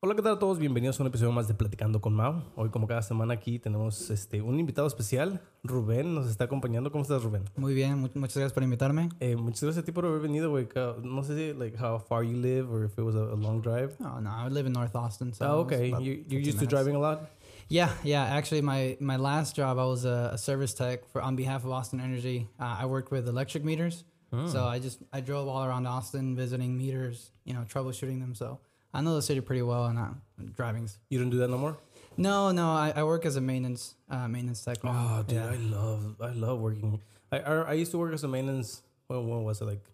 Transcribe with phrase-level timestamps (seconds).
[0.00, 0.60] Hola, ¿qué tal a todos?
[0.60, 2.44] Bienvenidos a un episodio más de Platicando con Mao.
[2.54, 5.40] Hoy, como cada semana aquí, tenemos este, un invitado especial.
[5.64, 6.92] Rubén nos está acompañando.
[6.92, 7.42] ¿Cómo estás, Rubén?
[7.56, 9.08] Muy bien, mu- muchas gracias por invitarme.
[9.18, 10.68] Eh, muchas gracias a ti por haber venido, güey.
[11.02, 13.60] No sé si, like, how far you live or if it was a, a long
[13.60, 13.96] drive.
[13.98, 15.32] Oh no, I live in North Austin.
[15.34, 15.88] So oh, okay.
[15.88, 16.68] You, you're 15 used to minutes.
[16.68, 17.30] driving a lot?
[17.68, 18.22] Yeah, yeah.
[18.22, 21.72] Actually, my my last job, I was a, a service tech for on behalf of
[21.72, 22.46] Austin Energy.
[22.60, 24.04] Uh, I worked with electric meters,
[24.46, 28.36] so I just I drove all around Austin visiting meters, you know, troubleshooting them.
[28.36, 28.60] So
[28.92, 30.08] I know the city pretty well, and uh,
[30.56, 30.98] driving's.
[31.10, 31.76] You don't do that no more?
[32.16, 34.82] No, no, I, I work as a maintenance uh, maintenance tech.
[34.82, 35.18] now.
[35.18, 35.50] Oh, dude, yeah.
[35.50, 37.00] I love, I love working.
[37.30, 38.82] I, I, I used to work as a maintenance.
[39.06, 39.66] When, when was it?
[39.66, 39.84] Like,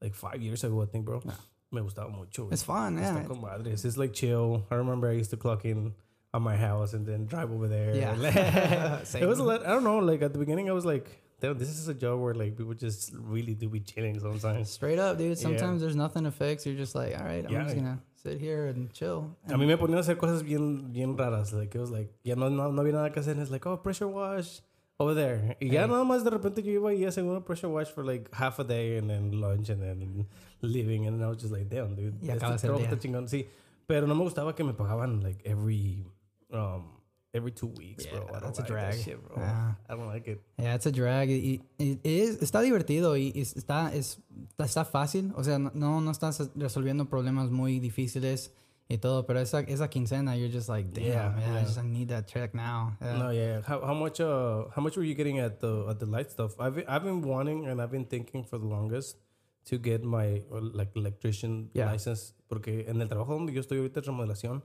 [0.00, 1.22] like five years ago, I think, bro.
[1.70, 2.48] Me gustaba mucho.
[2.50, 3.26] It's fun, yeah.
[3.42, 3.84] madres.
[3.84, 4.66] It's like chill.
[4.70, 5.92] I remember I used to clock in
[6.32, 7.94] at my house and then drive over there.
[7.94, 9.00] Yeah.
[9.14, 9.66] it was a lot.
[9.66, 9.98] I don't know.
[9.98, 11.06] Like at the beginning, I was like,
[11.40, 14.98] "Damn, this is a job where like people just really do be chilling sometimes." Straight
[14.98, 15.36] up, dude.
[15.36, 16.64] Sometimes there's nothing to fix.
[16.64, 17.64] You're just like, all right, I'm Yeah.
[17.64, 19.36] just gonna sit here and chill.
[19.46, 21.52] A mí me ponían a hacer cosas bien, bien raras.
[21.52, 23.32] Like it was like, ya no, no, no había nada que hacer.
[23.32, 24.60] And it's like, oh, pressure wash
[24.98, 25.56] over there.
[25.60, 28.28] Y ya nada más de repente yo iba y hacía una pressure wash for like
[28.32, 30.26] half a day and then lunch and then
[30.62, 31.06] leaving.
[31.06, 32.14] And I was just like, damn, dude.
[32.20, 32.98] Y este acabas el trabajo día.
[32.98, 33.28] chingón.
[33.28, 33.46] Sí,
[33.86, 36.04] pero no me gustaba que me pagaban like every,
[36.52, 36.97] um,
[37.38, 38.18] every two weeks, bro.
[38.18, 38.94] Yeah, I don't that's a like drag.
[39.02, 39.42] shit, bro.
[39.42, 40.42] I don't like it.
[40.58, 41.30] Yeah, it's a drag.
[41.30, 44.18] Y, y- y es, está divertido y, y está, es,
[44.58, 45.32] está fácil.
[45.36, 48.52] O sea, no, no estás resolviendo problemas muy difíciles
[48.90, 52.08] y todo, pero esa, esa quincena, you're just like, damn, Yeah, yeah, I just need
[52.08, 52.96] that check now.
[53.00, 53.18] Yeah.
[53.18, 53.60] No, yeah.
[53.66, 56.58] How, how much uh how much were you getting at the at the light stuff?
[56.58, 59.18] I've I've been wanting and I've been thinking for the longest
[59.66, 64.00] to get my uh, like electrician license porque en el trabajo donde yo estoy ahorita
[64.00, 64.62] en remodelación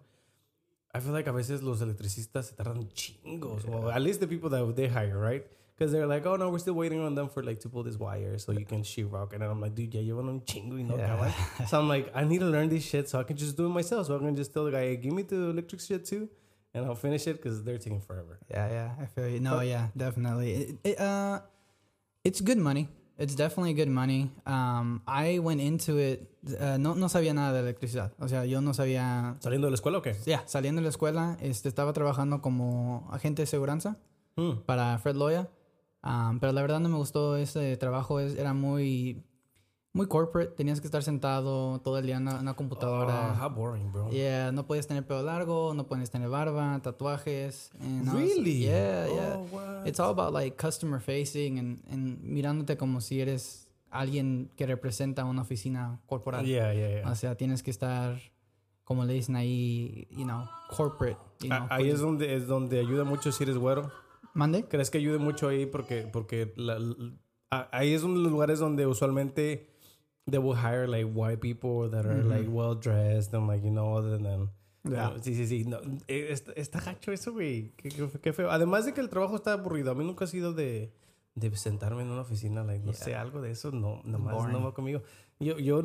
[0.93, 3.65] I feel like a veces los electricistas se tardan chingos.
[3.65, 5.43] Well, at least the people that they hire, right?
[5.75, 7.97] Because they're like, oh no, we're still waiting on them for like to pull this
[7.97, 9.33] wire so you can sheetrock.
[9.33, 11.31] And then I'm like, dude, ya llevan un chingo y no Yeah.
[11.67, 13.69] So I'm like, I need to learn this shit so I can just do it
[13.69, 14.05] myself.
[14.07, 16.29] So I can just tell the guy, hey, give me the electric shit too,
[16.75, 18.37] and I'll finish it because they're taking forever.
[18.51, 19.39] Yeah, yeah, I feel you.
[19.39, 20.53] No, yeah, definitely.
[20.53, 21.39] It, it, uh,
[22.23, 22.87] it's good money.
[23.17, 24.31] It's definitely good money.
[24.45, 26.29] Um, I went into it,
[26.59, 28.11] uh, no, no sabía nada de electricidad.
[28.19, 30.15] O sea, yo no sabía ¿Saliendo de la escuela o qué?
[30.25, 33.97] Ya, saliendo de la escuela, este, estaba trabajando como agente de seguridad
[34.35, 34.63] Hmm.
[34.65, 35.47] para Fred Loya.
[36.03, 38.19] Um, pero la verdad no me gustó ese trabajo.
[38.19, 39.23] Es, era muy,
[39.93, 40.51] muy corporate.
[40.55, 43.37] Tenías que estar sentado todo el día en una, una Oh, computadora.
[43.39, 44.09] how boring, bro.
[44.09, 47.69] yeah, no puedes tener pelo largo, no puedes tener barba, tatuajes.
[47.79, 48.63] and was- Really?
[48.63, 49.35] yeah, yeah.
[49.37, 49.87] Oh, what?
[49.87, 55.25] It's all about like customer facing and, and mirándote como si eres alguien que representa
[55.25, 56.43] una oficina corporal.
[56.43, 57.11] Yeah, yeah, yeah.
[57.11, 58.17] O sea, tienes que estar,
[58.83, 61.17] como le dicen ahí, you know, corporate.
[61.41, 63.91] You know, Ah, ahí es donde, es donde ayuda mucho si eres güero.
[64.33, 64.67] ¿Mande?
[64.67, 65.67] ¿Crees que ayude mucho ahí?
[65.67, 66.95] Porque, porque la- la-
[67.51, 69.69] ah, ahí es uno de los lugares donde usualmente
[70.29, 73.95] they will hire like white people that are like well dressed and like, you know,
[73.97, 74.49] other than...
[74.85, 75.13] Yeah.
[75.21, 75.63] Sí, sí, sí.
[75.65, 75.77] No,
[76.09, 77.71] eh, está, está gacho eso, güey.
[77.77, 78.51] Qué, qué- qué feo.
[78.51, 79.91] Además de que el trabajo está aburrido.
[79.91, 80.91] A mí nunca ha sido de,
[81.35, 82.63] de sentarme en una oficina.
[82.65, 83.71] Like, no sé, algo de eso.
[83.71, 85.01] No, nomás no va conmigo.
[85.39, 85.81] Yo, yo,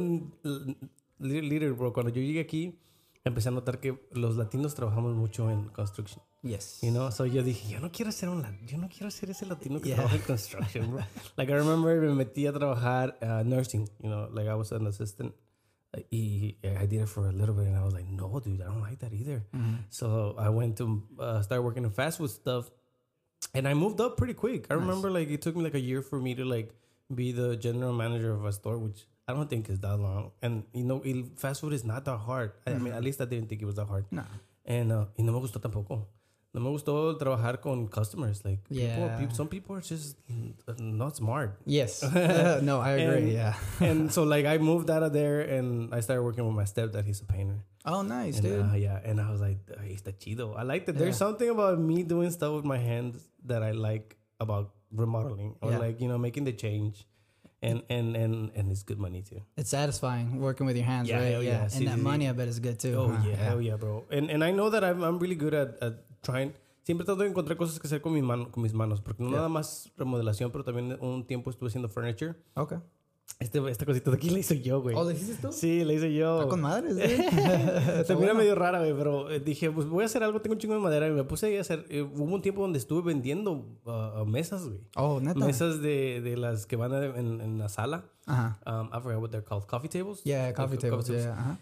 [1.19, 2.79] literal, bro, cuando yo llegué aquí,
[3.25, 6.23] empecé a notar que los latinos trabajamos mucho en construction.
[6.43, 6.79] Yes.
[6.83, 9.45] You know, so yo dije, yo no quiero ser un yo no quiero ser ese
[9.47, 9.97] latino que Yeah.
[9.97, 11.05] trabaja en construction, bro.
[11.37, 14.87] like I remember me metí a trabajar uh, nursing, you know, like I was an
[14.87, 15.35] assistant.
[15.95, 18.61] uh, Y I did it for a little bit and I was like, no, dude,
[18.61, 19.47] I don't like that either.
[19.91, 22.71] So I went to uh, start working in fast food stuff
[23.55, 24.67] and I moved up pretty quick.
[24.71, 26.73] I remember like it took me like a year for me to like
[27.13, 30.31] be the general manager of a store, which I don't think it's that long.
[30.43, 32.53] And you know, el fast food is not that hard.
[32.67, 34.07] I mean, at least I didn't think it was that hard.
[34.11, 34.25] No.
[34.65, 36.07] And, uh, y no me gustó tampoco.
[36.55, 38.43] No me gustó trabajar con customers.
[38.45, 39.19] Like, Yeah.
[39.19, 40.17] people, some people are just
[40.79, 41.61] not smart.
[41.67, 42.03] Yes.
[42.03, 43.19] Uh, no, I agree.
[43.25, 43.55] And- yeah.
[43.81, 47.05] and so, like, I moved out of there and I started working with my stepdad.
[47.05, 47.61] He's a painter.
[47.85, 48.63] Oh, nice, And, dude.
[48.71, 49.01] uh, yeah.
[49.05, 50.55] And I was like, "Ay, está chido.
[50.57, 50.97] I like that.
[50.99, 55.71] There's something about me doing stuff with my hands that I like about remodeling or
[55.73, 55.79] Yeah.
[55.79, 57.07] like, you know, making the change.
[57.61, 59.43] And, and, and, and it's good money too.
[59.57, 61.33] It's satisfying working with your hands, Yeah, right?
[61.33, 61.63] hell yeah.
[61.75, 62.03] And that sí.
[62.03, 62.95] money, I bet, is good too.
[62.97, 63.29] Oh huh?
[63.29, 64.05] yeah, hell yeah, bro.
[64.13, 66.53] And and I know that I'm I'm really good at, at trying.
[66.85, 69.31] Siempre trato de encontrar cosas que hacer con mis manos, con mis manos, porque no
[69.31, 69.39] Yeah.
[69.39, 72.35] nada más remodelación, pero también un tiempo estuve haciendo furniture.
[72.55, 72.79] Okay.
[73.41, 74.97] Este esta cosita de aquí la hice yo, güey.
[74.97, 75.53] ¿Oh, lo hiciste tú?
[75.53, 76.39] Sí, la hice yo.
[76.39, 78.05] Está con madres, dude.
[78.05, 80.59] Se mira medio rara, güey, pero eh, dije, pues voy a hacer algo, tengo un
[80.59, 81.87] chingo de madera y me puse ahí a hacer.
[81.89, 84.81] eh, hubo un tiempo donde estuve vendiendo uh, mesas, güey.
[84.97, 85.39] Oh, neta.
[85.39, 88.07] Mesas de, de las que van en, en la sala.
[88.27, 88.59] Ajá.
[88.67, 89.67] Um, I forgot what they're called.
[89.67, 90.21] Coffee tables?
[90.25, 91.09] Yeah, coffee Like, tables.
[91.09, 91.33] Yeah.
[91.39, 91.59] Ajá.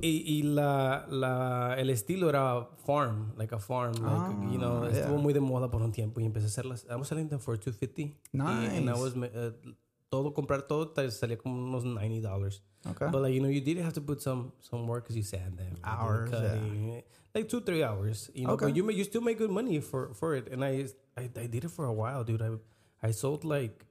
[0.00, 3.92] Y, y la, la, el estilo era farm, like a farm.
[3.94, 5.22] Like, you know, Ah, estuvo yeah.
[5.22, 6.86] muy de moda por un tiempo y empecé a hacerlas.
[6.88, 8.02] I was selling them for 250.
[8.02, 9.00] Y- And I Nice.
[9.00, 9.52] was, uh,
[10.10, 12.60] todo, comprar todo, salía como unos $90.
[12.86, 13.06] Okay.
[13.10, 15.58] But like, you know, you did have to put some, some work because you sand
[15.58, 15.76] them.
[15.84, 17.00] Hours, yeah.
[17.34, 18.30] Like two, three hours.
[18.34, 18.66] You know, Okay.
[18.66, 20.48] but you, ma- you still make good money for, for it.
[20.50, 22.40] And I, I, I did it for a while, dude.
[22.42, 22.50] I,
[23.02, 23.84] I sold like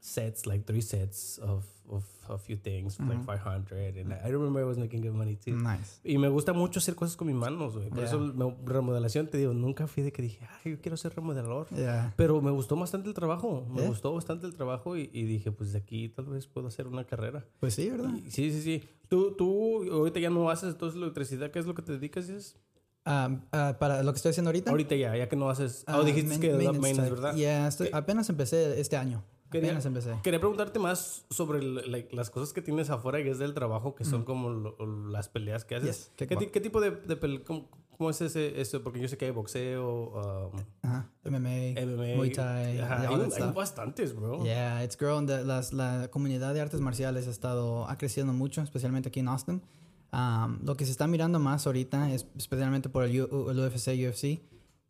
[0.00, 3.96] sets, like three sets of, of a few things for like 500.
[3.98, 5.52] And I remember I was making good money too.
[5.56, 6.00] Nice.
[6.04, 7.88] Y me gusta mucho hacer cosas con mis manos, güey.
[7.88, 8.06] Por Yeah.
[8.08, 11.68] eso me- remodelación, te digo, nunca fui de que dije, ay, yo quiero ser remodelador.
[11.70, 12.12] Yeah.
[12.16, 13.66] Pero me gustó bastante el trabajo.
[13.70, 13.88] Me Yeah.
[13.88, 17.04] gustó bastante el trabajo y, y dije, pues de aquí tal vez puedo hacer una
[17.04, 17.44] carrera.
[17.60, 18.10] Pues sí, ¿verdad?
[18.14, 18.82] Y- sí, sí, sí.
[19.08, 21.50] Tú, tú ahorita ya no haces entonces electricidad.
[21.50, 22.26] ¿Qué es lo que te dedicas?
[22.28, 22.56] Dices?
[23.06, 24.70] Um, ah, para lo que estoy haciendo ahorita.
[24.70, 25.82] Ahorita ya, ya que no haces...
[25.86, 27.10] ah, oh, dijiste main- que maintenance maintenance.
[27.14, 27.34] ¿verdad?
[27.34, 29.24] Yeah, estoy- apenas empecé este año.
[29.50, 30.14] Quería- Apenas empecé.
[30.22, 34.04] Quería preguntarte más sobre like, las cosas que tienes afuera que es del trabajo, que
[34.04, 34.76] son como lo-
[35.10, 36.12] las peleas que haces.
[36.18, 38.82] Yes, ¿Qué, qué tipo de, de pele- cómo, cómo es ese, eso?
[38.82, 41.10] Porque yo sé que hay boxeo, um, Ajá.
[41.24, 42.16] MMA, MMA.
[42.16, 44.44] Muay Thai, Ajá, yeah, hay, hay bastantes, bro.
[44.44, 45.26] Yeah, it's grown.
[45.26, 49.28] The- las- la comunidad de artes marciales ha estado ha creciendo mucho, especialmente aquí en
[49.28, 49.62] Austin.
[50.12, 53.88] Um, lo que se está mirando más ahorita, es, especialmente por el, U- el UFC,
[54.08, 54.40] UFC,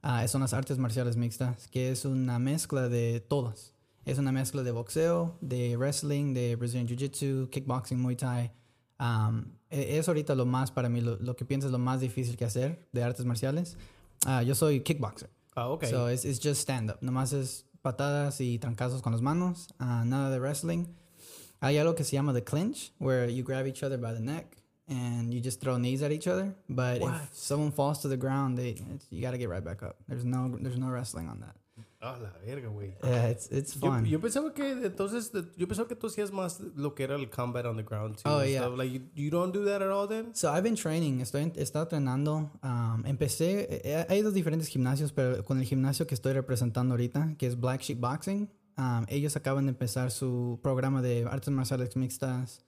[0.03, 3.75] ah, son las artes marciales mixtas, que es una mezcla de todas.
[4.09, 8.51] Es una mezcla de boxeo, de wrestling, de Brazilian Jiu-Jitsu, kickboxing, Muay Thai.
[8.99, 12.35] Um, es ahorita lo más para mí, lo, lo que pienso es lo más difícil
[12.35, 13.77] que hacer de artes marciales.
[14.25, 15.29] Ah, yo soy kickboxer.
[15.55, 15.85] Ah, ok.
[15.85, 16.97] So it's, it's just stand up.
[17.03, 19.69] Nomás es patadas y trancazos con las manos.
[19.79, 20.87] ah, nada de wrestling.
[21.61, 24.57] Hay algo que se llama the clinch, where you grab each other by the neck
[24.89, 26.55] and you just throw knees at each other.
[26.67, 27.15] But What?
[27.25, 28.77] if someone falls to the ground, they
[29.11, 29.97] you got to get right back up.
[30.09, 31.57] There's no there's no wrestling on that.
[32.01, 32.95] Ah, la verga, güey.
[33.03, 34.05] Yeah, it's it's Yo, fun.
[34.05, 37.67] yo pensaba que entonces, yo pensaba que tú hacías más lo que era el combat
[37.67, 38.29] on the ground too.
[38.31, 38.63] Oh, yeah.
[38.63, 38.79] stuff.
[38.79, 40.33] Like, you, you don't do that at all then?
[40.33, 42.53] So I've been training, estoy he estado entrenando.
[42.63, 47.35] um, empecé, eh, hay dos diferentes gimnasios, pero con el gimnasio que estoy representando ahorita,
[47.37, 51.97] que es Black Sheep Boxing, um, ellos acaban de empezar su programa de artes marciales
[51.97, 52.65] mixtas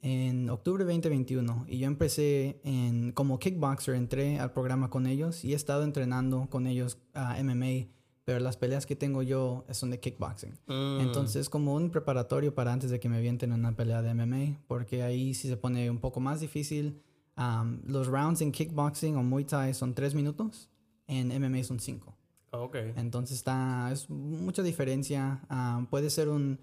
[0.00, 5.52] en octubre 2021 y yo empecé en como kickboxer, entré al programa con ellos y
[5.52, 7.86] he estado entrenando con ellos a MMA,
[8.28, 10.52] pero las peleas que tengo yo son de kickboxing.
[10.66, 11.00] Mm.
[11.00, 14.12] Entonces es como un preparatorio para antes de que me avienten en una pelea de
[14.12, 17.00] MMA, porque ahí sí se pone un poco más difícil.
[17.38, 20.68] Um, los rounds en kickboxing o Muay Thai son tres minutos,
[21.06, 22.18] en MMA son cinco.
[22.52, 22.76] Ah, ok.
[22.96, 25.40] Entonces está, es mucha diferencia.
[25.50, 26.60] Um, puede ser un,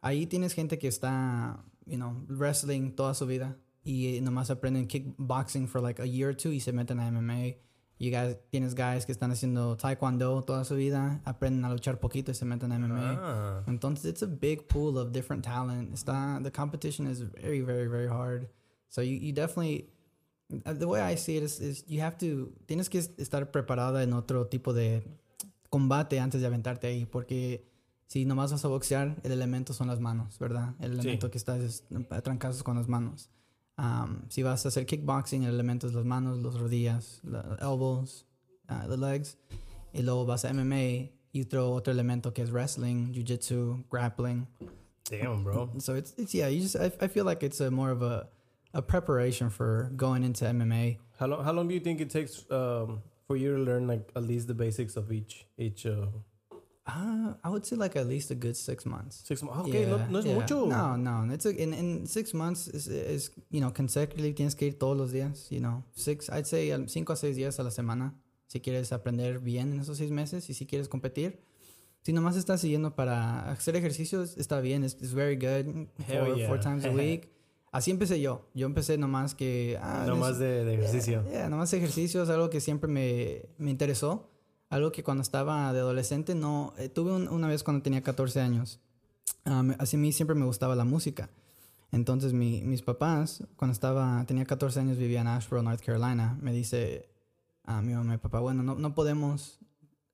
[0.00, 5.68] ahí tienes gente que está, you know, wrestling toda su vida y nomás aprenden kickboxing
[5.68, 7.56] for like a year or two y se meten a MMA.
[7.98, 12.32] Y guys, tienes guys que están haciendo taekwondo toda su vida, aprenden a luchar poquito
[12.32, 13.18] y se meten a MMA.
[13.20, 13.62] Ah.
[13.66, 15.92] Entonces, it's a big pool of different talent.
[15.94, 18.48] Está, the competition is very, very, very hard.
[18.88, 19.90] So you, you definitely,
[20.66, 24.02] uh, the way I see it is, is you have to, tienes que estar preparada
[24.02, 25.04] en otro tipo de
[25.70, 27.64] combate antes de aventarte ahí, porque
[28.06, 30.74] si nomás vas a boxear, el elemento son las manos, ¿verdad?
[30.80, 31.84] El elemento que estás es
[32.22, 33.30] trancazos con las manos.
[33.76, 38.24] Um, si vas a hacer kickboxing, el elemento es las manos, las rodillas, los elbows,
[38.68, 39.36] uh, the legs.
[39.92, 44.46] Y luego vas a MMA y throw otro elemento que es wrestling, jiu-jitsu, grappling.
[45.04, 45.70] Damn, bro.
[45.78, 48.28] So it's, it's yeah, you just, I, I feel like it's a more of a,
[48.72, 50.98] a preparation for going into MMA.
[51.18, 54.10] How long, how long do you think it takes um, for you to learn like
[54.16, 56.06] at least the basics of each each uh,
[56.86, 59.22] Uh, I would say like at least a good six months.
[59.24, 59.68] six months?
[59.68, 60.34] Okay, no, Yeah, no es yeah.
[60.34, 60.66] mucho.
[60.66, 61.32] No, no.
[61.32, 64.96] It's a, in, in six months is, is, you know, consecutively tienes que ir todos
[64.96, 65.82] los días, you know.
[65.94, 68.12] Six, I'd say um, cinco a seis días a la semana
[68.46, 71.40] si quieres aprender bien en esos seis meses y si quieres competir.
[72.02, 75.88] Si nomás estás siguiendo para hacer ejercicios, está bien, it's, it's very good.
[76.06, 76.48] Four, yeah.
[76.48, 77.30] four times a week.
[77.72, 78.46] Así empecé yo.
[78.54, 79.78] Yo empecé nomás que...
[79.80, 81.24] Ah, no más de, de ejercicio.
[81.48, 84.30] Nomás ejercicio es algo que siempre me, me interesó.
[84.70, 86.72] Algo que cuando estaba de adolescente no...
[86.78, 88.80] eh, tuve un- una vez cuando tenía 14 años.
[89.46, 91.30] Um, así a mí siempre me gustaba la música.
[91.92, 96.36] Entonces mi- mis papás, cuando estaba, tenía 14 años, vivía en Asheboro, North Carolina.
[96.40, 97.08] Me dice
[97.64, 99.58] a mi mamá y papá, bueno, no, no podemos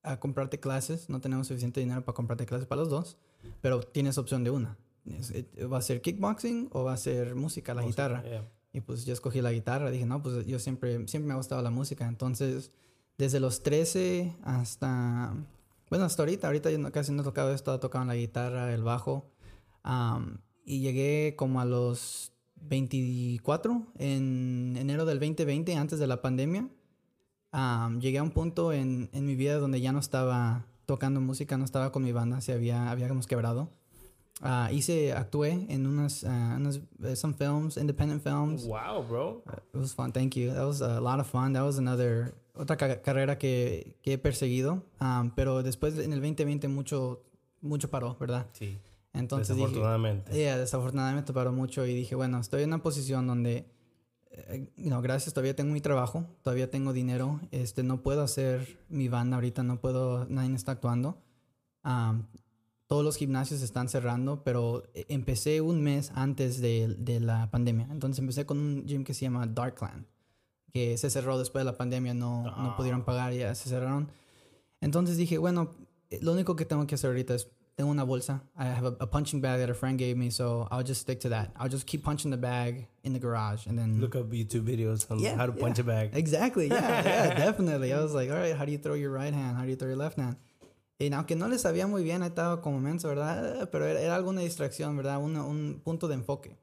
[0.02, 3.16] ah, comprarte clases, no tenemos suficiente dinero para comprarte clases para los dos,
[3.60, 4.76] pero tienes opción de una.
[5.06, 8.22] Eh, ¿Va a ser kickboxing o va a ser música, la guitarra?
[8.22, 8.48] Yeah.
[8.72, 9.90] Y pues yo escogí la guitarra.
[9.90, 12.06] Dije, no, pues yo siempre, siempre me ha gustado la música.
[12.06, 12.70] Entonces,
[13.20, 15.34] desde los 13 hasta...
[15.90, 16.46] Bueno, hasta ahorita.
[16.46, 17.74] Ahorita yo no- casi no he tocado esto.
[17.74, 19.30] He tocado la guitarra, el bajo.
[19.82, 26.68] Am, y llegué como a los 24 en enero del 2020, antes de la pandemia.
[27.52, 31.58] Am, llegué a un punto en, en mi vida donde ya no estaba tocando música,
[31.58, 33.68] no estaba con mi banda, se había, habíamos quebrado.
[34.42, 38.64] Ah, hice, actué en unas, ah, unas eh, some films, independent films.
[38.64, 39.42] Wow, bro.
[39.74, 40.52] It was fun, thank you.
[40.52, 41.52] That was a lot of fun.
[41.52, 44.82] That was another, otra ca- carrera que, que he perseguido.
[45.00, 47.22] Um, pero después en el 2020 mucho,
[47.60, 48.46] mucho paró, ¿verdad?
[48.52, 48.78] Sí.
[49.12, 50.30] Entonces desafortunadamente.
[50.30, 53.66] dije, yeah, desafortunadamente para mucho y dije, bueno, estoy en una posición donde,
[54.30, 59.08] eh, no, gracias, todavía tengo mi trabajo, todavía tengo dinero, este, no puedo hacer mi
[59.08, 61.18] banda ahorita, no puedo, nadie está actuando.
[61.84, 62.22] Um,
[62.90, 67.86] todos los gimnasios están cerrando, pero eh, empecé un mes antes de, de, la pandemia.
[67.88, 70.06] Entonces empecé con un gym que se llama Darkland,
[70.72, 72.74] que se cerró después de la pandemia, no, no ah.
[72.76, 74.10] pudieron pagar, ya se cerraron.
[74.80, 75.76] Entonces dije, bueno,
[76.10, 78.42] eh, lo único que tengo que hacer ahorita es, tengo una bolsa.
[78.58, 81.20] I have a, a, punching bag that a friend gave me, so I'll just stick
[81.20, 81.52] to that.
[81.60, 84.00] I'll just keep punching the bag in the garage and then...
[84.00, 85.84] Look up YouTube videos on yeah, how to punch yeah.
[85.84, 86.10] a bag.
[86.14, 87.92] Exactly, yeah, yeah, definitely.
[87.92, 89.56] I was like, all right, how do you throw your right hand?
[89.56, 90.34] How do you throw your left hand?
[91.00, 93.70] Y aunque no le sabía muy bien, estaba como menso, ¿verdad?
[93.72, 95.18] Pero era, era alguna distracción, ¿verdad?
[95.18, 96.58] Un, un, punto de enfoque.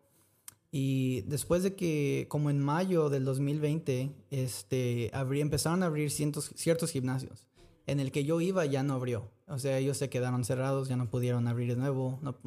[0.71, 6.51] Y después de que, como en mayo del 2020, este, abrí, empezaron a abrir cientos,
[6.55, 7.47] ciertos gimnasios.
[7.87, 9.31] En el que yo iba ya no abrió.
[9.47, 12.19] O sea, ellos se quedaron cerrados, ya no pudieron abrir de nuevo.
[12.21, 12.37] No,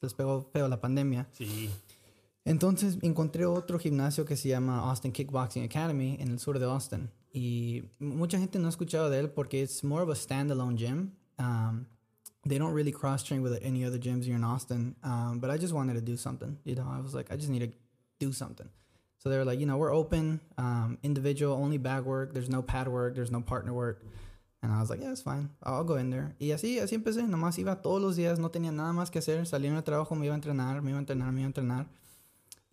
[0.00, 1.28] les pegó feo la pandemia.
[1.32, 1.70] Sí.
[2.44, 7.08] Entonces encontré otro gimnasio que se llama Austin Kickboxing Academy en el sur de Austin.
[7.34, 11.12] Y mucha gente no ha escuchado de él porque it's more of a standalone gym.
[11.36, 11.86] Um,
[12.46, 14.94] they don't really cross train with any other gyms here in Austin.
[15.02, 16.58] Um, but I just wanted to do something.
[16.64, 17.72] You know, I was like, I just need to
[18.20, 18.68] do something.
[19.18, 22.34] So they were like, you know, we're open, um, individual, only bag work.
[22.34, 23.16] There's no pad work.
[23.16, 24.04] There's no partner work.
[24.62, 25.50] And I was like, yeah, it's fine.
[25.62, 26.36] I'll go in there.
[26.38, 27.26] Y así, así empecé.
[27.26, 28.38] Nomás iba todos los días.
[28.38, 29.44] No tenía nada más que hacer.
[29.46, 31.48] Salía en el trabajo, me iba a entrenar, me iba a entrenar, me iba a
[31.48, 31.86] entrenar.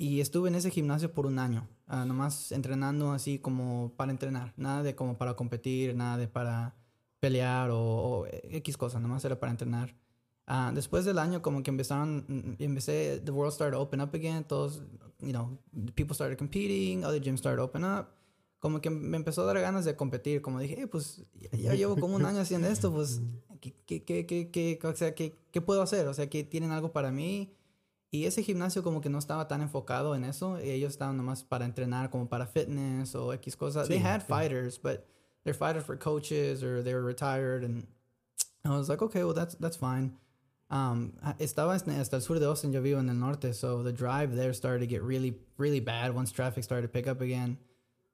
[0.01, 4.51] Y estuve en ese gimnasio por un año, uh, nomás entrenando así como para entrenar,
[4.57, 6.73] nada de como para competir, nada de para
[7.19, 9.95] pelear o, o X cosas, nomás era para entrenar.
[10.47, 14.09] Uh, después del año como que empezaron, mm, empecé, the world started to open up
[14.15, 14.81] again, todos,
[15.19, 15.59] you know,
[15.93, 18.07] people started competing, other gyms started to open up.
[18.57, 22.15] Como que me empezó a dar ganas de competir, como dije, pues ya llevo como
[22.15, 23.21] un año haciendo esto, pues,
[23.59, 26.07] ¿qué, qué, qué, qué, qué, o sea, ¿qué, ¿qué puedo hacer?
[26.07, 27.53] O sea, que tienen algo para mí
[28.11, 30.57] y ese gimnasio como que no estaba tan enfocado en eso.
[30.57, 33.87] Ellos estaban nomás para entrenar como para fitness o X cosas.
[33.87, 35.07] Sí, they had fighters, but
[35.43, 37.63] they're fighters for coaches or they were retired.
[37.63, 37.87] And
[38.65, 40.17] I was like, okay, well, that's, that's fine.
[40.69, 44.35] Um, estaba hasta el sur de Austin, yo vivo en el norte, so the drive
[44.35, 47.57] there started to get really, really bad once traffic started to pick up again.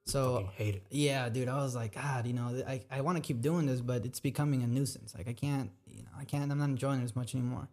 [0.06, 0.82] So hate it.
[0.90, 3.80] Yeah, dude, I was like, God, you know, I, I want to keep doing this,
[3.80, 5.14] but it's becoming a nuisance.
[5.16, 7.68] Like I can't, you know, I can't, I'm not enjoying it as much anymore.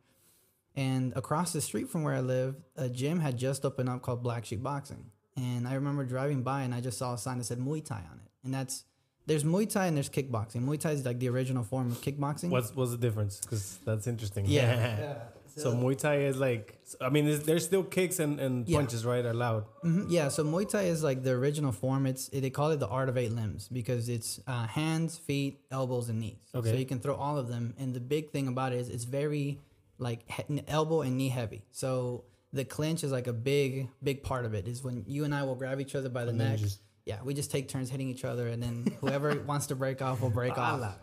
[0.76, 4.22] And across the street from where I live, a gym had just opened up called
[4.22, 5.06] Black Sheep Boxing.
[5.38, 7.96] And I remember driving by and I just saw a sign that said Muay Thai
[8.12, 8.32] on it.
[8.44, 8.86] And that's
[9.26, 10.62] there's Muay Thai and there's kickboxing.
[10.62, 12.50] Muay Thai is like the original form of kickboxing.
[12.50, 13.40] What's what's the difference?
[13.40, 14.46] Because that's interesting.
[14.48, 14.76] Yeah.
[14.76, 15.14] yeah.
[15.58, 18.78] So, so, Muay Thai is like, I mean, there's still kicks and, and yeah.
[18.78, 19.26] punches, right?
[19.26, 19.64] Allowed.
[19.86, 20.10] Mm-hmm.
[20.10, 20.28] Yeah.
[20.28, 22.06] So Muay Thai is like the original form.
[22.06, 26.10] It's they call it the art of eight limbs because it's uh, hands, feet, elbows,
[26.10, 26.42] and knees.
[26.54, 26.72] Okay.
[26.72, 27.74] So you can throw all of them.
[27.80, 29.62] And the big thing about it is it's very
[29.98, 30.22] like
[30.68, 31.66] elbow and knee heavy.
[31.72, 34.68] So the clinch is like a big, big part of it.
[34.68, 36.60] Is when you and I will grab each other by the and neck.
[36.60, 40.02] Just, yeah, we just take turns hitting each other, and then whoever wants to break
[40.02, 40.98] off will break off.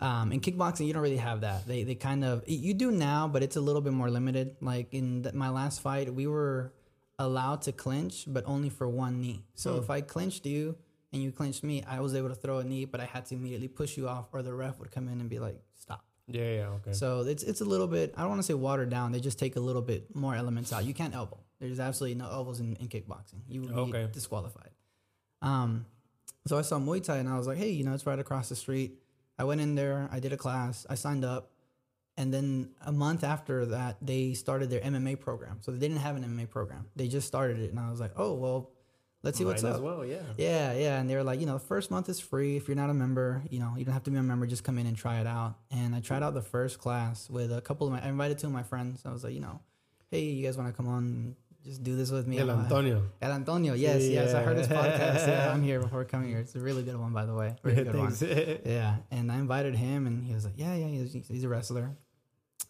[0.00, 1.66] Um, in kickboxing, you don't really have that.
[1.66, 4.56] They they kind of you do now, but it's a little bit more limited.
[4.60, 6.72] Like in the, my last fight, we were
[7.18, 9.44] allowed to clinch, but only for one knee.
[9.54, 9.78] So hmm.
[9.82, 10.76] if I clinched you
[11.12, 13.34] and you clinched me, I was able to throw a knee, but I had to
[13.34, 16.54] immediately push you off, or the ref would come in and be like, "Stop." Yeah,
[16.54, 16.92] yeah, okay.
[16.92, 18.14] So it's it's a little bit.
[18.16, 19.12] I don't want to say watered down.
[19.12, 20.84] They just take a little bit more elements out.
[20.84, 21.38] You can't elbow.
[21.60, 23.40] There's absolutely no elbows in, in kickboxing.
[23.48, 24.08] You would be okay.
[24.10, 24.70] disqualified.
[25.42, 25.86] Um,
[26.46, 28.48] so I saw Muay Thai and I was like, hey, you know, it's right across
[28.48, 28.98] the street.
[29.38, 30.08] I went in there.
[30.12, 30.86] I did a class.
[30.88, 31.50] I signed up,
[32.16, 35.58] and then a month after that, they started their MMA program.
[35.60, 36.86] So they didn't have an MMA program.
[36.94, 38.70] They just started it, and I was like, oh well,
[39.24, 39.80] let's see what's up.
[39.80, 40.18] well, yeah.
[40.36, 41.00] Yeah, yeah.
[41.00, 42.56] And they were like, you know, the first month is free.
[42.56, 44.46] If you're not a member, you know, you don't have to be a member.
[44.46, 45.56] Just come in and try it out.
[45.70, 48.04] And I tried out the first class with a couple of my.
[48.04, 49.02] I invited two of my friends.
[49.04, 49.60] I was like, you know,
[50.10, 51.36] hey, you guys want to come on?
[51.64, 52.38] Just do this with me.
[52.38, 53.02] El Antonio.
[53.22, 53.72] El Antonio.
[53.72, 54.24] Yes, yeah.
[54.24, 54.34] yes.
[54.34, 55.26] I heard his podcast.
[55.26, 56.38] Yeah, I'm here before coming here.
[56.38, 57.56] It's a really good one, by the way.
[57.62, 58.14] Really good one.
[58.66, 58.96] Yeah.
[59.10, 60.86] And I invited him, and he was like, yeah, yeah.
[60.86, 61.96] He's, he's a wrestler.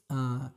[0.09, 0.49] Uh,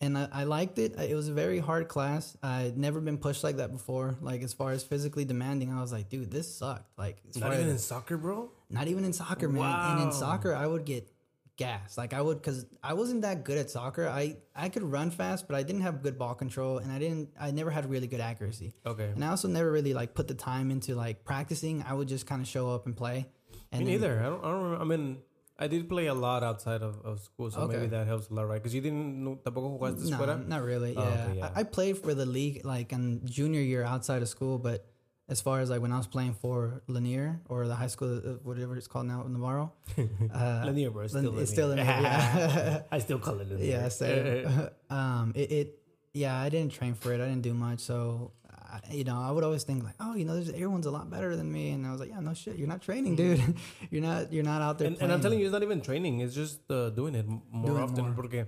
[0.00, 0.98] and I, I, liked it.
[0.98, 2.36] It was a very hard class.
[2.42, 4.16] I'd never been pushed like that before.
[4.20, 6.98] Like as far as physically demanding, I was like, dude, this sucked.
[6.98, 8.50] Like not even in soccer, bro.
[8.70, 9.60] Not even in soccer, man.
[9.60, 9.92] Wow.
[9.92, 11.12] And in soccer, I would get
[11.56, 11.98] gas.
[11.98, 14.08] Like I would, because I wasn't that good at soccer.
[14.08, 17.28] I I could run fast, but I didn't have good ball control, and I didn't.
[17.38, 18.72] I never had really good accuracy.
[18.86, 19.10] Okay.
[19.14, 21.84] And I also never really like put the time into like practicing.
[21.86, 23.26] I would just kind of show up and play.
[23.70, 24.20] And Me then, neither.
[24.20, 24.44] I don't.
[24.44, 24.62] I don't.
[24.62, 24.82] Remember.
[24.82, 25.18] I mean
[25.60, 27.76] I did play a lot outside of, of school, so okay.
[27.76, 28.62] maybe that helps a lot, right?
[28.62, 30.48] Because you didn't no, tampoco jugaste no, escuela.
[30.48, 30.96] not really.
[30.96, 31.50] Oh, yeah, okay, yeah.
[31.54, 34.86] I, I, played for the league like in junior year outside of school, but
[35.28, 38.30] as far as like when I was playing for Lanier or the high school, uh,
[38.42, 39.72] whatever it's called now, in Navarro.
[40.34, 41.02] Uh, Lanier, bro.
[41.04, 42.82] It's still, Lan- it's still Lanier, yeah.
[42.92, 43.64] I still call it Lanier.
[43.64, 45.78] yeah, so um, it, it,
[46.14, 47.20] yeah, I didn't train for it.
[47.20, 48.32] I didn't do much, so
[48.72, 51.10] I, you know, I would always think like, oh, you know, there's, everyone's a lot
[51.10, 53.42] better than me, and I was like, yeah, no shit, you're not training, dude.
[53.90, 54.88] you're not, you're not out there.
[54.88, 56.20] and, and I'm telling you, it's not even training.
[56.20, 58.04] It's just uh, doing it more Doing often.
[58.04, 58.14] more.
[58.14, 58.46] Porque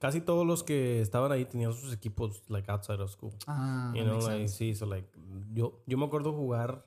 [0.00, 3.34] casi todos los que estaban ahí tenían sus equipos like outside of school.
[3.46, 4.56] Ah, you know, like sense.
[4.58, 5.06] sí, so like
[5.54, 6.82] yo yo me acuerdo jugar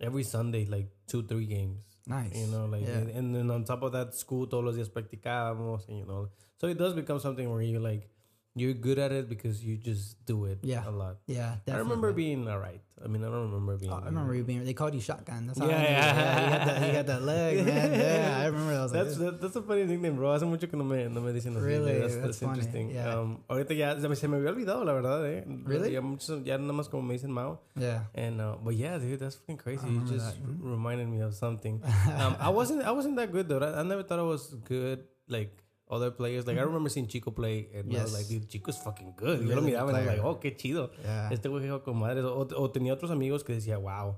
[0.00, 1.78] every Sunday like two three games.
[2.06, 2.34] nice.
[2.34, 2.98] You know, like Yeah.
[3.00, 6.30] and, and then on top of that, school todos los días practicábamos, and, you know.
[6.56, 8.08] So it does become something where you like
[8.54, 10.82] you're good at it because you just do it Yeah.
[10.86, 11.18] a lot.
[11.26, 11.72] yeah, definitely.
[11.74, 12.80] I remember being alright.
[12.98, 13.92] I mean, I don't remember being.
[13.92, 14.64] Oh, I remember you being.
[14.64, 15.46] They called you shotgun.
[15.46, 15.94] That's how Yeah, I yeah.
[16.02, 17.92] you, got that, you got that leg, man.
[18.00, 18.74] Yeah, I remember.
[18.74, 20.32] I was like, That's that, that's a funny nickname, bro.
[20.34, 21.62] Hace mucho que no me, no me dicen así.
[21.62, 21.92] Really?
[22.00, 22.90] That's, That's that's interesting.
[22.90, 23.14] Yeah.
[23.14, 25.44] Um, ahorita ya se me, se me había olvidado, la verdad, eh.
[25.46, 25.92] Really?
[25.92, 27.60] Ya, muchos, ya nada más como me dicen Mao.
[27.76, 28.06] yeah.
[28.16, 29.86] And uh, but yeah, dude, that's fucking crazy.
[29.86, 30.42] You just that.
[30.42, 30.68] Mm-hmm.
[30.68, 31.80] reminded me of something.
[32.18, 33.60] um, I wasn't I wasn't that good though.
[33.60, 35.54] I, I never thought I was good like
[35.90, 36.46] other players.
[36.46, 38.14] Like I remember seeing Chico play, and I was.
[38.14, 39.40] Like, dude, Chico's fucking good.
[39.46, 40.90] Yo lo miraba and I was like, oh, qué chido.
[41.02, 41.30] Yeah.
[41.30, 42.24] Este güey con madres.
[42.24, 44.16] O, o tenía otros amigos que decía, wow.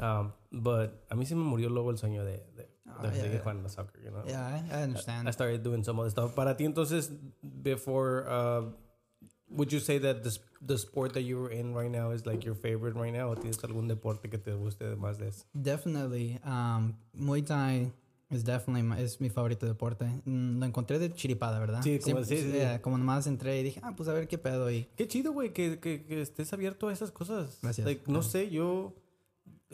[0.00, 3.40] Um, but a mí se me murió luego el sueño de, de, Oh, de yeah,
[3.44, 3.66] yeah.
[3.68, 4.22] soccer, you know?
[4.26, 5.28] Yeah, I, I understand.
[5.28, 6.34] I started doing some other stuff.
[6.34, 7.10] Para ti, entonces,
[7.62, 8.62] before, uh,
[9.50, 12.54] would you say that the, the sport that you're in right now is like your
[12.54, 13.30] favorite right now?
[13.30, 15.44] ¿O tienes algún deporte que te guste más de eso?
[15.54, 16.38] Definitely.
[16.44, 17.92] Um, Muay Thai
[18.32, 20.06] is definitely my, es mi favorito deporte.
[20.24, 21.82] Mm, Lo encontré de chiripada, ¿verdad?
[21.82, 22.58] Sí, como- Siempre- sí, sí, sí.
[22.58, 24.70] yeah, como nomás entré y dije, ah, pues a ver qué pedo.
[24.70, 27.58] Y Qué chido, güey, que, que, que estés abierto a esas cosas.
[27.62, 27.84] Gracias.
[27.86, 28.94] Like, no sé, yo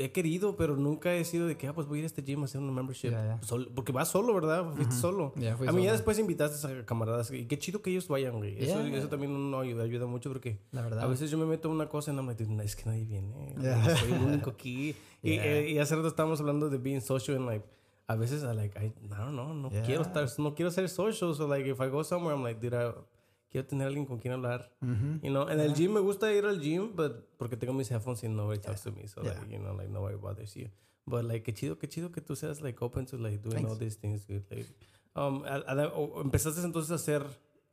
[0.00, 2.22] he querido, pero nunca he sido de que, ah, pues voy a ir a este
[2.22, 3.10] gym a hacer un membership.
[3.10, 3.42] Ya, ya.
[3.42, 4.64] Sol- porque vas solo, ¿verdad?
[4.76, 5.32] Fuiste solo.
[5.34, 5.92] Ya, fui a mí ya solo.
[5.96, 7.32] después invitaste a camaradas.
[7.32, 8.54] Y qué chido que ellos vayan, güey.
[8.62, 8.96] Eso, Yeah.
[8.96, 11.02] eso también uno ayuda, ayuda mucho porque la verdad.
[11.02, 13.04] a veces yo me meto en una cosa y no me digo, es que nadie
[13.06, 13.54] viene.
[13.60, 13.96] Yeah.
[13.96, 14.94] Soy el único aquí.
[15.20, 15.44] Y, Yeah.
[15.58, 17.66] eh, y hace rato estábamos hablando de being social and like,
[18.08, 19.84] a veces I like, I, I don't know, no Yeah.
[19.84, 21.34] quiero estar, no quiero ser social.
[21.34, 22.92] So like, if I go somewhere, I'm like, dude, I,
[23.50, 24.70] quiero tener alguien con quien hablar.
[24.82, 25.20] Mhm.
[25.22, 28.22] You know, en el gym me gusta ir al gym, but porque tengo mis headphones
[28.24, 30.68] y nobody talks to me, so like, you know, like nobody bothers you.
[31.06, 33.70] But like, qué chido, qué chido que tú seas like open to like doing Thanks.
[33.70, 34.44] all these things, dude.
[34.50, 34.66] Like,
[35.16, 37.22] um, a- a- o- empezaste entonces a hacer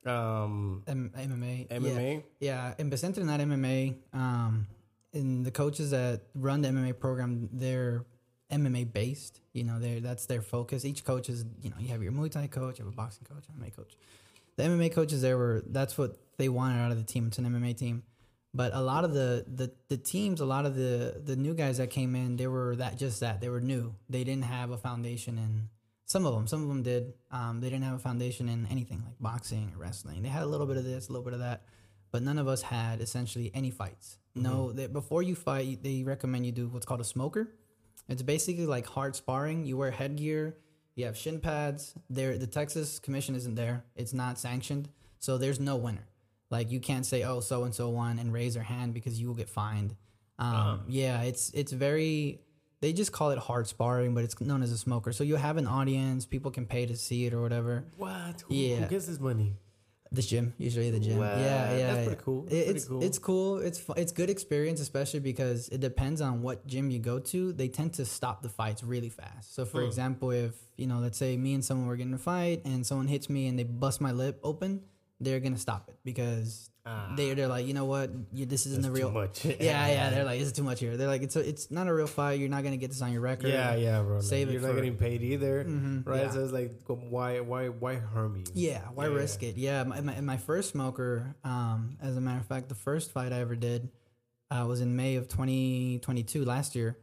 [0.06, 1.68] um, M- MMA.
[1.70, 1.80] Yeah.
[1.80, 2.24] MMA.
[2.40, 3.96] Yeah, empecé a entrenar MMA.
[4.14, 4.68] Um,
[5.14, 8.06] and the coaches that run the MMA program, they're
[8.52, 9.42] MMA based.
[9.54, 10.86] You know, they that's their focus.
[10.86, 13.26] Each coach is, you know, you have your Muay Thai coach, you have a boxing
[13.26, 13.96] coach, MMA coach.
[14.56, 17.28] The MMA coaches there were that's what they wanted out of the team.
[17.28, 18.04] It's an MMA team.
[18.56, 21.78] But a lot of the, the, the teams, a lot of the, the new guys
[21.78, 23.96] that came in, they were that just that they were new.
[24.10, 25.68] They didn't have a foundation in
[26.06, 26.48] some of them.
[26.48, 27.14] Some of them did.
[27.32, 30.22] Um, they didn't have a foundation in anything like boxing or wrestling.
[30.22, 31.64] They had a little bit of this, a little bit of that,
[32.12, 34.20] but none of us had essentially any fights.
[34.36, 37.50] No, they, before you fight, they recommend you do what's called a smoker.
[38.08, 39.66] It's basically like hard sparring.
[39.66, 40.58] You wear headgear,
[40.96, 41.94] you have shin pads.
[42.10, 43.84] There, the Texas Commission isn't there.
[43.96, 44.90] It's not sanctioned,
[45.20, 46.08] so there's no winner.
[46.52, 49.28] Like you can't say, "Oh, so and so won," and raise their hand because you
[49.28, 49.96] will get fined.
[50.38, 52.42] Um, Yeah, it's it's very.
[52.82, 55.12] They just call it hard sparring, but it's known as a smoker.
[55.12, 57.86] So you have an audience, people can pay to see it or whatever.
[57.98, 58.44] What?
[58.48, 58.76] Who, Yeah.
[58.82, 59.56] who gets this money?
[60.16, 61.18] The gym, usually the gym.
[61.20, 61.88] Wow, Yeah, yeah.
[61.94, 62.42] that's pretty cool.
[62.44, 63.04] That's it's pretty cool.
[63.04, 63.58] it's cool.
[63.60, 67.54] It's fu- it's good experience, especially because it depends on what gym you go to.
[67.54, 69.54] They tend to stop the fights really fast.
[69.56, 69.88] So, for Hmm.
[69.88, 73.08] example, if you know, let's say me and someone were getting a fight, and someone
[73.08, 74.82] hits me and they bust my lip open,
[75.20, 78.84] they're gonna stop it because Ah, they they're like, you know what, you, this isn't
[78.84, 79.08] the real.
[79.10, 79.44] too much.
[79.46, 80.10] Yeah, yeah.
[80.12, 80.98] They're like, it's too much here.
[80.98, 82.40] They're like, it's a, it's not a real fight.
[82.40, 83.48] You're not gonna get this on your record.
[83.50, 84.20] yeah, yeah, bro.
[84.22, 86.22] Save it you're not for- getting paid either, Mhm, right?
[86.26, 86.30] yeah.
[86.32, 88.44] So it's like, why, why, why harm you?
[88.54, 89.58] Yeah, why Yeah, risk it?
[89.58, 93.34] Yeah, my, my, my first smoker, um, as a matter of fact, the first fight
[93.34, 93.90] I ever did
[94.52, 96.98] uh, was in May of 2022 last year.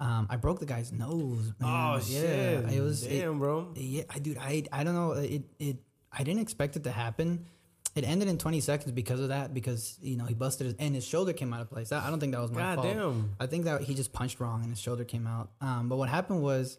[0.00, 1.52] Um, I broke the guy's nose.
[1.58, 1.68] Man.
[1.70, 2.72] Oh yeah, shit!
[2.72, 3.72] It was it- damn, bro.
[3.76, 5.12] yeah, I dude, I I don't know.
[5.12, 5.76] It it
[6.12, 7.46] I didn't expect it to happen.
[7.94, 9.54] It ended in 20 seconds because of that.
[9.54, 11.92] Because you know he busted his and his shoulder came out of place.
[11.92, 12.88] I, I don't think that was my God fault.
[12.88, 13.36] damn.
[13.38, 15.50] I think that he just punched wrong and his shoulder came out.
[15.60, 16.78] Um, but what happened was,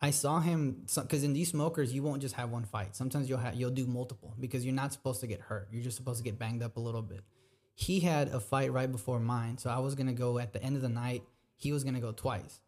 [0.00, 2.96] I saw him because in these smokers you won't just have one fight.
[2.96, 5.68] Sometimes you'll have you'll do multiple because you're not supposed to get hurt.
[5.70, 7.20] You're just supposed to get banged up a little bit.
[7.74, 10.76] He had a fight right before mine, so I was gonna go at the end
[10.76, 11.22] of the night.
[11.56, 12.60] He was gonna go twice.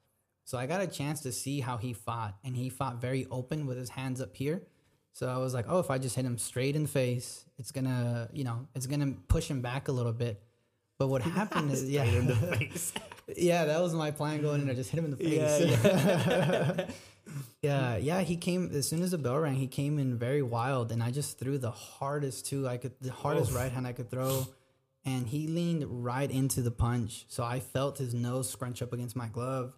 [0.45, 3.67] So I got a chance to see how he fought, and he fought very open
[3.67, 4.63] with his hands up here.
[5.19, 7.73] So I was like, oh, if I just hit him straight in the face, it's
[7.73, 10.41] gonna, you know, it's gonna push him back a little bit.
[10.97, 12.93] But what happened is, yeah, in the face.
[13.37, 14.77] yeah, that was my plan going in there.
[14.77, 15.81] Just hit him in the face.
[15.83, 16.87] Yeah,
[17.63, 19.57] Yeah, yeah, He came as soon as the bell rang.
[19.57, 23.11] He came in very wild, and I just threw the hardest two I could, the
[23.11, 23.57] hardest Oof.
[23.57, 24.47] right hand I could throw,
[25.05, 27.25] and he leaned right into the punch.
[27.27, 29.75] So I felt his nose scrunch up against my glove,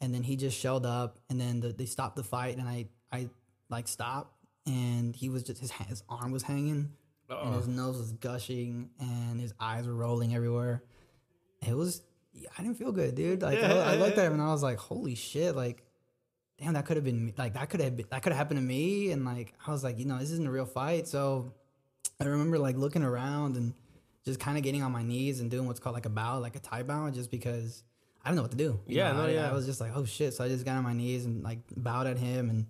[0.00, 2.86] and then he just shelled up, and then the, they stopped the fight, and I
[3.12, 3.28] I
[3.68, 4.34] like stopped,
[4.68, 6.92] and he was just his his arm was hanging,
[7.46, 10.82] and his nose was gushing, and his eyes were rolling everywhere.
[11.66, 12.02] It was
[12.56, 13.42] I didn't feel good, dude.
[13.42, 15.82] Like I, I looked at him and I was like, holy shit, like.
[16.60, 18.66] Damn, that could have been like that could have been, that could have happened to
[18.66, 21.06] me, and like I was like, you know, this isn't a real fight.
[21.06, 21.52] So
[22.20, 23.74] I remember like looking around and
[24.24, 26.56] just kind of getting on my knees and doing what's called like a bow, like
[26.56, 27.84] a Thai bow, just because
[28.24, 28.80] I don't know what to do.
[28.88, 29.48] You Yeah, know, no, I, yeah.
[29.48, 30.34] I was just like, oh shit.
[30.34, 32.66] So I just got on my knees and like bowed at him, and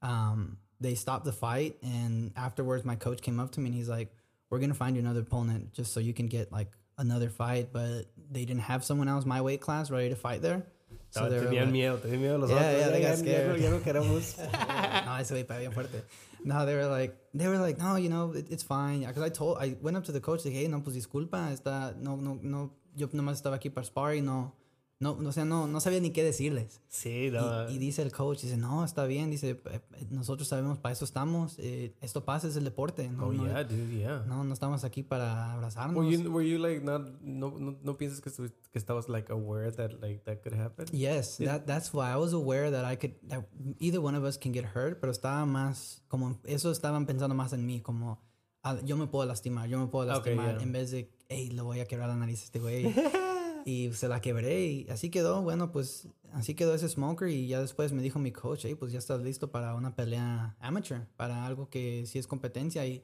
[0.00, 1.76] um, they stopped the fight.
[1.82, 4.10] And afterwards, my coach came up to me and he's like,
[4.50, 8.06] "We're gonna find you another opponent just so you can get like another fight." But
[8.30, 10.66] they didn't have someone else my weight class ready to fight there.
[11.10, 12.78] So were tenían like- miedo, tenían miedo los Yeah, otros.
[12.80, 13.60] yeah, they got scared.
[13.60, 14.36] ya no queremos.
[15.06, 16.02] no, ese güey bien fuerte.
[16.44, 19.00] No, they were like, they were like, no, you know, it, it's fine.
[19.00, 21.96] Because I told, I went up to the coach, dije, hey, no, pues disculpa, está,
[21.96, 24.52] no, no, no, yo nomás estaba aquí para spar no,
[24.98, 26.80] no, no, o sea, no, no sabía ni qué decirles.
[26.88, 27.68] Sí, Y, no.
[27.68, 31.04] y dice el coach, dice, no, está bien, dice, "eh, eh, nosotros sabemos, para eso
[31.04, 33.08] estamos, eh, esto pasa, es el deporte.
[33.10, 34.24] No, oh, no, yeah, dude, yeah.
[34.26, 35.96] no, no estamos aquí para abrazarnos.
[36.02, 39.70] Were you, were you like not, no, no, no piensas que, que estabas like aware
[39.70, 40.86] that like that could happen?
[40.92, 43.46] Yes, that, that's why I was aware that I could, that
[43.78, 47.52] either one of us can get hurt, pero estaba más, como, eso estaban pensando más
[47.52, 48.18] en mí, como,
[48.62, 50.62] ah, yo me puedo lastimar, yo me puedo Okay, lastimar, yeah.
[50.62, 52.94] en vez de, hey, le voy a quebrar la nariz a este güey.
[53.66, 57.60] y se la quebré y así quedó, bueno, pues, así quedó ese smoker y ya
[57.60, 61.44] después me dijo mi coach, hey, pues ya estás listo para una pelea amateur, para
[61.44, 63.02] algo que sí es competencia y,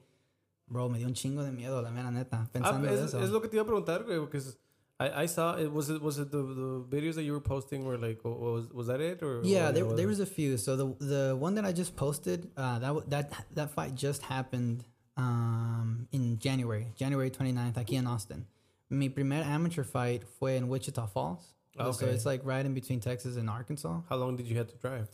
[0.67, 3.19] bro, me dio un chingo de miedo, la mera neta, Ah, pensando en es, eso.
[3.19, 4.57] es lo que te iba a preguntar, güey, because
[5.01, 7.83] I, I saw it was it was it the, the videos that you were posting
[7.83, 10.55] were like wa- was was that it or Yeah, there, was there was a few.
[10.57, 14.85] So the the one that I just posted, uh, that that that fight just happened
[15.17, 18.45] um, in January, January 29th, aquí in Austin.
[18.93, 21.53] Mi primer amateur fight fue in Wichita Falls.
[21.77, 24.01] So it's like right in between Texas and Arkansas.
[24.09, 25.07] how long did you have to drive?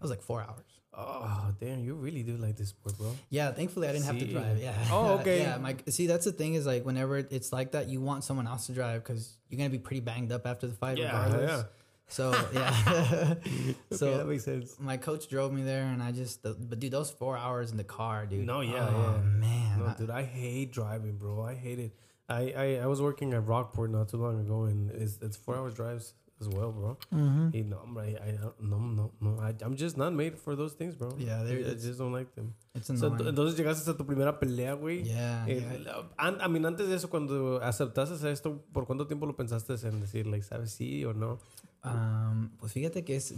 [0.00, 0.64] I was like four hours.
[0.94, 3.12] Oh damn, you really do like this sport, bro.
[3.30, 4.58] Yeah, thankfully I didn't have to drive.
[4.60, 4.74] Yeah.
[4.90, 5.42] Oh, okay.
[5.42, 8.46] yeah, my see that's the thing is like whenever it's like that, you want someone
[8.48, 11.50] else to drive because you're gonna be pretty banged up after the fight, Yeah, regardless.
[11.50, 11.62] yeah.
[12.08, 13.34] So yeah.
[13.92, 14.76] So so that makes sense.
[14.80, 17.84] my coach drove me there, and I just, but dude, those four hours in the
[17.84, 18.46] car, dude.
[18.46, 19.22] No, yeah, oh, yeah.
[19.22, 19.78] man.
[19.80, 21.42] No, I- dude, I hate driving, bro.
[21.42, 21.92] I hate it.
[22.28, 25.56] I, I, I was working at Rockport not too long ago, and it's, it's four
[25.56, 26.96] hours drives as well, bro.
[27.12, 27.52] Mhm.
[27.52, 27.96] Hey, no, I'm.
[27.98, 29.40] I no, no, no.
[29.40, 31.08] I, I'm just not made for those things, bro.
[31.18, 32.54] Yeah, I, I just don't like them.
[32.74, 33.28] It's So, annoying.
[33.28, 35.02] entonces llegaste a tu primera pelea, güey.
[35.04, 35.78] yeah, Eh, yeah.
[35.84, 39.74] la- an- I mean, antes de eso, cuando aceptaste esto, ¿por cuánto tiempo lo pensaste
[39.88, 41.38] en decir, like, sabes sí o no?
[41.82, 43.34] Um, pues fíjate que es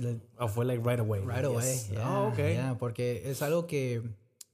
[0.49, 1.21] fue like right away.
[1.21, 1.79] right away.
[1.93, 2.55] Yeah, oh, okay.
[2.55, 4.03] yeah, porque es algo que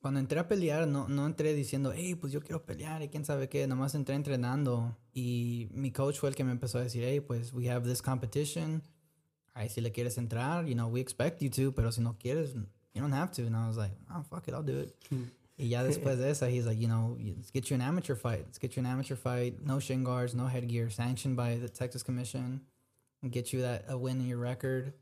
[0.07, 3.25] cuando entré a pelear no, no entré diciendo, hey, pues yo quiero pelear y quién
[3.25, 3.67] sabe qué.
[3.67, 7.53] Nomás entré entrenando y mi coach fue el que me empezó a decir, hey, pues
[7.53, 8.85] we have this competition.
[9.53, 12.55] Ahí si le quieres entrar, you know, we expect you to, pero si no quieres,
[12.55, 13.43] you don't have to.
[13.49, 14.95] And I was like, oh, fuck it, I'll do it.
[15.59, 18.45] Y ya después de eso, he's like, you know, let's get you an amateur fight.
[18.45, 19.61] Let's get you an amateur fight.
[19.67, 22.61] No shin guards, no headgear, sanctioned by the Texas Commission.
[23.23, 24.93] And get you that a win in your record.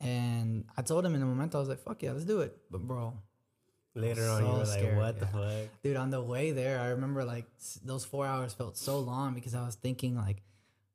[0.00, 2.56] And I told him in the moment, I was like, fuck yeah, let's do it.
[2.70, 3.14] But bro,
[3.94, 5.52] Later on, you were like, scared, what the fuck?
[5.82, 7.44] dude, on the way there, I remember like
[7.84, 10.42] those four hours felt so long because I was thinking like,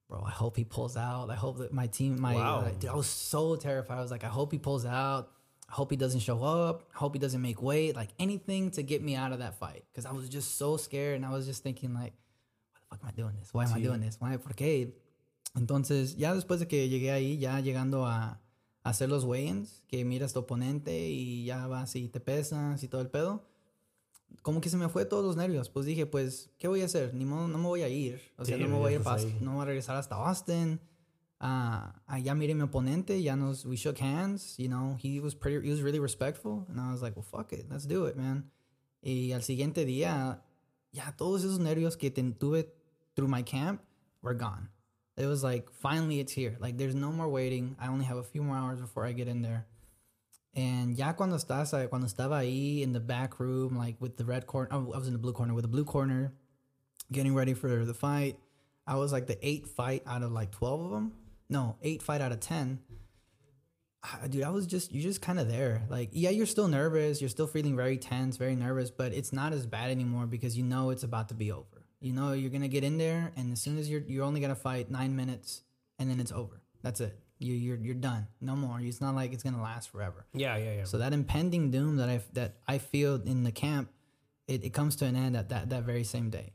[0.09, 1.29] bro, I hope he pulls out.
[1.29, 2.59] I hope that my team, my, Wow.
[2.61, 3.97] uh, dude, I was so terrified.
[3.99, 5.29] I was like, I hope he pulls out.
[5.69, 6.89] I hope he doesn't show up.
[6.95, 7.95] I hope he doesn't make weight.
[7.95, 11.17] Like anything to get me out of that fight because I was just so scared
[11.17, 12.13] and I was just thinking like,
[12.71, 13.53] why the fuck am I doing this?
[13.53, 14.15] Why am I doing this?
[14.19, 14.37] Why?
[14.37, 14.93] ¿Por qué?
[15.55, 18.39] Entonces, ya después de que llegué ahí, ya llegando a
[18.89, 23.01] hacer los weigh-ins, que miras tu oponente y ya vas y te pesas y todo
[23.01, 23.45] el pedo,
[24.41, 25.69] como que se me fue todos los nervios.
[25.69, 27.13] Pues dije, pues, ¿qué voy a hacer?
[27.13, 28.21] Ni modo, no me voy a ir.
[28.37, 29.37] O sea, Sí, no me voy a ir ahí.
[29.41, 30.79] no voy a regresar hasta Austin.
[31.39, 35.35] Ah, ah, ya miré mi oponente, ya nos, we shook hands, you know, he was
[35.35, 36.65] pretty, he was really respectful.
[36.67, 38.49] And I was like, well, fuck it, let's do it, man.
[39.03, 40.41] Y al siguiente día,
[40.91, 42.73] ya todos esos nervios que tuve
[43.15, 43.81] through my camp
[44.23, 44.69] were gone.
[45.17, 46.57] It was like, finally it's here.
[46.59, 47.75] Like, there's no more waiting.
[47.79, 49.65] I only have a few more hours before I get in there.
[50.55, 54.47] And ya cuando estás, cuando estaba ahí in the back room, like with the red
[54.47, 56.33] corner, oh, I was in the blue corner, with the blue corner,
[57.11, 58.37] getting ready for the fight.
[58.85, 61.11] I was like the eight fight out of like 12 of them.
[61.49, 62.79] No, eight fight out of 10.
[64.03, 65.83] Ah, Dude, I was just, you're just kind of there.
[65.89, 67.21] Like, yeah, you're still nervous.
[67.21, 70.63] You're still feeling very tense, very nervous, but it's not as bad anymore because you
[70.63, 71.76] know it's about to be over.
[71.99, 74.39] You know, you're going to get in there, and as soon as you're, you're only
[74.41, 75.61] to fight nine minutes,
[75.97, 76.61] and then it's over.
[76.83, 77.19] That's it.
[77.39, 78.27] You, you're, you're done.
[78.41, 78.79] No more.
[78.79, 80.25] It's not like it's going to last forever.
[80.33, 80.83] Yeah, yeah, yeah.
[80.83, 83.89] So that impending doom that I that I feel in the camp,
[84.47, 86.53] it, it comes to an end at that that very same day,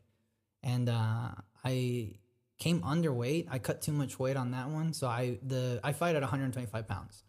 [0.62, 1.31] and uh,
[1.64, 2.14] I
[2.59, 3.46] came underweight.
[3.50, 6.88] I cut too much weight on that one, so I the I fight at 125
[6.88, 7.22] pounds.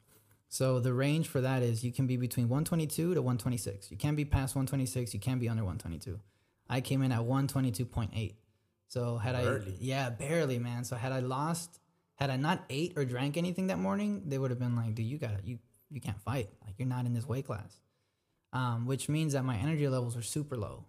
[0.50, 3.90] So the range for that is you can be between 122 to 126.
[3.90, 5.14] You can't be past 126.
[5.14, 6.20] You can't be under 122.
[6.74, 8.34] I came in at 122.8.
[8.88, 9.72] So had Barely.
[9.72, 10.84] I yeah barely man.
[10.84, 11.80] So had I lost,
[12.16, 15.06] had I not ate or drank anything that morning, they would have been like, dude,
[15.06, 15.60] you got to you
[15.90, 16.50] you can't fight.
[16.66, 17.78] Like you're not in this weight class.
[18.52, 20.86] Um, which means that my energy levels are super low.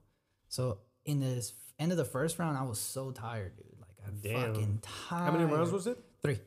[0.48, 3.66] So in this end of the first round, I was so tired, dude.
[3.80, 4.54] Like I'm Damn.
[4.54, 5.24] fucking tired.
[5.26, 5.98] How many rounds was it?
[6.22, 6.38] Three.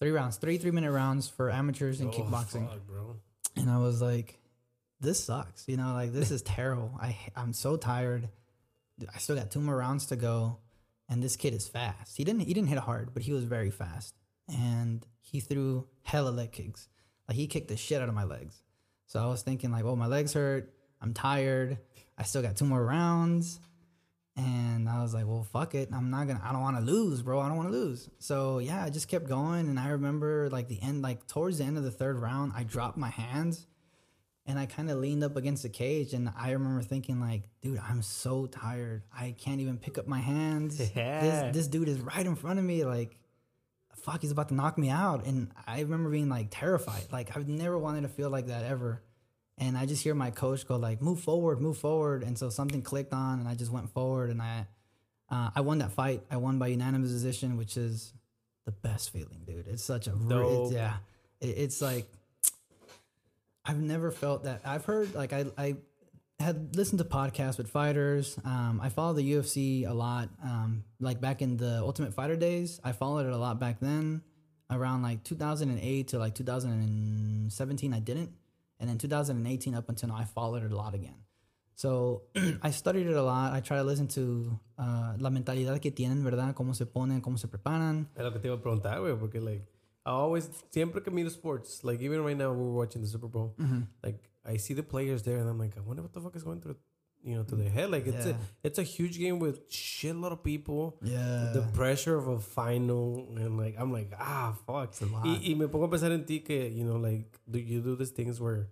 [0.00, 0.36] Three rounds.
[0.36, 2.68] Three three minute rounds for amateurs in Oh, kickboxing.
[2.68, 3.16] fuck, bro.
[3.56, 4.38] And I was like,
[5.00, 5.68] this sucks.
[5.68, 6.92] You know, like this is terrible.
[7.00, 8.28] I I'm so tired.
[9.14, 10.58] I still got two more rounds to go.
[11.08, 12.16] And this kid is fast.
[12.16, 14.14] He didn't he didn't hit hard, but he was very fast.
[14.48, 16.88] And he threw hella leg kicks.
[17.28, 18.62] Like he kicked the shit out of my legs.
[19.06, 20.72] So I was thinking like, oh, my legs hurt.
[21.00, 21.78] I'm tired.
[22.16, 23.60] I still got two more rounds.
[24.36, 25.90] And I was like, well, fuck it.
[25.92, 27.40] I'm not gonna I don't wanna lose, bro.
[27.40, 28.08] I don't wanna lose.
[28.18, 31.64] So yeah, I just kept going and I remember like the end, like towards the
[31.64, 33.66] end of the third round, I dropped my hands
[34.46, 37.78] and I kind of leaned up against the cage and I remember thinking like, dude,
[37.78, 39.02] I'm so tired.
[39.16, 40.80] I can't even pick up my hands.
[40.94, 41.20] Yeah.
[41.20, 42.84] This this dude is right in front of me.
[42.84, 43.16] Like,
[43.96, 45.26] fuck, he's about to knock me out.
[45.26, 47.04] And I remember being like terrified.
[47.10, 49.02] Like I've never wanted to feel like that ever.
[49.56, 52.22] And I just hear my coach go like, move forward, move forward.
[52.22, 54.66] And so something clicked on and I just went forward and I
[55.30, 56.22] uh, I won that fight.
[56.30, 58.12] I won by unanimous decision, which is
[58.66, 59.66] the best feeling, dude.
[59.68, 60.66] It's such a Dope.
[60.66, 60.96] it's, yeah.
[61.40, 62.06] It, it's like
[63.64, 64.60] I've never felt that.
[64.64, 65.76] I've heard like I I
[66.38, 68.36] had listened to podcasts with fighters.
[68.44, 70.28] Um, I follow the UFC a lot.
[70.42, 74.22] Um, like back in the Ultimate Fighter days, I followed it a lot back then.
[74.70, 78.30] Around like 2008 to like 2017, I didn't,
[78.80, 81.24] and then 2018 up until now, I followed it a lot again.
[81.76, 82.22] So
[82.62, 83.52] I studied it a lot.
[83.52, 87.38] I try to listen to uh, la mentalidad que tienen, verdad, cómo se ponen, cómo
[87.38, 88.08] se preparan.
[88.16, 89.66] Es lo que te iba a preguntar, güey, porque, like,
[90.06, 93.54] I always, siempre que miro sports, like, even right now, we're watching the Super Bowl,
[93.58, 93.82] Mm-hmm.
[94.02, 96.42] like, I see the players there, and I'm like, I wonder what the fuck is
[96.42, 96.76] going through,
[97.22, 97.90] you know, through their head.
[97.90, 98.32] Like, it's Yeah.
[98.32, 100.98] a, it's a huge game with shitload of people.
[101.02, 101.52] Yeah.
[101.54, 104.90] The pressure of a final, and like, I'm like, ah, fuck.
[104.90, 105.24] It's a lot.
[105.24, 107.96] Y, y me pongo a pensar en ti que, you know, like, do you do
[107.96, 108.68] these things where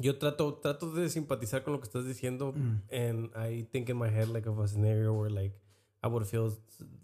[0.00, 2.82] yo trato, trato de simpatizar con lo que estás diciendo, Mm.
[2.90, 5.54] and I think in my head, like, of a scenario where, like,
[6.02, 6.52] I would feel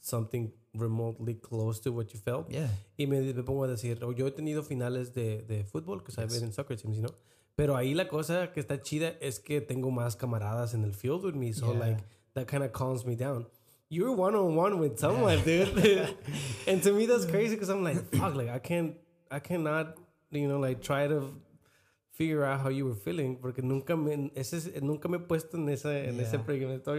[0.01, 2.51] something remotely close to what you felt.
[2.51, 2.69] Yeah.
[2.99, 6.19] Y me, me pongo a decir, oh, yo he tenido finales de, de fútbol, because
[6.19, 7.15] I've been in soccer teams, you know?
[7.57, 11.25] Pero ahí la cosa que está chida es que tengo más camaradas in the field
[11.25, 11.79] with me, so Yeah.
[11.79, 11.99] like
[12.35, 13.47] that kind of calms me down.
[13.91, 15.69] You're one on one with someone, dude.
[16.67, 18.95] and to me that's crazy because I'm like, fuck, like I can't,
[19.31, 19.99] I cannot,
[20.31, 21.35] you know, like try to
[22.13, 25.55] figure out how you were feeling porque nunca me, ese, es- nunca me he puesto
[25.59, 26.39] en ese, en Yeah.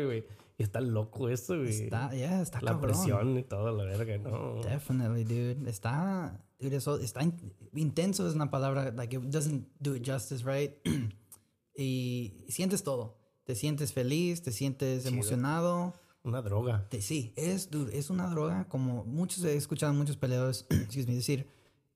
[0.06, 0.24] güey.
[0.58, 1.70] Y está loco eso, güey.
[1.70, 2.92] Está, yeah, está La cabrón.
[2.92, 4.62] presión y todo, la verga, no.
[4.62, 5.70] Definitely, dude.
[5.70, 10.44] Está, dude, eso, está in- intenso es una palabra, like, it doesn't do it justice,
[10.46, 10.72] right?
[11.76, 13.18] y sientes todo.
[13.46, 15.94] Te sientes feliz, te sientes emocionado.
[16.24, 16.88] Una droga.
[16.90, 21.08] Te- sí, es, dude, es una droga como muchos, he escuchado a muchos peleadores, excuse
[21.08, 21.48] me, decir,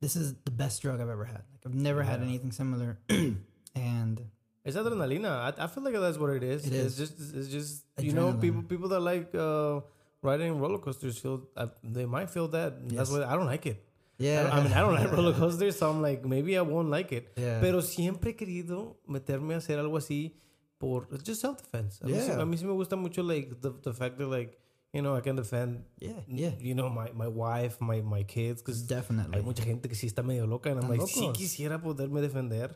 [0.02, 1.44] this is the best drug I've ever had.
[1.54, 3.00] Like, I've never had anything similar.
[3.76, 4.22] and
[4.68, 5.32] Es adrenalina.
[5.48, 6.66] I, I feel like that's what it is.
[6.66, 6.98] It it's is.
[6.98, 9.80] just, it's just you know, people people that like uh,
[10.22, 12.74] riding roller coasters feel uh, they might feel that.
[12.90, 13.12] That's Yes.
[13.12, 13.78] why I don't like it.
[14.20, 14.50] yeah.
[14.52, 17.32] I mean, I don't like roller coasters, so I'm like, maybe I won't like it.
[17.38, 17.60] Yeah.
[17.62, 20.34] Pero siempre he querido meterme a hacer algo así
[20.80, 22.00] por just self defense.
[22.04, 22.42] A, mí sí- Yeah.
[22.42, 24.58] a mí sí me gusta mucho like the, the fact that like
[24.92, 25.86] you know I can defend.
[26.00, 26.52] Yeah, yeah.
[26.60, 29.38] You know my my wife, my my kids, because Definitely.
[29.38, 30.72] hay mucha gente que sí está medio loca.
[30.72, 31.38] And I'm like, sí locos.
[31.38, 32.76] quisiera poderme defender.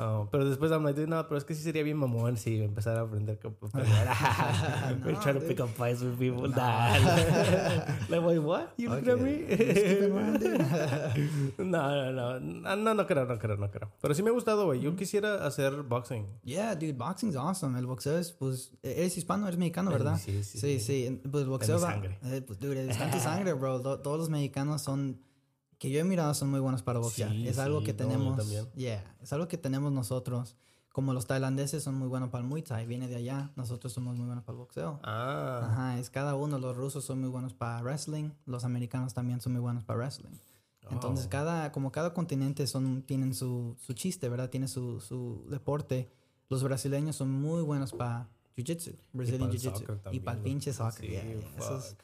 [0.00, 2.96] Uh, pero después I'm like, no, pero es que sí sería bien mamón si empezar
[2.96, 4.96] a aprender a pelear.
[5.04, 6.48] We're trying to pick up fights with people.
[6.48, 6.94] Nah.
[8.08, 8.74] like, wait, what?
[8.76, 9.44] You looking at me?
[11.58, 12.38] no, no, no.
[12.38, 13.90] No, no, no creo, no creo, no creo.
[14.00, 14.80] Pero sí me ha gustado, güey.
[14.80, 16.26] Yo quisiera hacer boxing.
[16.44, 17.78] Yeah, dude, boxing's awesome.
[17.78, 20.16] El boxeo es, pues, eres hispano, eres mexicano, ¿verdad?
[20.18, 20.80] Sí, sí, sí.
[20.80, 21.20] sí.
[21.30, 23.80] Pues el boxeo va- eh, pues, dude, está en tu sangre, bro.
[23.80, 25.20] To- Todos los mexicanos son,
[25.78, 27.30] que yo he mirado, son muy buenos para boxear.
[27.30, 28.36] Sí, es algo sí, que no, tenemos.
[28.36, 28.66] también.
[28.74, 30.56] Yeah, es algo que tenemos nosotros.
[30.92, 33.52] Como los tailandeses son muy buenos para el Muay Thai, viene de allá.
[33.54, 34.98] Nosotros somos muy buenos para el boxeo.
[35.04, 35.60] Ah.
[35.70, 36.58] Ajá, es cada uno.
[36.58, 38.30] Los rusos son muy buenos para wrestling.
[38.46, 40.36] Los americanos también son muy buenos para wrestling.
[40.90, 41.30] Entonces, Oh.
[41.30, 44.50] cada, como cada continente son, tienen su, su chiste, ¿verdad?
[44.50, 46.10] Tiene su, su deporte.
[46.48, 50.00] Los brasileños son muy buenos para jiu-jitsu, Brazilian jiu-jitsu.
[50.10, 50.44] Y para el ¿no?
[50.44, 51.08] pinche soccer.
[51.08, 51.56] Yeah, yeah.
[51.58, 51.98] Esos- fuck.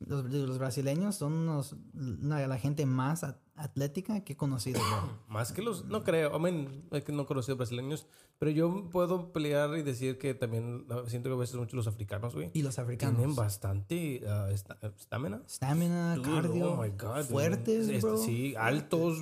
[0.00, 3.24] Los, los brasileños son unos, una- la gente más
[3.62, 4.80] atlética que he conocido.
[5.28, 8.06] Más que los, no creo, I mean, es que no he conocido brasileños,
[8.38, 11.86] pero yo puedo pelear y decir que también uh, siento que a veces mucho los
[11.86, 13.16] africanos, güey, Y los africanos.
[13.16, 15.42] tienen bastante uh, esta- estamina.
[15.48, 18.16] Stamina, Dude, cardio, oh my God, fuertes, este, bro.
[18.16, 19.18] Sí, altos,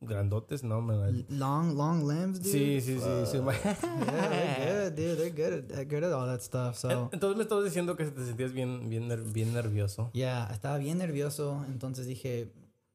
[0.00, 1.26] grandotes, no, man.
[1.28, 2.52] Long, long limbs, dude.
[2.52, 3.38] Sí, sí, sí, sí.
[3.84, 5.16] Yeah, they're good, dude.
[5.16, 6.76] They're good at, they're good at all that stuff.
[6.78, 10.10] So, Entonces me estabas diciendo que te sentías bien, bien, bien nervioso.
[10.12, 11.64] yeah, estaba bien nervioso.
[11.68, 12.50] Entonces dije,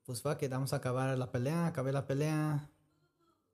[0.10, 1.68] pues it, vamos a acabar la pelea.
[1.68, 2.72] Acabé la pelea,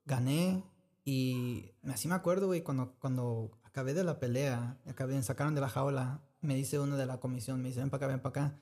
[0.06, 0.64] gané.
[1.04, 5.60] Y así me acuerdo, güey, cuando, cuando acabé de la pelea, acabé, me sacaron de
[5.60, 8.46] la jaula, me dice uno de la comisión, me dice, ven para acá, ven para
[8.46, 8.60] acá.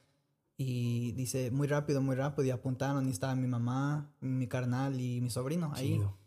[0.56, 2.48] Y dice, muy rápido, muy rápido.
[2.48, 5.94] Y apuntaron y estaba mi mamá, mi carnal y mi sobrino ahí.
[5.94, 6.18] Chido.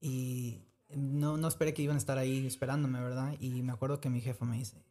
[0.00, 0.62] Y
[0.94, 3.34] no, no esperé que iban a estar ahí esperándome, ¿verdad?
[3.40, 4.84] Y me acuerdo que mi jefa me dice,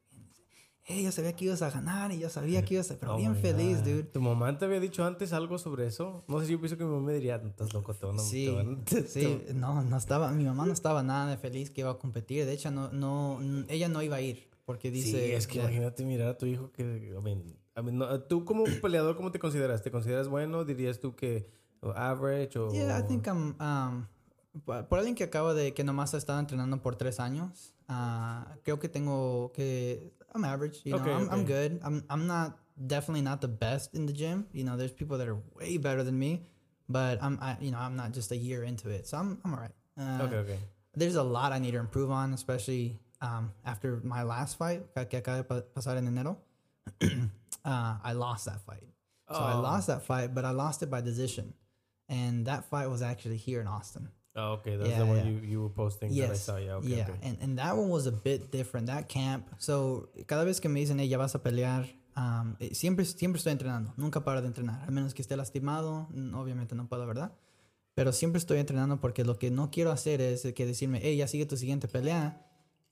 [0.87, 2.99] hey, yo sabía que ibas a ganar y yo sabía que ibas a...
[2.99, 3.83] Pero Oh bien feliz, God.
[3.85, 4.03] dude.
[4.03, 6.23] ¿Tu mamá te había dicho antes algo sobre eso?
[6.27, 8.15] No sé si yo pienso que mi mamá me diría, "No, estás loco, te van
[8.17, 8.19] a...
[8.19, 8.47] Sí,
[8.85, 11.97] te sí, no, no estaba, mi mamá no estaba nada de feliz que iba a
[11.97, 12.45] competir.
[12.45, 15.35] De hecho, no, no, ella no iba a ir porque Sí, dice...
[15.35, 16.83] es que ya- imagínate mirar a tu hijo que...
[16.83, 17.43] I mean,
[17.77, 19.81] I mean, no, tú como peleador, ¿cómo te consideras?
[19.81, 20.65] ¿Te consideras bueno?
[20.65, 21.49] ¿Dirías tú que
[21.95, 22.71] average o...?
[22.71, 24.05] Yeah, I think I'm, um,
[24.87, 28.79] por alguien que acaba de, que nomás ha estado entrenando por tres años, ah, creo
[28.79, 31.79] que tengo que, I'm average, you know, Okay, I'm, I'm good.
[31.83, 34.45] I'm, I'm not, definitely not the best in the gym.
[34.51, 36.43] You know, there's people that are way better than me,
[36.89, 39.07] but I'm, I, you know, I'm not just a year into it.
[39.07, 39.71] So I'm, I'm all right.
[39.97, 40.59] Uh, Ok, ok.
[40.93, 45.21] There's a lot I need to improve on, especially um, after my last fight que,
[45.21, 46.35] acaba de pa- pasar en enero.
[47.65, 48.83] uh, I lost that fight.
[49.31, 49.61] So I Oh.
[49.61, 51.53] lost that fight, but I lost it by decision.
[52.09, 54.09] And that fight was actually here in Austin.
[54.35, 55.25] Oh, okay, that's Yeah, the one yeah.
[55.25, 56.43] you, you were posting that I Yes.
[56.43, 56.57] saw.
[56.57, 57.07] Yeah, okay, yeah.
[57.09, 57.19] okay.
[57.23, 58.87] And, and that one was a bit different.
[58.87, 59.47] That camp.
[59.59, 61.85] So, cada vez que me dicen, hey, ya vas a pelear,
[62.17, 63.93] um, eh, siempre, siempre estoy entrenando.
[63.95, 64.81] Nunca paro de entrenar.
[64.83, 67.31] Al menos que esté lastimado, mm, obviamente no puedo, ¿verdad?
[67.93, 71.27] Pero siempre estoy entrenando porque lo que no quiero hacer es que decirme, hey, ya
[71.27, 72.41] sigue tu siguiente pelea.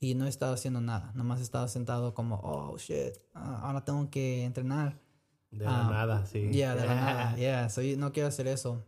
[0.00, 1.12] Y no he estado haciendo nada.
[1.14, 4.98] Nomás he estado sentado como, oh, shit, ah, ahora tengo que entrenar.
[5.50, 6.50] De la Ah, nada, sí.
[6.52, 7.36] Yeah, de la nada.
[7.38, 8.82] Yeah, so no quiero hacer eso.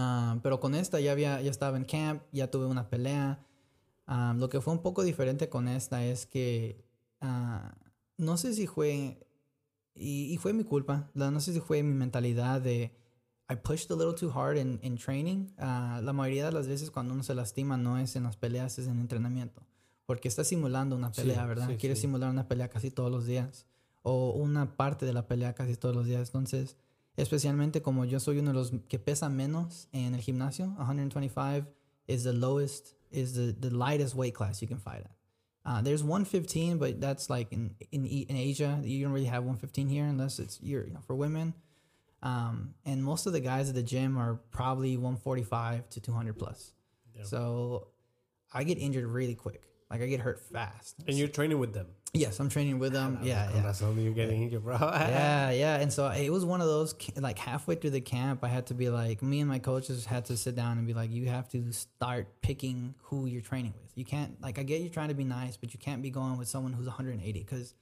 [0.00, 3.44] Ah, pero con esta ya había, ya estaba en camp, ya tuve una pelea.
[4.06, 6.84] Ah, lo que fue un poco diferente con esta es que
[7.20, 7.74] ah,
[8.16, 9.18] no sé si fue
[9.96, 11.10] y, y fue mi culpa.
[11.14, 12.94] No sé si fue mi mentalidad de
[13.50, 15.48] I pushed a little too hard in, in training.
[15.58, 18.78] Ah, la mayoría de las veces cuando uno se lastima no es en las peleas,
[18.78, 19.62] es en entrenamiento.
[20.06, 21.68] Porque está simulando una Sí, pelea, ¿verdad?
[21.68, 22.02] sí, Quiere sí.
[22.02, 23.66] simular una pelea casi todos los días.
[24.02, 26.28] O una parte de la pelea casi todos los días.
[26.28, 26.76] Entonces,
[27.18, 31.66] especialmente como yo soy uno de los que pesa menos en el gimnasio, 125
[32.06, 35.10] is the lowest, is the, the lightest weight class you can fight at.
[35.66, 38.80] Uh, there's 115, but that's like in, in in Asia.
[38.82, 41.52] You don't really have 115 here unless it's you're, you know, for women.
[42.22, 46.72] Um, and most of the guys at the gym are probably 145 to 200 plus.
[47.14, 47.24] Yeah.
[47.24, 47.88] So
[48.52, 49.67] I get injured really quick.
[49.90, 50.96] Like I get hurt fast.
[51.06, 51.86] And you're training with them.
[52.14, 53.18] Yes, I'm training with them.
[53.20, 53.70] Ah, yeah, Con yeah.
[53.70, 54.76] razón, you're getting injured, bro.
[54.80, 55.76] yeah, yeah.
[55.76, 58.74] And so it was one of those like halfway through the camp, I had to
[58.74, 61.48] be like, me and my coaches had to sit down and be like, you have
[61.50, 63.92] to start picking who you're training with.
[63.94, 66.38] You can't like I get you trying to be nice, but you can't be going
[66.38, 67.74] with someone who's 180 because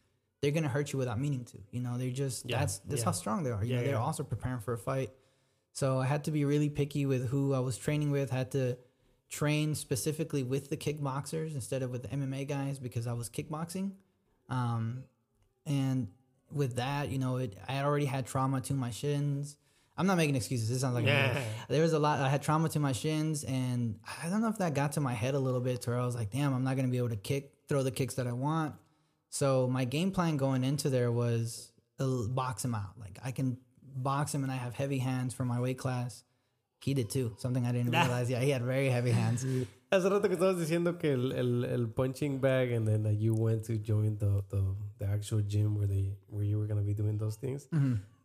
[0.42, 1.58] they're gonna hurt you without meaning to.
[1.70, 3.04] You know, they're just Yeah, that's that's yeah.
[3.06, 3.64] how strong they are.
[3.64, 4.00] You Yeah, know, they're yeah.
[4.02, 5.10] also preparing for a fight.
[5.72, 8.30] So I had to be really picky with who I was training with.
[8.30, 8.76] Had to
[9.28, 13.92] train specifically with the kickboxers instead of with the MMA guys because I was kickboxing.
[14.48, 15.04] Um,
[15.66, 16.08] and
[16.52, 19.56] with that, you know, it, I had already had trauma to my shins.
[19.98, 20.68] I'm not making excuses.
[20.68, 21.40] This sounds like Yeah.
[21.68, 22.20] there was a lot.
[22.20, 25.14] I had trauma to my shins, and I don't know if that got to my
[25.14, 27.08] head a little bit, to where I was like, "Damn, I'm not gonna be able
[27.08, 28.74] to kick, throw the kicks that I want."
[29.30, 32.92] So my game plan going into there was uh, box him out.
[33.00, 36.22] Like I can box him, and I have heavy hands for my weight class.
[36.86, 37.32] He did too.
[37.36, 38.30] Something I didn't realize.
[38.30, 39.44] Yeah, he had very heavy hands.
[39.90, 43.34] Hace rato que estabas diciendo que el, el, el punching bag and then uh, you
[43.34, 44.62] went to join the, the,
[45.00, 47.66] the actual gym where they where you were going to be doing those things.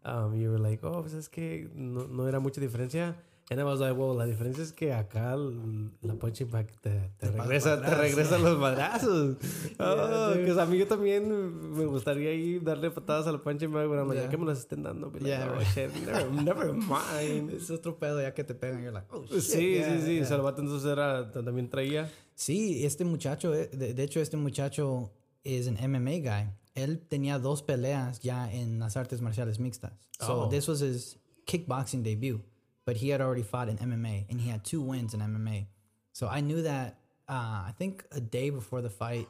[0.03, 3.15] Um, you were like, oh, pues es que no, no era mucha diferencia.
[3.51, 7.27] And I was like, well, la diferencia es que acá la punching bag te, te,
[7.27, 9.35] Te regresa, para te regresa los madrazos.
[9.79, 13.89] oh, que a mí yo también me gustaría ir darle patadas a la punching bag,
[13.89, 14.23] pero Yeah.
[14.23, 15.11] ya que me las estén dando.
[15.11, 15.67] Like, Yeah, right.
[15.67, 17.51] shit, never, never mind.
[17.57, 18.81] Es otro pedo ya que te pegan.
[18.83, 19.41] You're like, oh shit.
[19.41, 20.25] Sí, yeah, sí, sí.
[20.25, 20.37] yeah.
[20.37, 22.09] Vato entonces era, también traía.
[22.35, 25.11] Sí, este muchacho, eh, de, de hecho, este muchacho
[25.43, 26.49] es un MMA guy.
[26.73, 29.91] Él tenía dos peleas ya en las artes marciales mixtas.
[30.21, 30.49] So Oh.
[30.49, 32.41] this was his kickboxing debut,
[32.85, 35.67] but he had already fought in MMA and he had two wins in MMA.
[36.13, 36.97] So I knew that,
[37.29, 39.27] uh, I think a day before the fight.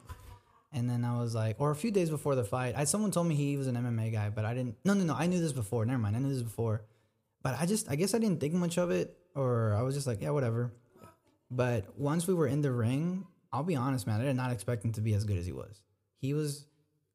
[0.72, 3.26] And then I was like, or a few days before the fight, I, someone told
[3.26, 4.76] me he was an MMA guy, but I didn't.
[4.86, 5.14] No, no, no.
[5.14, 5.84] I knew this before.
[5.84, 6.16] Never mind.
[6.16, 6.82] I knew this before.
[7.42, 10.06] but I just I guess I didn't think much of it, or I was just
[10.06, 10.72] like, yeah, whatever.
[11.50, 14.84] But once we were in the ring, I'll be honest, man, I did not expect
[14.84, 15.82] him to be as good as he was.
[16.16, 16.66] He was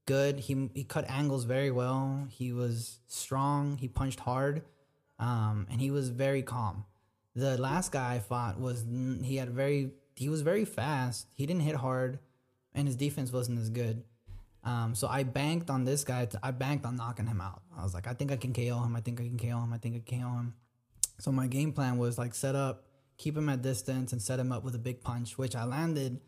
[0.05, 0.39] good.
[0.39, 2.27] He he cut angles very well.
[2.29, 3.77] He was strong.
[3.77, 4.61] He punched hard,
[5.19, 6.85] um, and he was very calm.
[7.35, 8.85] The last guy I fought was
[9.23, 11.27] he had very he was very fast.
[11.35, 12.19] He didn't hit hard,
[12.73, 14.03] and his defense wasn't as good.
[14.63, 16.25] Um, so I banked on this guy.
[16.25, 17.61] To, I banked on knocking him out.
[17.77, 18.95] I was like, I think I can KO him.
[18.95, 19.71] I think I can KO him.
[19.73, 20.53] I think I can KO him.
[21.19, 22.85] So my game plan was like set up,
[23.17, 26.19] keep him at distance, and set him up with a big punch, which I landed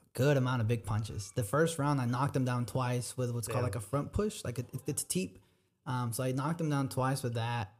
[0.00, 1.32] a good amount of big punches.
[1.34, 4.42] The first round, I knocked him down twice with what's called like a front push,
[4.44, 5.38] like a, it's a teep.
[5.86, 7.72] Um, so I knocked him down twice with that,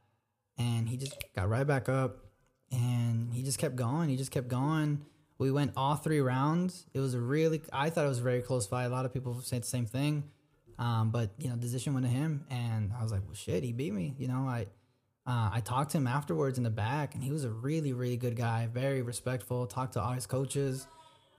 [0.58, 2.18] and he just got right back up,
[2.70, 4.08] and he just kept going.
[4.08, 5.04] He just kept going.
[5.38, 6.86] We went all three rounds.
[6.94, 8.84] It was a really, I thought it was a very close fight.
[8.84, 10.24] A lot of people say the same thing,
[10.78, 13.72] um, but you know, decision went to him, and I was like, well, shit, he
[13.72, 14.14] beat me.
[14.18, 14.66] You know, I.
[15.24, 18.16] Uh, I talked to him afterwards in the back, and he was a really, really
[18.16, 19.68] good guy, very respectful.
[19.68, 20.88] Talked to all his coaches.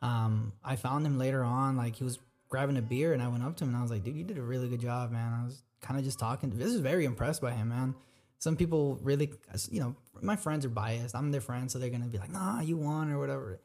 [0.02, 3.44] Um, I found him later on, like he was grabbing a beer, and I went
[3.44, 5.34] up to him and I was like, "Dude, you did a really good job, man."
[5.34, 6.52] I was kind of just talking.
[6.52, 7.96] This is very impressed by him, man.
[8.40, 9.34] Some people really,
[9.72, 11.16] you know, my friends are biased.
[11.16, 13.62] I'm their friend, so they're gonna be like, "Nah, you won" or whatever.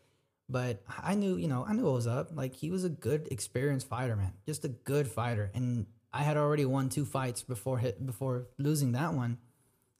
[0.48, 2.30] But I knew, you know, I knew what was up.
[2.34, 4.32] Like he was a good, experienced fighter, man.
[4.46, 8.92] Just a good fighter, and I had already won two fights before hit before losing
[8.92, 9.38] that one.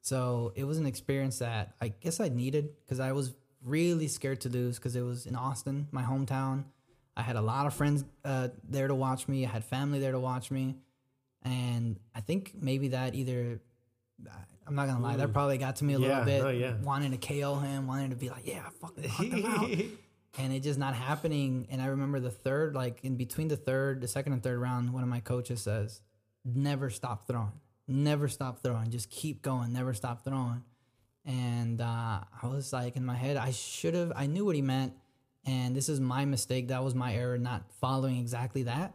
[0.01, 4.41] So it was an experience that I guess I needed because I was really scared
[4.41, 6.63] to lose because it was in Austin, my hometown.
[7.15, 9.45] I had a lot of friends uh, there to watch me.
[9.45, 10.77] I had family there to watch me,
[11.43, 13.59] and I think maybe that either
[14.69, 16.75] I'm not gonna lie, that probably got to me a Yeah, little bit, no, yeah.
[16.83, 19.69] wanting to KO him, wanting to be like, yeah, fuck, fuck him out,
[20.37, 21.67] and it just not happening.
[21.71, 24.93] And I remember the third, like in between the third, the second and third round,
[24.93, 26.01] one of my coaches says,
[26.45, 27.51] "Never stop throwing,
[27.87, 30.63] never stop throwing, just keep going, never stop throwing."
[31.25, 34.61] and uh, I was like in my head, I should have, I knew what he
[34.61, 34.93] meant,
[35.45, 36.69] and this is my mistake.
[36.69, 38.93] That was my error, not following exactly that,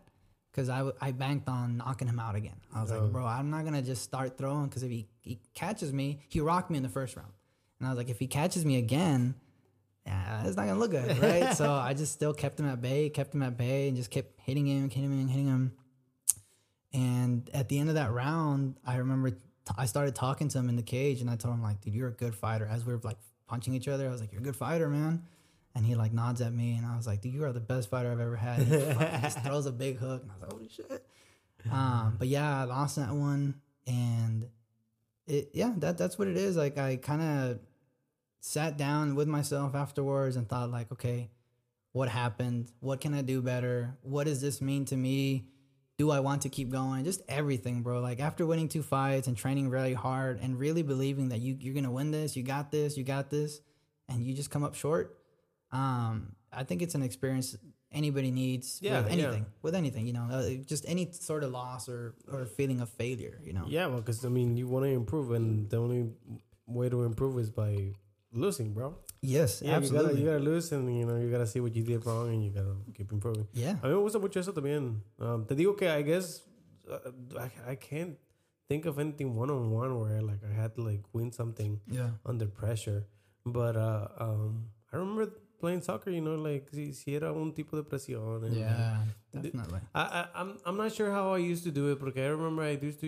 [0.50, 2.56] because I, w- I banked on knocking him out again.
[2.74, 5.92] I was like, bro, I'm not gonna just start throwing because if he, he catches
[5.92, 7.32] me, he rocked me in the first round,
[7.78, 9.34] and I was like, if he catches me again,
[10.06, 11.54] yeah, it's not gonna look good, right?
[11.56, 14.38] so I just still kept him at bay, kept him at bay, and just kept
[14.40, 15.72] hitting him, hitting him, hitting him.
[16.92, 19.38] And at the end of that round, I remember t-
[19.76, 22.08] I started talking to him in the cage, and I told him like, "Dude, you're
[22.08, 23.16] a good fighter." As we were like
[23.48, 25.24] punching each other, I was like, "You're a good fighter, man."
[25.74, 27.90] And he like nods at me, and I was like, "Dude, you are the best
[27.90, 28.70] fighter I've ever had." He
[29.22, 31.06] just throws a big hook, and I was like, "Holy shit!"
[31.70, 34.46] Um, but yeah, I lost that one, and
[35.26, 36.56] it yeah, that that's what it is.
[36.56, 37.58] Like I kind of
[38.40, 41.30] sat down with myself afterwards and thought like, okay,
[41.92, 42.70] what happened?
[42.80, 43.96] What can I do better?
[44.02, 45.48] What does this mean to me?
[45.96, 47.04] Do I want to keep going?
[47.04, 48.00] Just everything, bro.
[48.00, 51.74] Like after winning two fights and training really hard and really believing that you you're
[51.74, 53.60] gonna win this, you got this, you got this,
[54.08, 55.16] and you just come up short.
[55.72, 57.56] Um, I think it's an experience
[57.95, 59.12] anybody needs Yeah, with yeah.
[59.12, 62.88] anything, with anything, you know, uh, just any sort of loss or or feeling of
[62.90, 63.64] failure, you know.
[63.68, 66.11] Yeah, well, because I mean, you want to improve, and the only
[66.66, 67.95] way to improve is by
[68.32, 68.97] losing, bro.
[69.22, 70.20] Yes, Yeah, absolutely.
[70.20, 72.28] You gotta, you gotta lose, and you know, you gotta see what you did wrong,
[72.34, 73.47] and you gotta keep improving.
[73.55, 73.76] yeah.
[73.82, 75.01] A mí me gusta mucho eso también.
[75.20, 76.42] Um, te digo que I guess
[76.90, 78.16] uh, I, I can't
[78.68, 82.11] think of anything one on one where like I had to like win something Yeah.
[82.26, 83.07] under pressure.
[83.47, 85.30] But uh, um, I remember
[85.64, 86.10] playing soccer.
[86.10, 88.44] You know, like si, si era un tipo de presión.
[88.44, 88.98] and, Yeah,
[89.32, 89.80] definitely.
[89.94, 92.62] I, I, I'm, I'm not sure how I used to do it porque I remember
[92.62, 93.06] I used to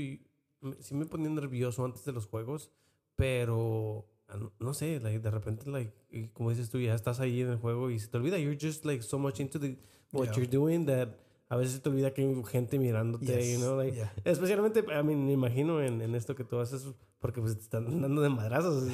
[0.80, 2.70] sí me ponía nervioso antes de los juegos,
[3.16, 5.92] pero ah, no, sé, like de repente like
[6.32, 8.84] como dices tú ya estás ahí en el juego y se te olvida you're just
[8.84, 9.76] like so much into the
[10.12, 10.36] what Yeah.
[10.36, 11.08] you're doing that
[11.48, 14.12] a veces te olvida que hay gente mirándote, you Yes, know, like yeah.
[14.24, 16.88] especialmente I mean, me imagino en, en esto que tú haces
[17.20, 18.84] porque pues te están dando de madrazos.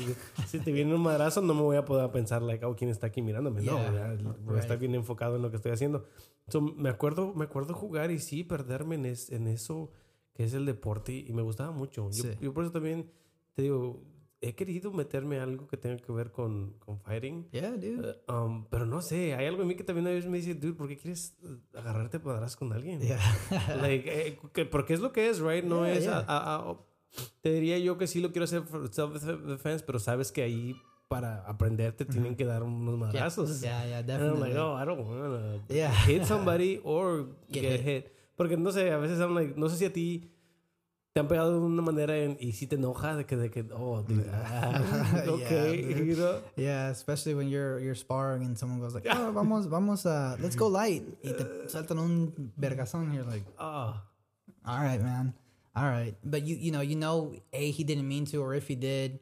[0.47, 3.07] Si- te viene un madrazo no me voy a poder pensar like, oh, quién está
[3.09, 4.81] aquí mirándome, no, Yeah, ya, voy a estar right.
[4.81, 6.05] bien enfocado en lo que estoy haciendo.
[6.49, 9.91] So, me acuerdo, me acuerdo jugar y sí perderme en, es- en eso
[10.35, 12.11] que es el deporte y me gustaba mucho.
[12.11, 12.31] Yo, Sí.
[12.41, 13.11] yo por eso también
[13.55, 14.03] te digo,
[14.43, 17.49] he querido meterme a algo que tenga que ver con, con fighting.
[17.53, 18.11] Yeah, dude.
[18.11, 20.55] eh, um, pero no sé, hay algo en mí que también a veces me dice,
[20.55, 23.01] dude, ¿por qué quieres eh, agarrarte para con alguien?
[23.01, 23.21] Yeah.
[23.81, 25.65] like, eh, que- porque es lo que es, right?
[25.65, 26.05] No Yeah, es.
[26.05, 26.19] yeah.
[26.27, 26.77] a- a- a-
[27.41, 30.75] te diría yo que sí lo quiero hacer self-defense, pero sabes que ahí
[31.09, 33.61] para aprender te tienen que dar unos madrazos.
[33.61, 34.57] yeah, yeah, And I'm like, definitely.
[34.59, 35.93] oh, I don't wanna Yeah.
[36.07, 38.13] hit somebody or Get get, hit.
[38.35, 40.32] Porque no sé, a veces I'm like, no sé si a ti
[41.13, 43.67] te han pegado de una manera en- y si te enoja de que, de que
[43.75, 44.81] oh, dude, ah,
[45.29, 46.07] okay, Yeah, dude.
[46.07, 46.41] you know?
[46.57, 50.57] Yeah, especially when you're you're sparring and someone goes like, "Oh, vamos, vamos, uh, let's
[50.57, 53.13] go light." Y te saltan un vergazón.
[53.13, 53.95] You're like, Oh,
[54.65, 55.35] "All right, man,
[55.77, 58.67] all right." But you you know you know a he didn't mean to, or if
[58.69, 59.21] he did,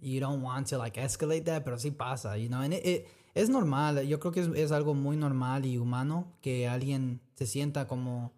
[0.00, 3.08] you don't want to like escalate that, pero sí pasa, you know, and it, it
[3.34, 7.46] es normal, yo creo que es, es, algo muy normal y humano que alguien se
[7.46, 8.30] sienta como,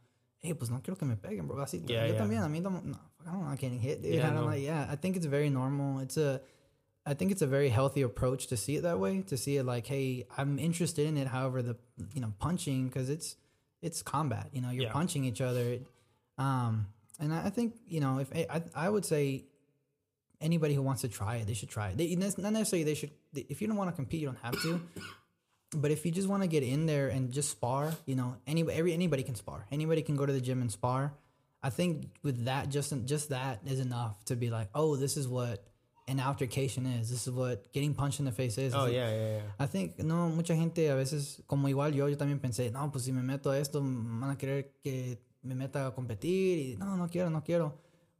[0.44, 2.18] hey, pues no quiero que me peguen, bro, así, Yeah, yo yeah.
[2.22, 4.14] también, a mí no, no, I don't getting hit, dude.
[4.14, 4.46] Yeah, I don't no.
[4.46, 6.40] like, yeah, I think it's very normal, it's a,
[7.06, 9.64] I think it's a very healthy approach to see it that way, to see it
[9.64, 11.76] like, hey, I'm interested in it, however, the,
[12.14, 13.36] you know, punching, because it's,
[13.82, 14.92] it's combat, you know, you're Yeah.
[14.92, 15.78] punching each other,
[16.38, 16.86] um,
[17.20, 19.44] and I I think you know if I I would say
[20.40, 21.96] anybody who wants to try it, they should try it.
[21.96, 23.10] They, not necessarily they should.
[23.34, 24.80] If you don't want to compete, you don't have to.
[25.74, 28.62] But if you just want to get in there and just spar, you know, any
[28.70, 29.66] every anybody can spar.
[29.70, 31.12] Anybody can go to the gym and spar.
[31.62, 35.26] I think with that, just just that is enough to be like, oh, this is
[35.26, 35.66] what
[36.06, 37.08] an altercation is.
[37.08, 38.74] This is what getting punched in the face is.
[38.74, 39.42] Oh, yeah, yeah, yeah.
[39.58, 43.04] I think, no, mucha gente a veces, como igual yo, yo también pensé, no, pues
[43.04, 46.58] si me meto a esto, van a querer que me meta a competir.
[46.58, 47.72] Y no, no quiero, no quiero.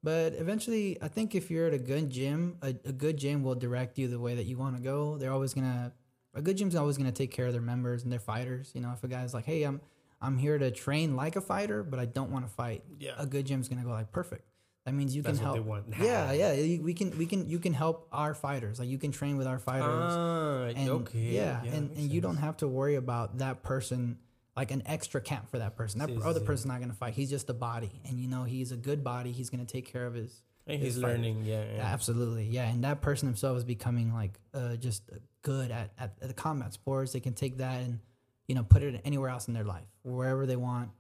[0.03, 3.55] But eventually, I think if you're at a good gym, a, a good gym will
[3.55, 5.17] direct you the way that you want to go.
[5.19, 5.93] They're always going to,
[6.35, 8.71] a good gym's always going to take care of their members and their fighters.
[8.75, 9.81] You know, if a guy's like, hey, I'm,
[10.21, 12.83] I'm here to train like a fighter, but I don't want to fight.
[12.99, 13.13] Yeah.
[13.19, 14.45] A good gym's going to go like, perfect.
[14.87, 15.67] That means you That's can what they help.
[15.67, 15.85] want.
[15.99, 16.79] Yeah, yeah.
[16.83, 18.79] We can, we can, you can help our fighters.
[18.79, 21.19] Like you can train with our fighters Ah, and okay.
[21.19, 24.19] yeah, and, makes and you don't have to worry about that person
[24.57, 26.01] like an extra camp for that person.
[26.01, 27.15] That other person's not gonna fight.
[27.15, 29.33] He's just a body, and you know he's a good body.
[29.33, 30.43] He's gonna take care of his.
[30.67, 31.83] And he's learning, yeah, yeah.
[31.83, 32.69] Absolutely, yeah.
[32.71, 35.03] And that person himself is becoming like uh, just
[35.43, 37.13] good at, at, at the combat sports.
[37.13, 38.01] They can take that and
[38.49, 40.91] you know put it anywhere else in their life, wherever they want.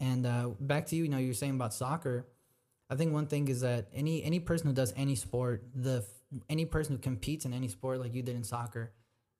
[0.00, 2.26] And uh, back to you, you know, you were saying about soccer.
[2.90, 6.04] I think one thing is that any any person who does any sport, the
[6.48, 8.92] any person who competes in any sport like you did in soccer,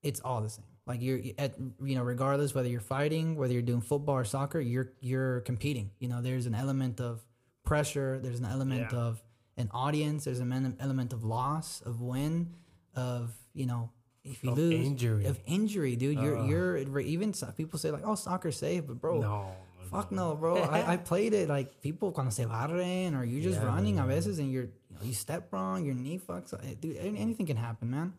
[0.03, 0.65] it's all the same.
[0.87, 4.59] Like you're at you know regardless whether you're fighting, whether you're doing football or soccer,
[4.59, 5.91] you're you're competing.
[5.99, 7.21] You know, there's an element of
[7.63, 8.19] pressure.
[8.21, 8.97] There's an element Yeah.
[8.99, 9.23] of
[9.59, 10.25] an audience.
[10.25, 12.55] There's an element- element of loss, of win,
[12.95, 13.91] of you know
[14.23, 15.25] if you Of lose, injury.
[15.25, 16.17] of injury, dude.
[16.19, 16.49] You're Ugh.
[16.49, 19.51] you're even people say like, oh, soccer's safe, but bro, no.
[19.91, 20.57] Fuck no, bro.
[20.61, 24.05] I, I played it like people cuando se barren or you're just Yeah, running a
[24.05, 26.53] veces and you're you, know, you step wrong, your knee fucks.
[26.53, 26.61] up.
[26.63, 28.13] Eh, dude, anything can happen, man.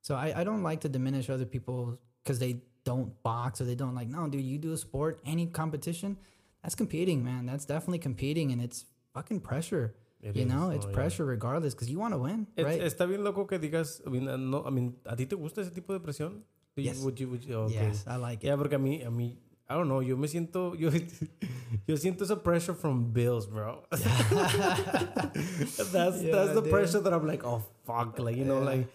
[0.00, 3.74] So I, I don't like to diminish other people because they don't box or they
[3.74, 4.08] don't like.
[4.08, 6.16] No, dude, you do a sport, any competition,
[6.62, 7.44] that's competing, man.
[7.44, 9.94] That's definitely competing and it's fucking pressure.
[10.22, 10.48] It you is.
[10.48, 10.94] know, it's Oh, yeah.
[10.94, 12.82] pressure regardless because you want to win, Es- right?
[12.82, 15.60] Está bien loco que digas, I mean, uh, no, I mean, ¿a ti te gusta
[15.62, 16.44] ese tipo de presión?
[16.76, 17.02] Do you- Yes.
[17.02, 17.74] Would you, would you, okay.
[17.88, 18.48] Yes, I like it.
[18.48, 20.90] Yeah, porque a mí, a mí, I don't know, yo me siento, yo,
[21.86, 23.82] yo siento esa pressure from bills, bro.
[23.90, 24.02] that's
[25.92, 26.70] that's Yeah, the dude.
[26.70, 28.86] pressure that I'm like, oh, fuck, like, you know, like,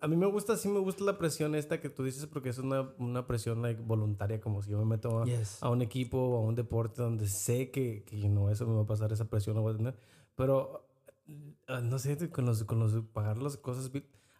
[0.00, 2.58] a mí me gusta, sí me gusta la presión esta que tú dices porque es
[2.58, 5.58] una, una presión, like, voluntaria, como si yo me meto a, Yes.
[5.62, 8.74] a un equipo o a un deporte donde sé que, que you know, eso me
[8.74, 9.94] va a pasar, esa presión la voy a tener.
[10.34, 10.88] Pero,
[11.68, 13.90] ah, no sé, con los, con los pagar las cosas.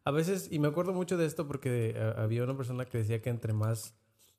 [0.05, 3.23] A veces, y me acuerdo mucho de esto porque eh, había una persona que decía
[3.23, 3.95] que entre más,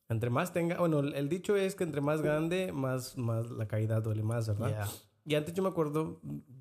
[0.10, 4.02] entre más tenga, bueno, el, dicho es que entre más grande, más, más la caída
[4.02, 4.70] duele más, ¿verdad?
[4.70, 4.88] Yeah.
[5.26, 6.20] Y antes yo me acuerdo,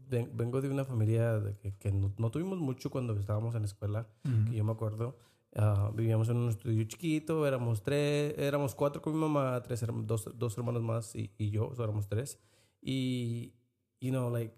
[0.09, 3.62] ven- vengo de una familia de que, que no, no tuvimos mucho cuando estábamos en
[3.62, 4.07] la escuela,
[4.49, 5.16] que yo me acuerdo.
[5.57, 10.30] ah, vivíamos en un estudio chiquito, éramos tres, éramos cuatro con mi mamá, tres, dos,
[10.38, 12.38] dos hermanos más y, y yo, so éramos tres.
[12.80, 13.53] Y,
[14.01, 14.55] you know, like,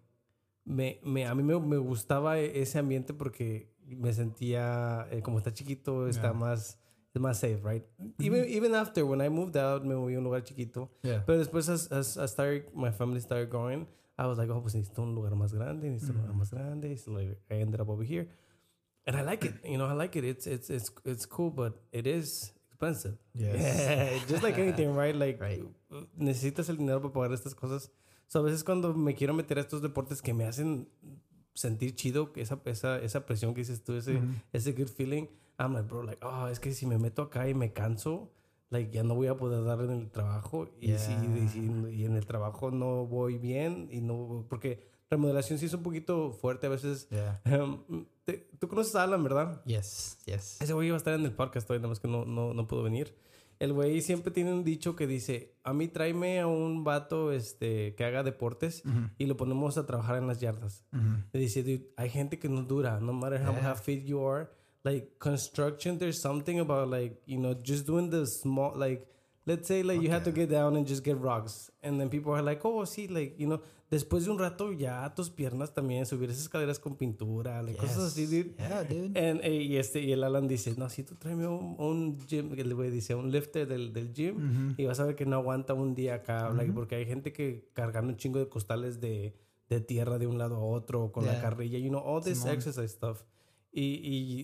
[0.64, 5.38] me, me, a mí me, me gustaba e- ese ambiente porque me sentía, eh, como
[5.38, 6.32] está chiquito, está Yeah.
[6.32, 6.78] más,
[7.14, 7.84] es más safe, right?
[8.18, 10.90] Even, even after, when I moved out, me moví a un lugar chiquito.
[11.02, 11.22] Yeah.
[11.26, 13.86] Pero después, as, as, as started, my family started growing,
[14.18, 16.96] I was like, oh, pues necesito un lugar más grande, necesito un lugar más grande.
[17.06, 18.28] Like, I ended up over here.
[19.06, 20.24] And I like it, you know, I like it.
[20.24, 23.18] It's, it's, it's, it's cool, but it is expensive.
[23.34, 24.24] Yes.
[24.28, 25.14] Just like anything, right?
[25.14, 25.62] Like, Right.
[26.18, 27.90] necesitas el dinero para pagar estas cosas.
[28.34, 30.88] So, a veces cuando me quiero meter a estos deportes que me hacen
[31.54, 34.20] sentir chido, esa, esa, esa presión que dices tú, ese,
[34.52, 35.26] ese good feeling,
[35.56, 38.32] I'm like, bro, like, oh, es que si me meto acá y me canso,
[38.70, 40.68] like, ya no voy a poder dar en el trabajo.
[40.80, 41.60] Y, si, y, si-
[41.94, 44.80] y en el trabajo no voy bien, y no, porque
[45.10, 47.08] remodelación sí es un poquito fuerte a veces.
[47.10, 47.40] Yeah.
[47.62, 49.62] Um, te- Tú conoces a Alan, ¿verdad?
[49.64, 50.18] Yes.
[50.26, 50.60] Yes.
[50.60, 52.66] Ese güey iba a estar en el podcast hoy, nada más que no, no, no
[52.66, 53.14] pudo venir.
[53.60, 57.94] El güey siempre tiene un dicho que dice, a mí tráeme a un vato este,
[57.94, 58.82] que haga deportes
[59.18, 60.84] y lo ponemos a trabajar en las yardas.
[61.32, 63.70] Y dice, dude, hay gente que no dura, no matter how, Yeah.
[63.72, 64.48] how fit you are.
[64.82, 69.06] Like, construction, there's something about, like, you know, just doing the small, like,
[69.46, 71.70] let's say, like, you have to get down and just get rocks.
[71.82, 73.60] And then people are like, oh, sí, like, you know,
[73.94, 78.26] después de un rato ya tus piernas también, subir esas escaleras con pintura, cosas así,
[78.26, 78.54] dude.
[78.56, 79.18] Yeah, dude.
[79.18, 82.52] And, eh, y, este, y el Alan dice, no, si tú tráeme un, un gym,
[82.58, 85.74] el güey dice, un lifter del, del gym y vas a ver que no aguanta
[85.74, 89.34] un día acá, porque hay gente que cargando un chingo de costales de,
[89.68, 92.54] de tierra de un lado a otro con la carrilla, you know, all this Simón.
[92.54, 93.22] exercise stuff.
[93.76, 93.82] Y,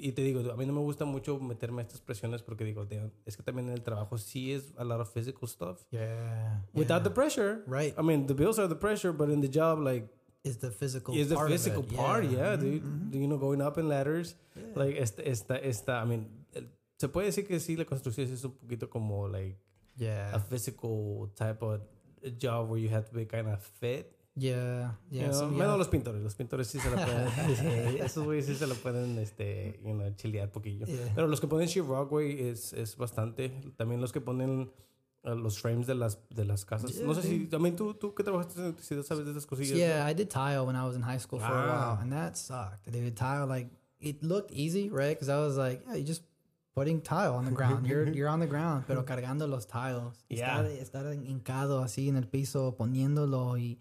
[0.02, 2.64] y, y te digo, a mí no me gusta mucho meterme a estas presiones porque
[2.64, 5.84] digo, damn, es que también en el trabajo sí es a lot of physical stuff.
[5.92, 6.64] Yeah.
[6.74, 7.62] Without the pressure.
[7.68, 7.94] Right.
[7.96, 10.08] I mean, the bills are the pressure, but in the job, like,
[10.42, 12.82] is the physical is the part physical part, yeah, Mhm, dude.
[12.82, 13.14] mhm.
[13.20, 14.34] You know, going up in ladders.
[14.74, 16.26] Like, esta, esta, esta, I mean,
[16.98, 19.56] se puede decir que sí, la construcción es un poquito como, like,
[19.96, 20.38] a Yeah.
[20.40, 21.82] physical type of
[22.40, 24.06] job where you have to be kind of fit.
[24.40, 24.92] Yeah.
[25.10, 25.32] Yeah.
[25.32, 25.76] so, Menos yeah.
[25.76, 26.22] los pintores.
[26.22, 27.96] Los pintores sí se la pueden.
[28.04, 30.86] esos güeyes sí se la pueden, este, you know, chilear poquillo.
[30.86, 31.12] Yeah.
[31.14, 33.50] Pero los que ponen sheetrock, güey, es, es bastante.
[33.76, 34.70] También los que ponen
[35.24, 36.98] uh, los frames de las, de las casas.
[37.00, 39.76] no sé si también tú, tú que trabajaste en electricidad sabes de estas cosillas.
[39.76, 41.96] Yeah, I did tile when I was in high school for a Ah.
[41.96, 42.90] while, and that sucked.
[42.90, 43.68] Dude, tile like
[44.00, 45.10] it looked easy, right?
[45.18, 46.22] Because I was like, yeah, you just
[46.74, 47.86] putting tile on the ground.
[47.86, 50.24] You're you're on the ground, pero cargando los tiles.
[50.30, 50.62] Yeah.
[50.62, 53.78] Estar, estar hincado así en el piso, poniéndolo y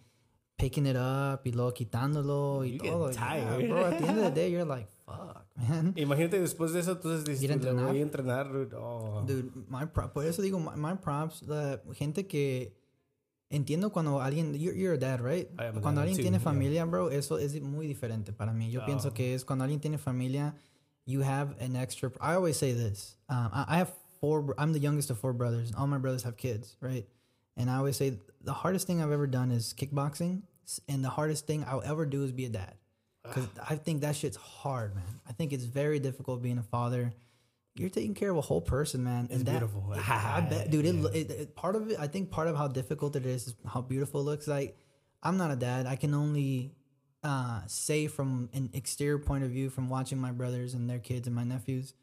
[0.60, 3.12] picking it up y luego quitándolo y You todo.
[3.12, 3.62] tired.
[3.62, 5.93] Yeah, bro, at the end of the day, you're like, fuck, man.
[5.95, 7.86] Imagínate después de eso, entonces dices, Ir a "Le entrenar".
[7.88, 8.51] voy a entrenar.
[8.51, 8.74] dude.
[8.76, 9.24] Oh.
[9.26, 12.76] Dude, my pro- por eso digo, my, my props, la gente que
[13.49, 15.47] entiendo cuando alguien, you're, you're a dad, right?
[15.82, 16.43] Cuando dad alguien too, tiene yeah.
[16.43, 18.70] familia, bro, eso es muy diferente para mí.
[18.70, 18.86] Yo Oh.
[18.86, 20.53] pienso que es cuando alguien tiene familia,
[21.05, 22.12] you have an extra.
[22.22, 23.18] I always say this.
[23.30, 24.53] Um, I, I have four.
[24.60, 25.72] I'm the youngest of four brothers.
[25.76, 27.07] All my brothers have kids, right?
[27.58, 30.43] And I always say the hardest thing I've ever done is kickboxing,
[30.88, 32.76] and the hardest thing I'll ever do is be a dad.
[33.24, 35.20] Because I think that shit's hard, man.
[35.28, 37.14] I think it's very difficult being a father.
[37.76, 39.28] You're taking care of a whole person, man.
[39.30, 39.93] It's beautiful.
[39.93, 40.86] I bet, dude.
[40.86, 43.56] It, it, it, part of it, I think, part of how difficult it is is
[43.68, 44.47] how beautiful it looks.
[44.47, 44.78] Like,
[45.22, 45.86] I'm not a dad.
[45.86, 46.72] I can only
[47.24, 51.28] uh, say from an exterior point of view, from watching my brothers and their kids
[51.28, 51.93] and my nephews.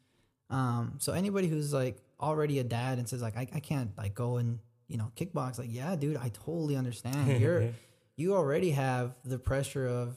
[0.49, 4.13] Um, so anybody who's like already a dad and says like, I, I can't like
[4.13, 7.39] go and you know kickbox, like, yeah, dude, I totally understand.
[7.41, 7.69] You're
[8.15, 10.15] you already have the pressure of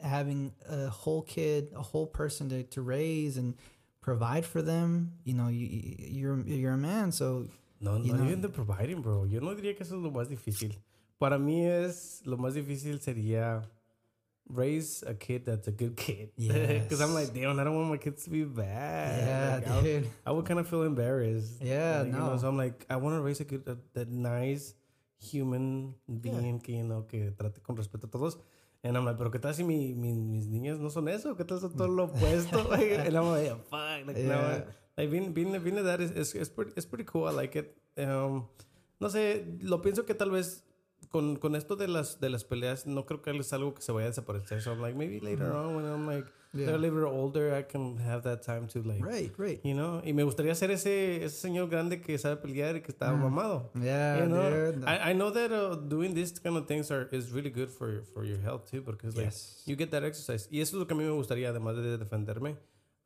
[0.00, 3.54] having a whole kid, a whole person to, to raise and
[4.00, 5.12] provide for them.
[5.24, 5.66] You know, you,
[5.98, 7.46] you're you're a man, so
[7.80, 8.24] No, you no know.
[8.26, 9.24] even the providing, bro.
[9.26, 10.76] Yo no diría que eso es lo más difícil.
[11.18, 13.62] Para mí es lo más difícil sería
[14.48, 16.30] raise a kid that's a good kid.
[16.38, 19.26] Because I'm like, damn, I don't want my kids to be bad.
[19.26, 20.10] yeah, Like, I, dude.
[20.24, 21.60] I would kind of feel embarrassed.
[21.60, 22.36] Yeah, Like, you know, no.
[22.38, 24.74] so I'm like, I want to raise a good, a, that nice
[25.18, 28.36] human being que, you know, que trate con respeto a todos.
[28.84, 31.34] And I'm like, pero ¿qué tal si mi, mi, mis niñas no son eso?
[31.34, 32.70] ¿Qué tal son todo lo opuesto?
[32.72, 34.06] and I'm like, fuck.
[34.06, 34.64] Like, no, Yeah.
[34.96, 37.26] like being, being, being dad is, is, is, pretty, is pretty cool.
[37.26, 37.76] I like it.
[37.98, 38.46] Um,
[39.00, 40.62] no sé, lo pienso que tal vez
[41.10, 43.92] con, con esto de las, de las peleas, no creo que es algo que se
[43.92, 44.60] vaya a desaparecer.
[44.60, 46.74] So I'm like, maybe later on when I'm like, Yeah.
[46.74, 49.60] a little older, I can have that time to like, Right, right.
[49.62, 52.92] you know, y me gustaría ser ese, ese señor grande que sabe pelear y que
[52.92, 53.70] está mamado.
[53.74, 54.84] Yeah, You know, dude.
[54.86, 58.04] I, I know that uh, doing this kind of things are is really good for
[58.14, 59.64] for your health too, because like Yes.
[59.66, 60.48] you get that exercise.
[60.50, 62.56] Y eso es lo que a mí me gustaría, además de defenderme,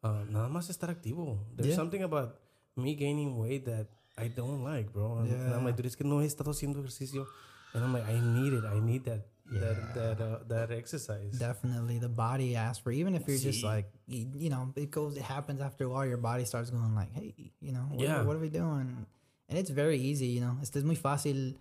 [0.05, 1.45] uh, nada más estar activo.
[1.57, 1.77] There's Yeah.
[1.77, 2.37] something about
[2.77, 5.19] me gaining weight that I don't like, bro.
[5.23, 5.65] And I'm Yeah.
[5.65, 7.27] like, dude, es que no he estado haciendo ejercicio.
[7.75, 8.65] And I'm like, I need it.
[8.65, 11.39] I need that that that uh, that exercise.
[11.39, 12.91] Definitely, the body asks for.
[12.93, 15.17] Even if you're just like, you, you know, it goes.
[15.17, 16.07] It happens after a while.
[16.07, 18.23] Your body starts going like, hey, you know, what, Yeah.
[18.23, 19.07] what are we doing?
[19.49, 20.57] And it's very easy, you know.
[20.63, 21.59] Este es muy fácil,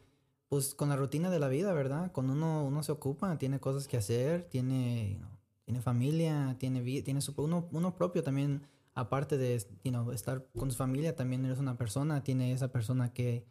[0.50, 2.12] pues con la rutina de la vida, ¿verdad?
[2.12, 5.30] Cuando uno uno se ocupa, tiene cosas que hacer, tiene, you know,
[5.66, 8.62] tiene familia, tiene vi- tiene su uno uno propio también.
[8.96, 12.22] Aparte de, you know, estar con su familia, también eres una persona.
[12.24, 13.46] Tiene esa persona que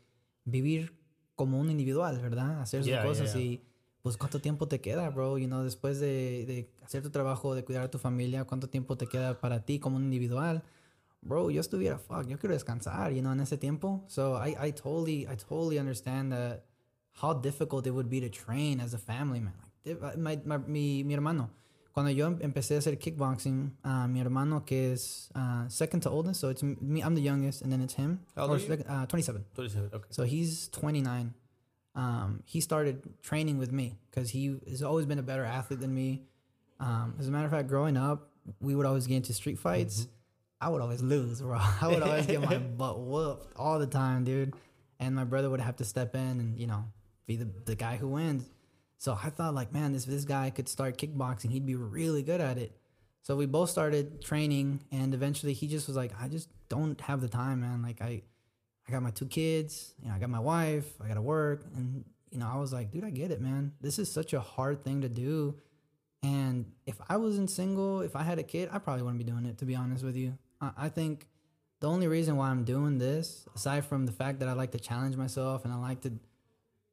[0.45, 0.98] vivir
[1.39, 2.61] como un individual, ¿verdad?
[2.61, 3.41] Hacer sus Yeah, cosas yeah.
[3.41, 3.63] y
[4.03, 7.63] pues cuánto tiempo te queda, bro, you know, después de, de hacer tu trabajo, de
[7.65, 10.65] cuidar a tu familia, cuánto tiempo te queda para ti como un individual.
[11.21, 14.03] Bro, yo estuviera, fuck, yo quiero descansar, you know, en ese tiempo.
[14.09, 16.65] So I, I totally, I totally understand that
[17.23, 19.55] how difficult it would be to train as a family, man.
[19.85, 21.51] Like, my, my, mi, mi hermano,
[21.99, 26.09] cuando yo em- empecé a hacer kickboxing, uh, mi hermano que es uh, second to
[26.11, 28.21] oldest, so it's me, I'm the youngest, and then it's him.
[28.37, 28.85] How old Or are you?
[28.89, 29.45] uh, 27.
[29.55, 30.05] 27, okay.
[30.11, 31.35] So he's 29.
[31.97, 35.93] Um, he started training with me because he has always been a better athlete than
[35.93, 36.23] me.
[36.79, 38.31] Um, as a matter of fact, growing up,
[38.61, 40.07] we would always get into street fights.
[40.61, 41.59] I would always lose, bro.
[41.83, 44.55] I would always get my butt whooped all the time, dude.
[45.01, 46.85] And my brother would have to step in and, you know,
[47.27, 48.49] be the, the guy who wins.
[48.99, 51.51] So I thought, like, man, this this guy could start kickboxing.
[51.51, 52.77] He'd be really good at it.
[53.23, 57.21] So we both started training, and eventually he just was like, I just don't have
[57.21, 57.83] the time, man.
[57.83, 58.23] Like I,
[58.89, 61.65] I got my two kids, you know, I got my wife, I got to work,
[61.77, 63.73] and you know, I was like, dude, I get it, man.
[63.81, 65.57] This is such a hard thing to do,
[66.23, 69.47] and if I wasn't single, if I had a kid, I probably wouldn't be doing
[69.47, 69.59] it.
[69.59, 71.29] To be honest with you, I, I think
[71.81, 74.81] the only reason why I'm doing this, aside from the fact that I like to
[74.81, 76.13] challenge myself and I like to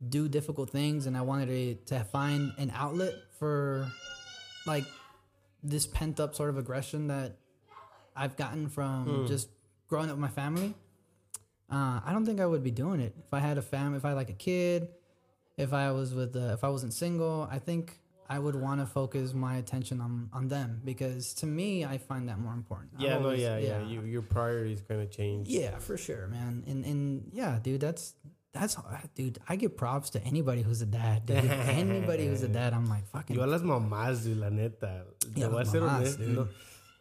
[0.08, 1.48] do difficult things, and I wanted
[1.88, 3.88] to to find an outlet for
[4.68, 4.86] like
[5.64, 7.38] this pent up sort of aggression that
[8.16, 9.26] I've gotten from Hmm.
[9.26, 9.50] just
[9.88, 10.74] growing up with my family,
[11.72, 13.96] uh, I don't think I would be doing it if I had a fam.
[13.96, 14.89] If I had like a kid,
[15.58, 18.88] if I was with, uh, if I wasn't single, I think I would want to
[18.88, 22.91] focus my attention on on them because to me, I find that more important.
[23.00, 23.86] Yeah, no, always- yeah, yeah.
[23.86, 25.48] You, your priorities kind of change.
[25.48, 26.64] yeah, for sure, man.
[26.68, 28.16] And and yeah, dude, that's
[28.60, 28.78] that's
[29.16, 29.39] dude.
[29.47, 31.26] I give props to anybody who's a dad.
[31.28, 31.38] Dude.
[31.70, 33.36] anybody who's a dad, I'm like fucking.
[33.36, 35.06] Yo a las mamás, dude, la neta.
[35.30, 36.24] Y Te a voy a ser honesto.
[36.24, 36.47] no.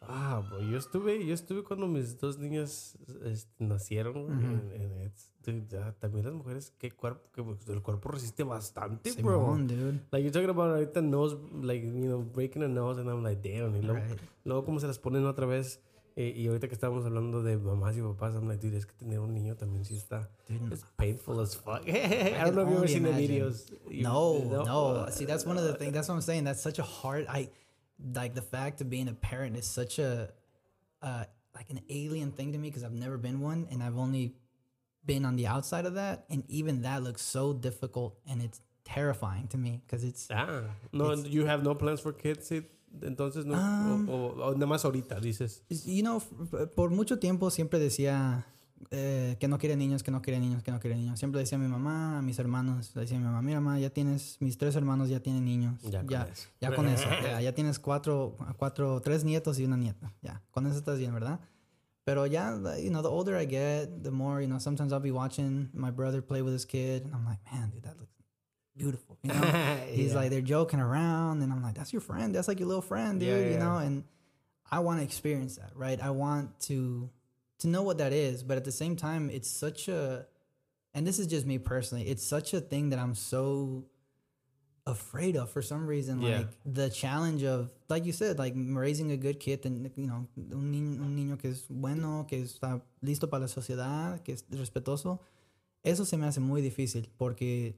[0.06, 4.16] Ah, bro, yo estuve, yo estuve cuando mis dos niñas este, nacieron.
[4.32, 9.56] en- en dude, ya, también las mujeres, qué cuerpo, que el cuerpo resiste bastante, bro.
[9.56, 10.00] Dude.
[10.12, 13.40] Like you're talking about ahorita nose, like, you know, breaking a nose, and I'm like,
[13.42, 13.74] damn.
[13.76, 14.20] Y luego, Right.
[14.44, 15.80] luego como se las ponen otra vez.
[16.16, 18.94] Eh, y ahorita que estábamos hablando de mamás y papás, I'm like, dude, es que
[18.94, 20.30] tener un niño también sí está.
[20.48, 21.82] It's painful as fuck.
[21.88, 23.70] I don't know if you've ever seen the videos.
[23.90, 25.06] You- No, no.
[25.10, 25.92] See, that's one of the things.
[25.92, 26.44] That's what I'm saying.
[26.44, 27.26] That's such a hard.
[27.28, 27.48] I
[28.14, 30.30] like the fact of being a parent is such a,
[31.02, 34.34] uh, like an alien thing to me because I've never been one, and I've only
[35.06, 39.46] been on the outside of that, and even that looks so difficult, and it's terrifying
[39.48, 40.28] to me because it's.
[40.30, 40.62] Ah,
[40.92, 42.64] no, you have no plans for kids, Sid?
[43.02, 45.62] Entonces no, Um, o, o- o nada más ahorita dices.
[45.68, 46.20] You know,
[46.74, 48.46] por mucho tiempo siempre decía
[48.90, 51.18] eh, que no quiere niños, que no quiere niños, que no quiere niños.
[51.18, 53.78] Siempre decía a mi mamá, a mis hermanos, le decía a mi mamá, mira, mamá,
[53.80, 55.80] ya tienes, mis tres hermanos ya tienen niños.
[55.82, 56.48] Ya con ya, eso.
[56.60, 57.08] ya con eso.
[57.22, 60.12] Ya, ya tienes cuatro, cuatro, tres nietos y una nieta.
[60.22, 61.40] Ya, con eso estás bien, ¿verdad?
[62.04, 65.10] Pero ya, you know, the older I get, the more, you know, sometimes I'll be
[65.10, 68.12] watching my brother play with his kid, and I'm like, man, dude, that looks
[68.76, 69.18] beautiful.
[69.22, 69.76] You know?
[69.90, 70.16] He's Yeah.
[70.16, 72.34] like, they're joking around, and I'm like, that's your friend.
[72.34, 73.28] That's like your little friend, dude.
[73.28, 74.04] Yeah, You know, and
[74.70, 76.00] I want to experience that, right?
[76.02, 77.10] I want to
[77.60, 80.26] to know what that is, but at the same time, it's such a,
[80.92, 82.04] and this is just me personally.
[82.08, 83.84] It's such a thing that I'm so
[84.86, 86.20] afraid of for some reason.
[86.20, 86.38] Yeah.
[86.38, 90.26] Like the challenge of, like you said, like raising a good kid, and you know,
[90.36, 94.44] un niño, un niño que es bueno, que está listo para la sociedad, que es
[94.50, 95.20] respetuoso.
[95.84, 97.76] Eso se me hace muy difícil porque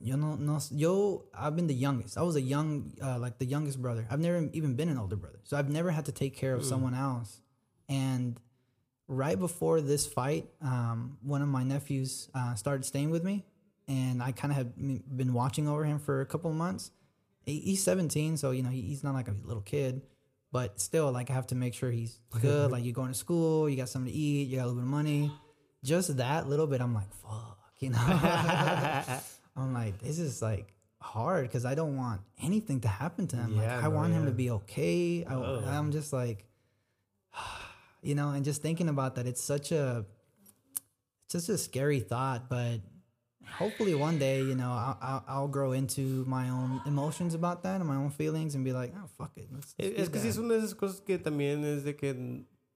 [0.00, 2.18] yo no, no, yo, I've been the youngest.
[2.18, 4.06] I was a young, uh, like the youngest brother.
[4.10, 5.38] I've never even been an older brother.
[5.44, 7.40] So I've never had to take care of someone else.
[7.88, 8.40] And
[9.06, 13.44] right before this fight, um, one of my nephews uh, started staying with me.
[13.88, 16.90] And I kind of have been watching over him for a couple of months.
[17.44, 20.02] He's 17, so, you know, he's not like a little kid.
[20.52, 22.70] But still, like, I have to make sure he's good.
[22.70, 24.84] like, you're going to school, you got something to eat, you got a little bit
[24.84, 25.32] of money.
[25.82, 27.98] Just that little bit, I'm like, fuck, you know?
[29.56, 33.54] I'm like, this is like hard because I don't want anything to happen to him.
[33.56, 35.24] Yeah, like, I no, want him to be okay.
[35.24, 35.64] I, Oh.
[35.66, 36.44] I'm just like,
[38.02, 40.04] you know, and just thinking about that, it's such a,
[41.24, 42.48] it's just a scary thought.
[42.48, 42.80] But
[43.58, 47.80] hopefully one day, you know, I'll, I'll, I'll grow into my own emotions about that
[47.80, 49.48] and my own feelings and be like, oh, fuck it.
[49.52, 52.14] Let's, let's Es, que that." es una de esas cosas que también es de que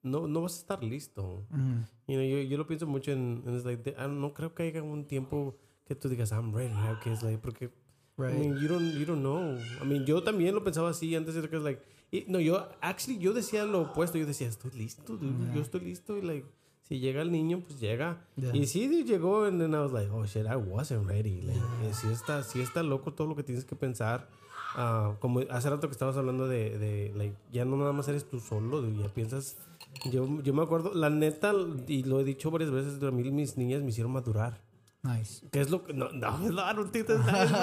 [0.03, 1.45] no, no vas a estar listo.
[1.51, 1.85] Mhm.
[2.07, 4.63] You know, yo, yo lo pienso mucho en, en like, de- ah, no creo que
[4.65, 5.57] haya un tiempo
[5.87, 7.71] que tú digas, I'm ready, now", que es like, porque
[8.19, 8.35] Right.
[8.35, 9.59] I mean, you don't, you don't know.
[9.83, 12.67] I mean, yo también lo pensaba así antes de que es like, y- no, yo,
[12.81, 14.17] actually, yo decía lo opuesto.
[14.17, 16.17] Yo decía, estoy listo, dude, yo estoy listo.
[16.17, 16.47] Y like,
[16.89, 18.25] si llega el niño, pues llega.
[18.37, 18.57] Yeah.
[18.57, 21.43] Y sí, llegó, and then I was like, oh shit, I wasn't ready.
[21.43, 21.61] Like,
[21.93, 24.27] sí, está, sí está loco todo lo que tienes que pensar.
[24.77, 28.27] Ah, como hace rato que estabas hablando de, de, like, ya no nada más eres
[28.27, 29.59] tú solo, dude, ya piensas.
[30.11, 31.53] Yo, yo me acuerdo, la neta,
[31.87, 34.63] y lo he dicho varias veces, a mí mis niñas me hicieron madurar.
[35.07, 35.47] Nice.
[35.51, 35.93] ¿Qué es lo que.?
[35.95, 37.55] No, no, no, that's nice.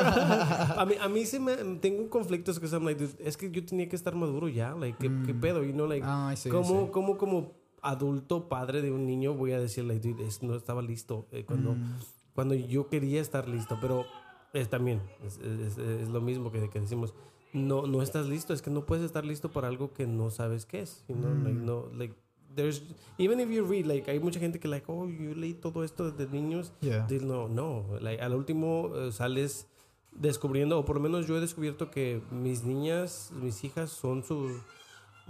[0.77, 1.55] A mí, a mí se me.
[1.79, 4.47] Tengo un conflicto, es que, I'm like, dude, es que yo tenía que estar maduro
[4.49, 4.73] ya.
[4.75, 5.63] Like, ¿qué, qué pedo?
[5.63, 9.59] You know, like, Ah, see, ¿cómo, cómo, como adulto, padre de un niño, voy a
[9.59, 11.99] decir, like, dude, es- no estaba listo eh, cuando, Mm.
[12.33, 13.77] cuando yo quería estar listo?
[13.81, 14.05] Pero
[14.53, 17.13] es también, es, es- es lo mismo que, que decimos.
[17.51, 20.65] No, no estás listo, es que no puedes estar listo para algo que no sabes
[20.65, 21.03] qué es.
[21.07, 21.65] You know, like, Mm.
[21.65, 22.15] no, like,
[22.55, 22.81] there's,
[23.17, 26.11] even if you read, like, hay mucha gente que, like, oh, yo leí todo esto
[26.11, 26.71] desde niños.
[26.81, 27.07] Yeah.
[27.21, 27.85] No, no.
[28.01, 29.67] Like, al último eh, sales
[30.11, 34.59] descubriendo, o por lo menos yo he descubierto que mis niñas, mis hijas son su.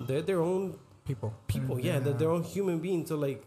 [0.08, 1.32] They're their own People.
[1.48, 3.10] people, yeah, they're their own human beings.
[3.10, 3.46] So, like,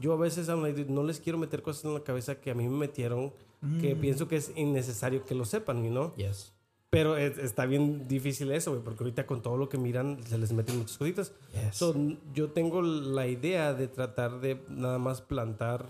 [0.00, 2.50] yo a veces I'm like, dude, no les quiero meter cosas en la cabeza que
[2.50, 3.32] a mí me metieron,
[3.80, 6.14] que pienso que es innecesario que lo sepan, you know?
[6.16, 6.53] Yes.
[6.94, 10.38] Pero es- está bien difícil eso, güey, porque ahorita con todo lo que miran se
[10.38, 11.32] les meten muchas cositas.
[11.52, 11.76] Yes.
[11.76, 11.94] So,
[12.32, 15.86] yo tengo la idea de tratar de nada más plantar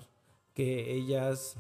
[0.54, 1.56] que ellas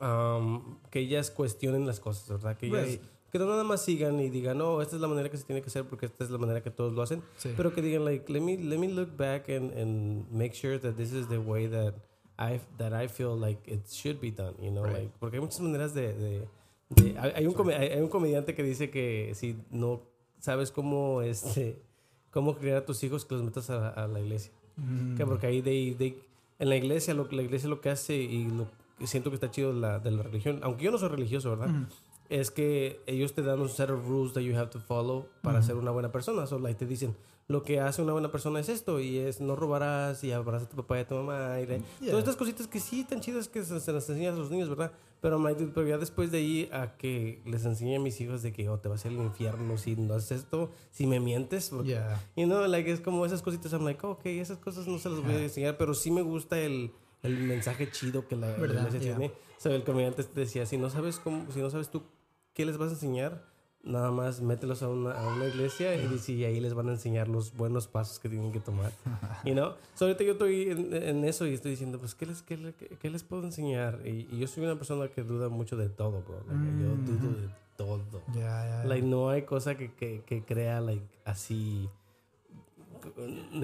[0.00, 2.56] um, que ellas cuestionen las cosas, ¿verdad?
[2.56, 3.02] Que ellas Right.
[3.30, 5.62] que no nada más sigan y digan, no, esta es la manera que se tiene
[5.62, 7.50] que hacer porque esta es la manera que todos lo hacen, Sí.
[7.56, 10.94] pero que digan like, let me let me look back and, and make sure that
[10.96, 11.94] this is the way that
[12.38, 15.04] I that I feel like it should be done, you know, Right.
[15.04, 16.48] like porque hay muchas maneras de, de-
[16.96, 20.02] de- hay, un hay, un comediante que dice que si no
[20.38, 21.80] sabes cómo este
[22.30, 24.52] cómo criar a tus hijos que los metas a, a la iglesia.
[24.76, 25.16] Mm.
[25.16, 26.18] Que porque ahí de, de-
[26.58, 28.66] en la iglesia, lo, la iglesia lo que hace y lo
[28.98, 31.68] que siento que está chido la, de la religión, aunque yo no soy religioso, ¿verdad?
[31.74, 31.86] Ujú.
[32.28, 35.58] Es que ellos te dan un set of rules that you have to follow para
[35.58, 35.66] Ujú.
[35.66, 36.46] ser una buena persona.
[36.46, 37.14] So, like, te dicen,
[37.52, 40.70] lo que hace una buena persona es esto, y es no robarás, y abrazar a
[40.70, 41.80] tu papá y a tu mamá, y Yeah.
[42.10, 44.68] todas estas cositas que sí tan chidas que se, se las enseñan a los niños,
[44.68, 44.92] ¿verdad?
[45.20, 48.42] Pero, like, dude, pero ya después de ahí a que les enseñe a mis hijos
[48.42, 51.90] de que, oh, te vas al infierno si no haces esto, si me mientes, porque
[51.90, 52.20] Yeah.
[52.36, 55.22] You know, like, es como esas cositas, I'm like, ok, esas cosas no se las
[55.22, 56.90] voy a enseñar, pero sí me gusta el,
[57.22, 59.00] el mensaje chido que la, iglesia Yeah.
[59.00, 59.26] tiene.
[59.28, 62.02] O sea, el comediante te decía, si no sabes cómo, si no sabes tú
[62.54, 63.51] qué les vas a enseñar,
[63.84, 66.92] nada más mételos a una, a una iglesia y, dice, y ahí les van a
[66.92, 68.92] enseñar los buenos pasos que tienen que tomar.
[69.44, 69.72] You know?
[69.94, 72.74] So, ahorita yo estoy en, en eso y estoy diciendo, pues, ¿qué les, qué, le-
[72.74, 74.00] qué- les puedo enseñar?
[74.04, 76.42] Y, y yo soy una persona que duda mucho de todo, bro.
[76.48, 78.22] Like, Yo dudo de todo.
[78.34, 78.84] Yeah, yeah.
[78.84, 81.88] Like, no hay cosa que, que, que crea, like, así.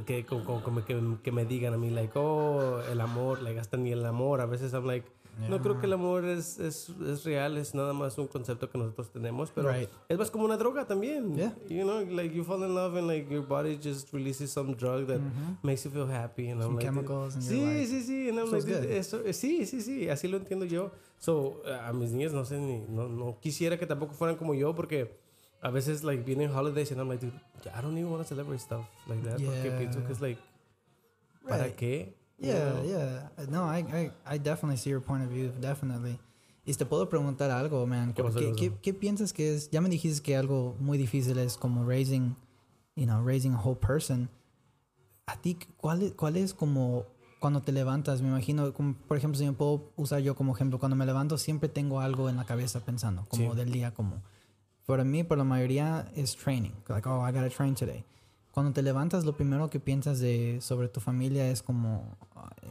[0.05, 3.77] Que, como- como que, que me digan a mí, like, oh, el amor, like, hasta
[3.77, 4.41] ni el amor.
[4.41, 5.07] A veces I'm like,
[5.49, 8.77] no creo que el amor es, es, es real, es nada más un concepto que
[8.79, 9.89] nosotros tenemos, pero Right.
[10.09, 11.35] es más como una droga también.
[11.37, 11.55] Yeah.
[11.69, 15.07] You know, like, you fall in love and, like, your body just releases some drug
[15.07, 15.21] that
[15.63, 16.49] makes you feel happy.
[16.51, 18.29] And I'm Some like, chemicals and sí, like, sí, sí.
[18.31, 20.91] And I'm feels like, eso, eh, sí, sí, sí, así lo entiendo yo.
[21.19, 24.75] So, a mis niñas no sé ni, no, no quisiera que tampoco fueran como yo
[24.75, 25.19] porque
[25.61, 27.35] a veces, like, vienen holidays and I'm like, dude,
[27.77, 29.79] I don't even want to celebrate stuff like that porque Yeah.
[29.79, 30.41] pienso que es like,
[31.49, 31.77] ¿para Right.
[31.77, 32.15] qué?
[32.39, 33.31] Yeah, yeah.
[33.49, 36.19] No, I, I, I definitely see your point of view, definitely.
[36.65, 38.13] Y te puedo preguntar algo, man.
[38.13, 38.81] ¿Qué pasó, ¿Qué, qué qué, pasó?
[38.83, 39.71] qué piensas que es?
[39.71, 42.37] Ya me dijiste que algo muy difícil es como raising,
[42.95, 44.29] you know, raising a whole person.
[45.27, 47.07] A ti, ¿cuál es, cuál es como
[47.41, 48.21] cuando te levantas?
[48.23, 51.39] Me imagino, como, por ejemplo, si me puedo usar yo como ejemplo, cuando me levanto
[51.39, 53.57] siempre tengo algo en la cabeza pensando, como Sí.
[53.57, 54.23] del día, como.
[54.87, 56.73] Para mí, por la mayoría, es training.
[56.89, 58.05] Like, oh, I gotta train today.
[58.59, 62.19] Cuando te levantas, lo primero que piensas de, sobre tu familia es como,
[62.63, 62.67] eh,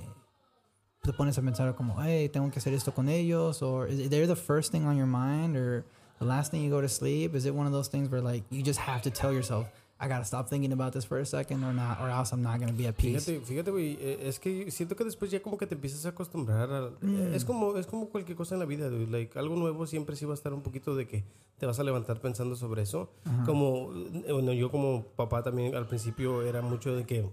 [1.01, 4.27] te pones a pensar como, hey, tengo que hacer esto con ellos, or is they're
[4.27, 5.85] the first thing on your mind, or
[6.19, 7.33] the last thing you go to sleep?
[7.35, 9.69] Is it one of those things where like you just have to tell yourself,
[9.99, 12.59] I gotta stop thinking about this for a second, or not, or else I'm not
[12.59, 13.25] gonna be at peace.
[13.25, 16.09] Fíjate, fíjate, güey, eh, es que siento que después ya como que te empiezas a
[16.09, 16.91] acostumbrar a...
[17.01, 17.33] Mm.
[17.33, 19.07] Es como es como cualquier cosa en la vida, güey.
[19.07, 21.23] Like, algo nuevo siempre sí va a estar un poquito de que
[21.57, 23.09] te vas a levantar pensando sobre eso.
[23.45, 23.91] Como,
[24.27, 27.27] eh, bueno, yo como papá también al principio era mucho de que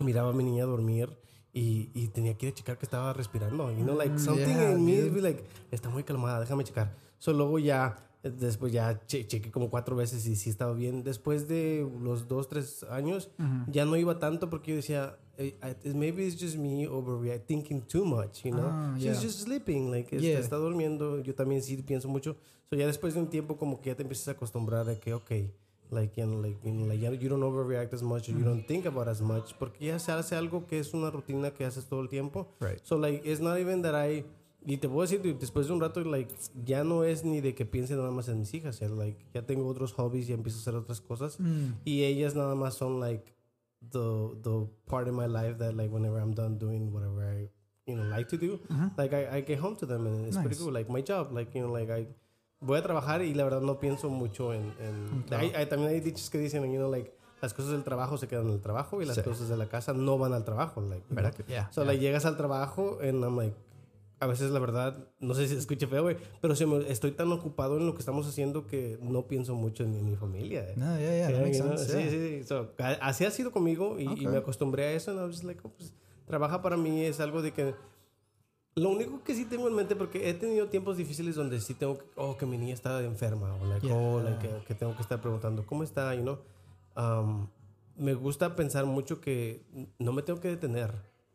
[0.00, 1.08] miraba a mi niña dormir
[1.52, 3.70] y, y tenía que ir a checar que estaba respirando.
[3.72, 6.94] You know, like, Mm, something yeah, in me be like, está muy calmada, déjame checar.
[7.18, 11.02] So, luego ya, después ya che chequé como cuatro veces y sí estaba bien.
[11.02, 13.30] Después de los dos, tres años,
[13.70, 17.80] ya no iba tanto porque yo decía, eh, I- maybe it's just me overreact, thinking
[17.80, 18.68] too much, you know?
[18.70, 19.22] Ah, She's yeah.
[19.22, 20.38] just sleeping, like, este, Yeah.
[20.40, 21.20] está durmiendo.
[21.22, 22.36] Yo también sí pienso mucho.
[22.68, 25.14] So, ya después de un tiempo como que ya te empiezas a acostumbrar a que,
[25.14, 25.30] ok,
[25.90, 28.44] like, you know, like, you, know, like, ya you don't overreact as much or you
[28.44, 31.64] don't think about as much porque ya se hace algo que es una rutina que
[31.64, 32.46] haces todo el tiempo.
[32.60, 32.78] Right.
[32.84, 34.24] So, like, it's not even that I...
[34.66, 36.34] Y te puedo decir, después de un rato, like,
[36.66, 38.78] ya no es ni de que piense nada más en mis hijas.
[38.78, 41.40] ya, like, ya tengo otros hobbies, ya empiezo a hacer otras cosas.
[41.40, 41.72] Mm.
[41.84, 43.32] Y ellas nada más son, like,
[43.80, 47.48] the, the part of my life that, like, whenever I'm done doing whatever I,
[47.86, 48.60] you know, like to do,
[48.98, 50.58] like, I, I get home to them and it's pretty Nice.
[50.62, 50.72] cool.
[50.72, 52.06] Like, my job, like, you know, like, I
[52.60, 54.74] voy a trabajar y la verdad no pienso mucho en...
[54.78, 58.18] en hay, hay- también hay dichos que dicen, you know, like, las cosas del trabajo
[58.18, 59.22] se quedan en el trabajo y las Sí.
[59.22, 61.92] cosas de la casa no van al trabajo, like, ¿Verdad yeah, So, yeah.
[61.92, 63.56] like, llegas al trabajo and I'm like,
[64.20, 67.12] a veces la verdad, no sé si se escuche feo, güey, pero se me- estoy
[67.12, 70.60] tan ocupado en lo que estamos haciendo que no pienso mucho en, en mi familia.
[70.68, 70.74] eh.
[70.76, 71.86] No, yeah, yeah, that Yeah, sense.
[71.86, 72.10] Sí, yeah.
[72.10, 74.26] sí, so, así ha sido conmigo y, y Okay.
[74.28, 75.10] me acostumbré a eso.
[75.10, 75.94] And I like, oh, pues,
[76.26, 77.74] trabaja para mí es algo de que...
[78.76, 81.98] Lo único que sí tengo en mente, porque he tenido tiempos difíciles donde sí tengo
[81.98, 85.02] que, oh, que mi niña está enferma, o like, oh, like, que, que tengo que
[85.02, 86.14] estar preguntando, ¿cómo está?
[86.14, 86.38] You know?
[86.96, 87.48] Um,
[87.96, 89.64] me gusta pensar mucho que
[89.98, 90.92] no me tengo que detener.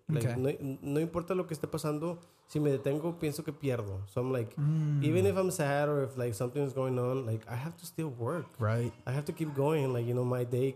[0.08, 0.36] Like, Okay.
[0.60, 4.06] no, no importa lo que esté pasando, si me detengo, pienso que pierdo.
[4.08, 5.04] So I'm like, Mm.
[5.04, 7.86] even if I'm sad or if like something is going on, like I have to
[7.86, 8.46] still work.
[8.60, 8.94] Right.
[9.08, 9.92] I have to keep going.
[9.94, 10.76] Like, you know, my day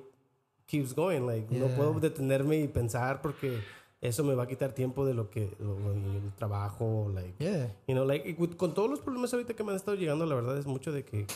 [0.65, 1.27] keeps going.
[1.27, 3.59] Like, no puedo detenerme y pensar porque
[4.01, 7.67] eso me va a quitar tiempo de lo que, lo- lo- el trabajo, like, Yeah.
[7.87, 10.57] you know, like, con todos los problemas ahorita que me han estado llegando, la verdad
[10.57, 11.27] es mucho de que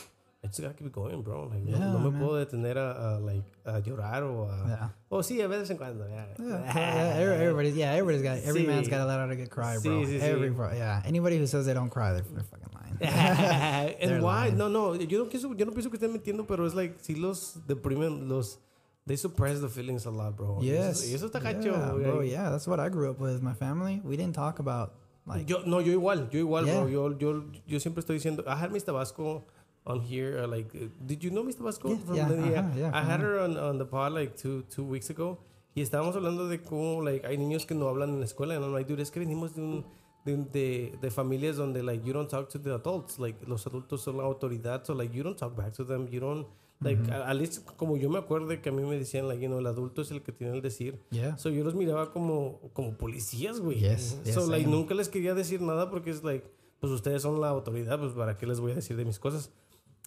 [0.43, 1.45] I just gotta keep going, bro.
[1.47, 2.21] Like, no- Yeah, no, me man.
[2.21, 4.67] puedo detener a, a, like, a llorar o a...
[4.67, 4.89] Yeah.
[5.09, 6.05] O sí, a veces en cuando.
[6.07, 6.25] yeah.
[6.37, 8.67] Yeah, yeah, every- everybody's yeah, everybody's got every Sí.
[8.67, 10.03] man's got to let out a good cry, bro.
[10.03, 10.21] Sí, sí, sí.
[10.21, 11.01] every bro, yeah.
[11.05, 12.97] Anybody who says they don't cry, they're, they're fucking lying.
[14.01, 14.49] And They're why?
[14.49, 14.57] lying.
[14.57, 17.15] No, no, yo no, pienso, yo no pienso que estén mintiendo, pero es like, si
[17.15, 18.59] los deprimen, los...
[19.05, 20.59] They suppress the feelings a lot, bro.
[20.61, 21.09] Yes.
[21.09, 22.21] Y eso está gacho, yeah, bro.
[22.21, 23.41] Yeah, that's what I grew up with.
[23.41, 24.93] My family, we didn't talk about
[25.25, 26.87] like Yo, no, yo igual, yo igual, bro.
[26.87, 29.43] Yo, yo, yo siempre estoy diciendo, had mis Tabasco
[29.85, 30.39] on here.
[30.43, 31.59] Uh, like, uh, did you know Mr.
[31.63, 31.89] Vasco?
[31.89, 33.39] Yeah, from yeah, the, uh-huh, yeah, I had her.
[33.39, 35.39] on, on the pod like two two weeks ago.
[35.75, 38.55] Y estábamos hablando de cómo like hay niños que no hablan en la escuela.
[38.55, 39.85] And I'm like, dude, es que venimos de un
[40.23, 43.17] de, de, de familias donde like you don't talk to the adults.
[43.19, 46.07] Like los adultos son la autoridad, so like you don't talk back to them.
[46.11, 46.47] You don't
[46.79, 49.47] like a- at least como yo me acuerdo que a mí me decían like you
[49.49, 50.99] know el adulto es el que tiene el decir.
[51.09, 51.37] Yeah.
[51.37, 53.79] So yo los miraba como, como policías, güey.
[53.79, 56.45] Yes, yes, so, like, nunca les quería decir nada porque es like,
[56.79, 59.51] pues ustedes son la autoridad, pues para qué les voy a decir de mis cosas.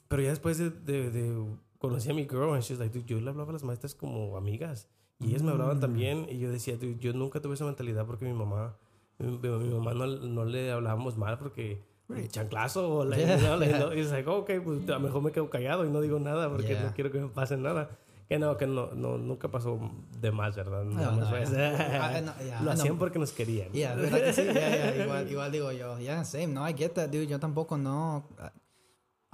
[0.09, 1.45] Pero ya después de, de, de
[1.79, 4.37] conocí a mi girl, and she's like, dude, yo le hablaba a las maestras como
[4.37, 4.89] amigas.
[5.21, 5.53] Y ellas me Mm.
[5.53, 6.27] hablaban también.
[6.31, 8.77] Y yo decía, dude, yo nunca tuve esa mentalidad porque mi mamá,
[9.19, 11.83] mi, mi mamá no, no le hablábamos mal porque
[12.29, 13.79] chanclazo o like, Yeah, yeah.
[13.81, 16.19] no, y es like, ok, pues a lo mejor me quedo callado y no digo
[16.21, 16.83] nada porque Yeah.
[16.85, 17.91] no quiero que me pase nada.
[18.29, 19.79] Que no, que no, no, nunca pasó
[20.21, 20.83] de más, ¿verdad?
[20.85, 22.19] No, no, fue- yeah.
[22.19, 23.71] I- know, yeah, Lo hacían porque nos querían.
[23.73, 24.43] Yeah, ¿verdad que sí?
[24.43, 24.55] Yeah,
[24.95, 25.99] yeah, igual, igual digo yo.
[26.01, 26.49] Yeah, same.
[26.49, 27.29] No, I get that, dude.
[27.29, 28.25] Yo tampoco no.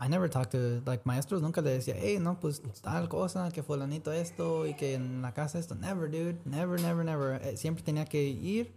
[0.02, 1.42] I never talked to, like, maestros.
[1.42, 5.32] Nunca le decía, hey, no, pues, tal cosa, que fulanito esto y que en la
[5.32, 5.76] casa esto.
[5.76, 6.38] Never, dude.
[6.44, 7.40] Never, never, never.
[7.42, 8.72] Eh, Siempre tenía que ir,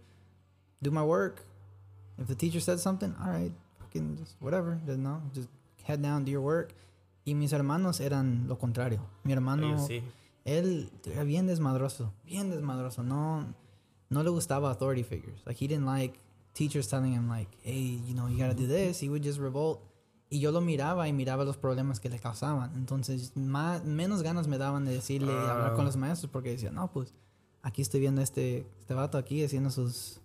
[0.80, 1.42] do my work.
[2.16, 4.78] If the teacher said something, all right, fucking just whatever.
[4.86, 5.48] Just, no, just
[5.82, 6.72] head down, do your work.
[7.24, 9.00] Y mis hermanos eran lo contrario.
[9.24, 9.84] Mi hermano...
[9.86, 10.02] Sí.
[10.46, 13.02] Él era bien desmadroso, bien desmadroso.
[13.02, 13.52] No,
[14.10, 15.40] no le gustaba authority figures.
[15.44, 16.20] Like he didn't like
[16.54, 19.00] teachers telling him like, hey, you know, you gotta do this.
[19.00, 19.82] He would just revolt.
[20.28, 22.72] Y yo lo miraba y miraba los problemas que le causaban.
[22.74, 25.52] Entonces, más, menos ganas me daban de decirle, Ah.
[25.52, 27.14] hablar con los maestros, porque decía, no, pues,
[27.62, 30.20] aquí estoy viendo este, este vato aquí haciendo sus,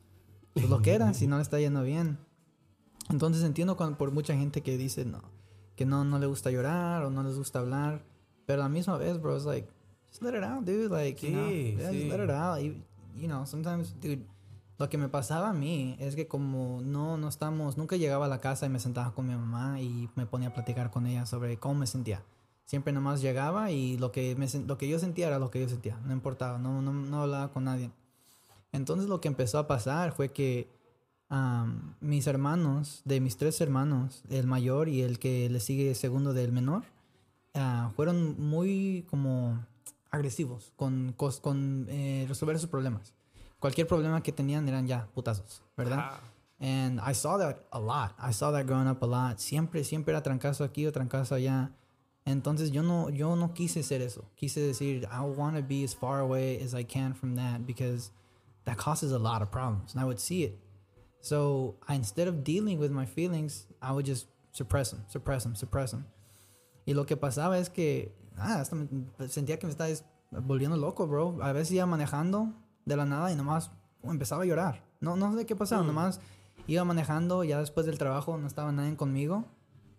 [0.55, 2.17] sus loqueras y no le está yendo bien.
[3.09, 5.21] Entonces entiendo cuando, por mucha gente que dice no,
[5.75, 8.03] que no, no le gusta llorar o no les gusta hablar.
[8.45, 9.67] Pero a la misma vez, bro, it's like,
[10.09, 10.89] just let it out, dude.
[10.91, 11.99] Like, you know, Sí, yeah, sí.
[11.99, 12.59] just let it out.
[12.61, 12.75] You,
[13.15, 14.25] you know, sometimes, dude,
[14.81, 18.27] lo que me pasaba a mí es que como no, no estamos, nunca llegaba a
[18.27, 21.27] la casa y me sentaba con mi mamá y me ponía a platicar con ella
[21.27, 22.23] sobre cómo me sentía.
[22.65, 25.69] Siempre nomás llegaba y lo que, me, lo que yo sentía era lo que yo
[25.69, 25.99] sentía.
[26.03, 27.91] No importaba, no, no, no hablaba con nadie.
[28.71, 30.67] Entonces lo que empezó a pasar fue que
[31.29, 36.33] am, mis hermanos, de mis tres hermanos, el mayor y el que le sigue segundo
[36.33, 36.85] del menor,
[37.53, 39.63] ah, fueron muy como
[40.09, 43.13] agresivos con, con eh, resolver sus problemas.
[43.61, 45.97] Cualquier problema que tenían eran ya putazos, ¿verdad?
[46.59, 48.11] And I saw that a lot.
[48.19, 49.39] I saw that growing up a lot.
[49.39, 51.71] Siempre, siempre era trancazo aquí o trancazo allá.
[52.25, 54.25] Entonces yo no, yo no quise ser eso.
[54.35, 58.11] Quise decir, I want to be as far away as I can from that because
[58.65, 59.93] that causes a lot of problems.
[59.93, 60.59] And I would see it.
[61.19, 65.55] So I, instead of dealing with my feelings, I would just suppress them, suppress them,
[65.55, 66.05] suppress them.
[66.85, 68.87] Y lo que pasaba es que, ah, hasta me-
[69.27, 69.89] sentía que me estaba
[70.31, 71.39] volviendo loco, bro.
[71.41, 72.53] A veces iba manejando
[72.85, 73.71] de la nada y nomás
[74.03, 74.83] empezaba a llorar.
[74.99, 76.19] No, no sé qué pasaba, nomás
[76.67, 79.45] iba manejando, ya después del trabajo no estaba nadie conmigo.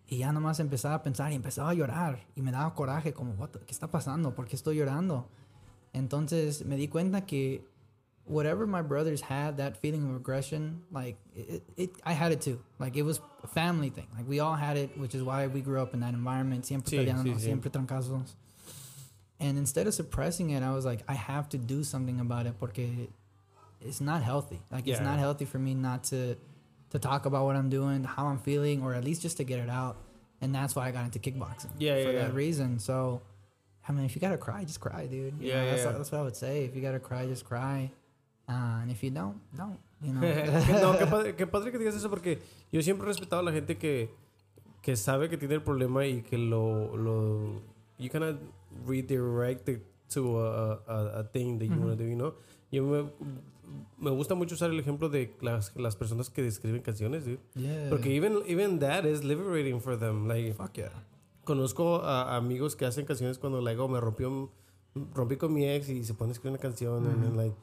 [0.07, 2.27] Y ya nomás empezaba a pensar y empezaba a llorar.
[2.35, 4.35] Y me daba coraje, como, "What ¿qué está pasando?
[4.35, 5.29] ¿Por qué estoy llorando?
[5.93, 7.67] Entonces me di cuenta que
[8.27, 12.59] whatever my brothers had, that feeling of aggression, like it, it, I had it too.
[12.79, 14.07] Like it was a family thing.
[14.15, 16.65] Like we all had it, which is why we grew up in that environment.
[16.65, 17.45] Siempre Sí, peleándonos, sí, sí.
[17.47, 18.37] siempre trancazos.
[19.43, 22.55] And instead of suppressing it, I was like, I have to do something about it
[22.61, 23.09] porque
[23.81, 24.61] it's not healthy.
[24.71, 26.37] Like it's not healthy for me not to
[26.91, 29.59] to talk about what I'm doing, how I'm feeling, or at least just to get
[29.59, 29.97] it out.
[30.43, 31.71] And that's why I got into kickboxing.
[31.79, 32.45] Yeah, for yeah, that yeah.
[32.45, 32.79] reason.
[32.79, 33.23] So,
[33.89, 35.35] I mean, if you gotta cry, just cry, dude.
[35.41, 35.93] You Yeah, know, yeah, that's, yeah.
[35.93, 36.65] that's what I would say.
[36.65, 37.91] If you gotta cry, just cry.
[38.49, 39.79] Uh, and if you don't, don't.
[40.03, 40.21] You know.
[40.85, 42.41] no, qué padre, qué padre que digas eso porque
[42.71, 44.11] yo siempre he respetado a la gente que,
[44.83, 47.63] que sabe que tiene el problema y que lo, lo
[47.99, 48.37] you cannot
[48.87, 49.69] redirect
[50.11, 52.35] to a, a, a thing that you want to do, you know?
[52.71, 53.11] Yo me,
[53.99, 57.39] me gusta mucho usar el ejemplo de las, las personas que describen canciones, dude.
[57.55, 57.89] yeah.
[57.91, 60.27] Porque even, even that is liberating for them.
[60.29, 60.91] Like, fuck yeah.
[61.45, 64.51] conozco a amigos que hacen canciones cuando like oh me rompió
[65.13, 67.55] rompí con mi ex y se pone a escribir una canción and, then, like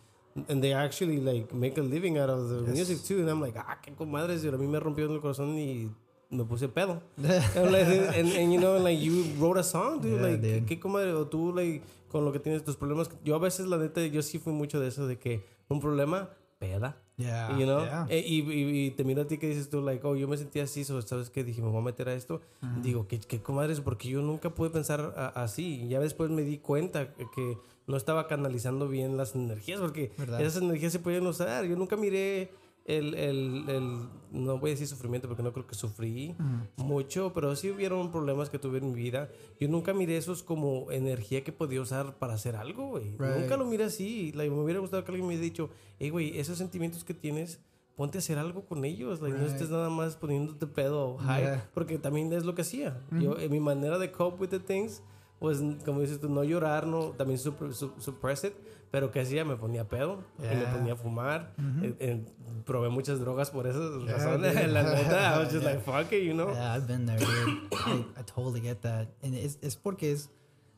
[0.49, 2.89] and they actually like make a living out of the Yes.
[2.89, 5.57] music too and I'm like ah qué comadres y a mí me rompió el corazón
[5.57, 5.89] y
[6.29, 10.13] me puse pedo and, like, and, and, you know like you wrote a song dude
[10.19, 10.65] Yeah, like dude.
[10.65, 13.77] qué comadre o tú like con lo que tienes tus problemas yo a veces la
[13.77, 17.49] neta yo sí fui mucho de eso de que un problema peda yeah.
[17.57, 17.83] you know?
[17.83, 18.05] Yeah.
[18.09, 20.37] Eh, y, y, y te miro a ti que dices tú, like, oh, yo me
[20.37, 21.43] sentía así, so, ¿sabes qué?
[21.43, 22.41] Dije, me voy a meter a esto.
[22.81, 23.81] Digo, ¿qué, qué comadres?
[23.81, 25.81] Porque yo nunca pude pensar a- así.
[25.83, 27.57] Y ya después me di cuenta que, que
[27.87, 30.41] no estaba canalizando bien las energías, porque ¿Verdad?
[30.41, 31.65] esas energías se pueden usar.
[31.65, 32.51] Yo nunca miré
[32.89, 36.35] el, el, el, no voy a decir sufrimiento porque no creo que sufrí
[36.77, 39.29] mucho, pero sí hubieron problemas que tuve en mi vida.
[39.59, 43.11] Yo nunca miré esos como energía que podía usar para hacer algo, güey.
[43.17, 43.37] Right.
[43.41, 44.31] Nunca lo miré así.
[44.33, 45.69] Like, me hubiera gustado que alguien me hubiera dicho,
[45.99, 47.61] hey, güey, esos sentimientos que tienes,
[47.95, 49.21] ponte a hacer algo con ellos.
[49.21, 51.41] Like, No estés nada más poniéndote pedo high.
[51.43, 51.69] Yeah.
[51.73, 52.99] Porque también es lo que hacía.
[53.11, 55.03] Yo, eh, mi manera de cope with the things,
[55.37, 58.53] pues, como dices tú, no llorar, no, también suppress it.
[58.91, 60.71] Pero que hacía, me ponía pedo, y me Yeah.
[60.73, 61.53] ponía a fumar.
[61.83, 62.25] eh, eh,
[62.65, 64.55] probé muchas drogas por esas Yeah, razones.
[64.55, 64.67] dude.
[64.67, 65.73] La neta, I was just Yeah.
[65.75, 66.51] like, fuck it, you know?
[66.51, 67.67] Yeah, I've been there, dude.
[67.85, 69.07] I, I totally get that.
[69.21, 70.29] And es, es porque es,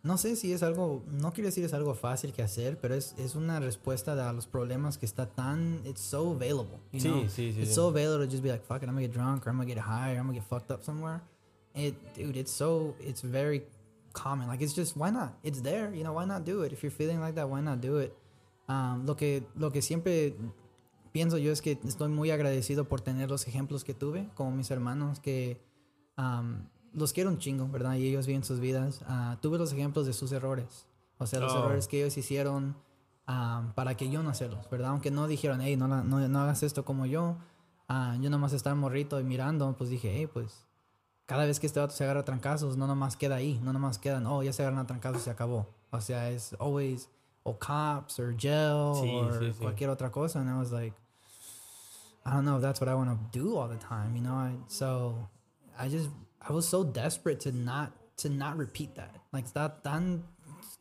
[0.03, 3.15] no sé si es algo, no quiero decir es algo fácil que hacer, pero es,
[3.17, 6.79] es una respuesta a los problemas que está tan, it's so available.
[6.91, 7.21] You Sí, know?
[7.29, 7.75] sí, sí, It's sí.
[7.75, 9.65] so available to just be like, fuck it, I'm gonna get drunk, or I'm gonna
[9.73, 11.21] get high, or I'm gonna get fucked up somewhere.
[11.73, 13.63] It, dude, it's so, it's very
[14.13, 14.47] common.
[14.47, 15.37] Like, it's just, why not?
[15.43, 16.71] It's there, you know, why not do it?
[16.73, 18.13] If you're feeling like that, why not do it?
[18.67, 20.35] Um, lo que, lo que siempre
[21.11, 24.71] pienso yo es que estoy muy agradecido por tener los ejemplos que tuve, como mis
[24.71, 25.61] hermanos, que
[26.15, 27.95] am, los quiero un chingo, ¿verdad?
[27.95, 29.01] Y ellos viven sus vidas.
[29.07, 30.87] Ah, tuve los ejemplos de sus errores,
[31.17, 31.59] o sea, los Oh.
[31.59, 32.75] errores que ellos hicieron
[33.25, 34.89] am, para que yo no hacerlos, ¿verdad?
[34.91, 37.37] Aunque no dijeron, hey, no, la- no, no hagas esto como yo,
[37.87, 40.65] ah, yo nomás estaba morrito y mirando, pues dije, hey, pues
[41.31, 43.97] cada vez que este vato se agarra a trancazos, no nomás queda ahí, no nomás
[43.97, 45.65] quedan, oh, ya se agarran a trancazos y se acabó.
[45.89, 47.07] O sea, es always,
[47.43, 49.59] o cops, or jail, Sí, or sí, sí.
[49.61, 50.39] cualquier otra cosa.
[50.41, 50.93] And I was like,
[52.25, 54.35] I don't know if that's what I want to do all the time, you know?
[54.35, 55.29] I, so
[55.79, 56.09] I just,
[56.41, 59.15] I was so desperate to not, to not repeat that.
[59.31, 60.23] Like, está tan,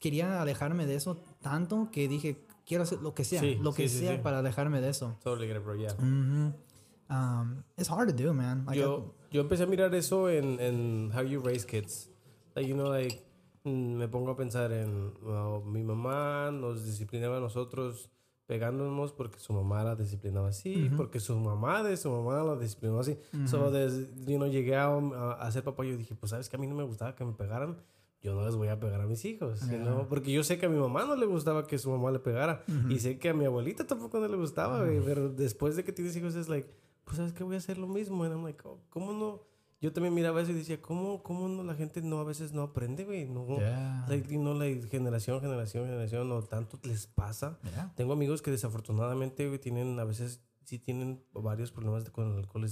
[0.01, 3.89] quería alejarme de eso tanto que dije, quiero hacer lo que sea, Sí, lo que
[3.89, 4.23] sí, sea sí.
[4.23, 5.17] para alejarme de eso.
[5.23, 5.93] Totally get it, bro, yeah.
[5.95, 6.49] hmm
[7.09, 8.65] Um, it's hard to do, man.
[8.67, 12.11] Like, yo, yo empecé a mirar eso en, en How You Raise Kids.
[12.55, 13.23] Like, you know, like,
[13.65, 18.11] mm, me pongo a pensar en well, mi mamá nos disciplinaba a nosotros
[18.47, 23.03] pegándonos porque su mamá la disciplinaba así, porque su mamá de su mamá la disciplinaba
[23.03, 23.17] así.
[23.47, 24.89] So, desde, you know, llegué a,
[25.39, 27.25] a, ser papá y yo dije, pues, ¿sabes que A mí no me gustaba que
[27.25, 27.77] me pegaran.
[28.23, 30.07] Yo no les voy a pegar a mis hijos, you know?
[30.07, 32.65] porque yo sé que a mi mamá no le gustaba que su mamá le pegara
[32.91, 36.15] y sé que a mi abuelita tampoco no le gustaba, pero después de que tienes
[36.17, 36.69] hijos es like,
[37.11, 39.43] pues sabes que voy a hacer lo mismo, and I'm like, oh, ¿cómo no?
[39.81, 42.63] Yo también miraba eso y decía, ¿cómo, cómo no la gente no a veces no
[42.63, 43.27] aprende, güey?
[43.27, 44.07] No, Yeah.
[44.09, 47.59] like, know, like, generación, generación, generación, no tanto les pasa.
[47.65, 47.93] Yeah.
[47.97, 52.65] Tengo amigos que desafortunadamente, güey, tienen, a veces sí tienen varios problemas con el alcohol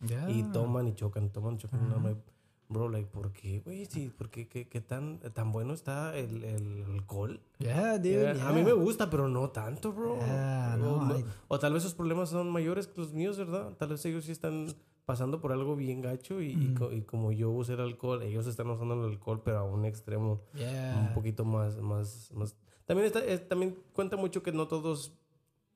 [0.00, 0.30] Yeah.
[0.30, 1.80] y toman y chocan, toman y chocan.
[1.90, 2.22] y I'm like,
[2.68, 3.86] bro, like, ¿por qué, güey?
[3.86, 7.40] Sí, ¿por qué, qué, qué tan, tan bueno está el, el alcohol?
[7.58, 8.10] Yeah, dude.
[8.10, 8.48] Yeah, yeah.
[8.48, 10.16] A mí me gusta, pero no tanto, bro.
[10.16, 13.36] Yeah, o, no, no- I- o tal vez sus problemas son mayores que los míos,
[13.38, 13.72] ¿verdad?
[13.78, 14.66] Tal vez ellos sí están
[15.04, 18.46] pasando por algo bien gacho y, y co- y como yo usé el alcohol, ellos
[18.48, 21.06] están usando el alcohol, pero a un extremo Yeah.
[21.08, 22.56] un poquito más, más, más.
[22.86, 25.12] También, está, es- también cuenta mucho que no todos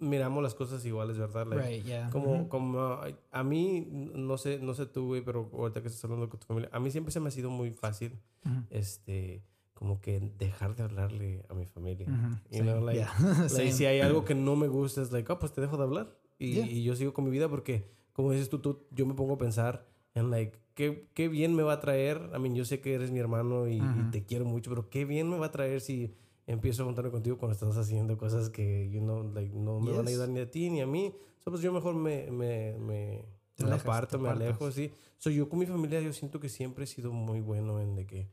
[0.01, 1.47] miramos las cosas iguales, ¿verdad?
[1.47, 2.11] Like, Right, yeah.
[2.11, 6.03] Como, como a- a mí, no sé, no sé tú, güey, pero ahorita que estás
[6.05, 8.65] hablando con tu familia, a mí siempre se me ha sido muy fácil, Ujú.
[8.71, 9.43] este,
[9.75, 12.07] como que dejar de hablarle a mi familia.
[12.09, 13.13] Ujú, You know, like, yeah,
[13.51, 15.83] like, si hay algo que no me gusta, es like, oh, pues te dejo de
[15.85, 16.17] hablar.
[16.39, 16.67] Y, Yeah.
[16.67, 19.39] y yo sigo con mi vida porque, como dices tú, tú, yo me pongo a
[19.39, 22.31] pensar en, like, qué, qué bien me va a traer.
[22.35, 25.05] I mean, yo sé que eres mi hermano y, y te quiero mucho, pero qué
[25.05, 26.15] bien me va a traer si
[26.51, 30.01] empiezo a juntarme contigo cuando estás haciendo cosas que, you know, like, no me van
[30.01, 30.11] a Yes.
[30.11, 31.15] ayudar ni a ti ni a mí.
[31.39, 33.25] So, pues yo mejor me, me, me,
[33.55, 34.49] Te me alejas, aparto, me apartas.
[34.49, 34.93] alejo, sí.
[35.19, 38.07] So, yo con mi familia, yo siento que siempre he sido muy bueno en de
[38.07, 38.29] que,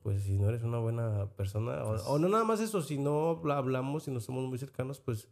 [0.00, 3.30] pues si no eres una buena persona, o, o no nada más eso, si no
[3.30, 5.28] habla- hablamos y no somos muy cercanos, pues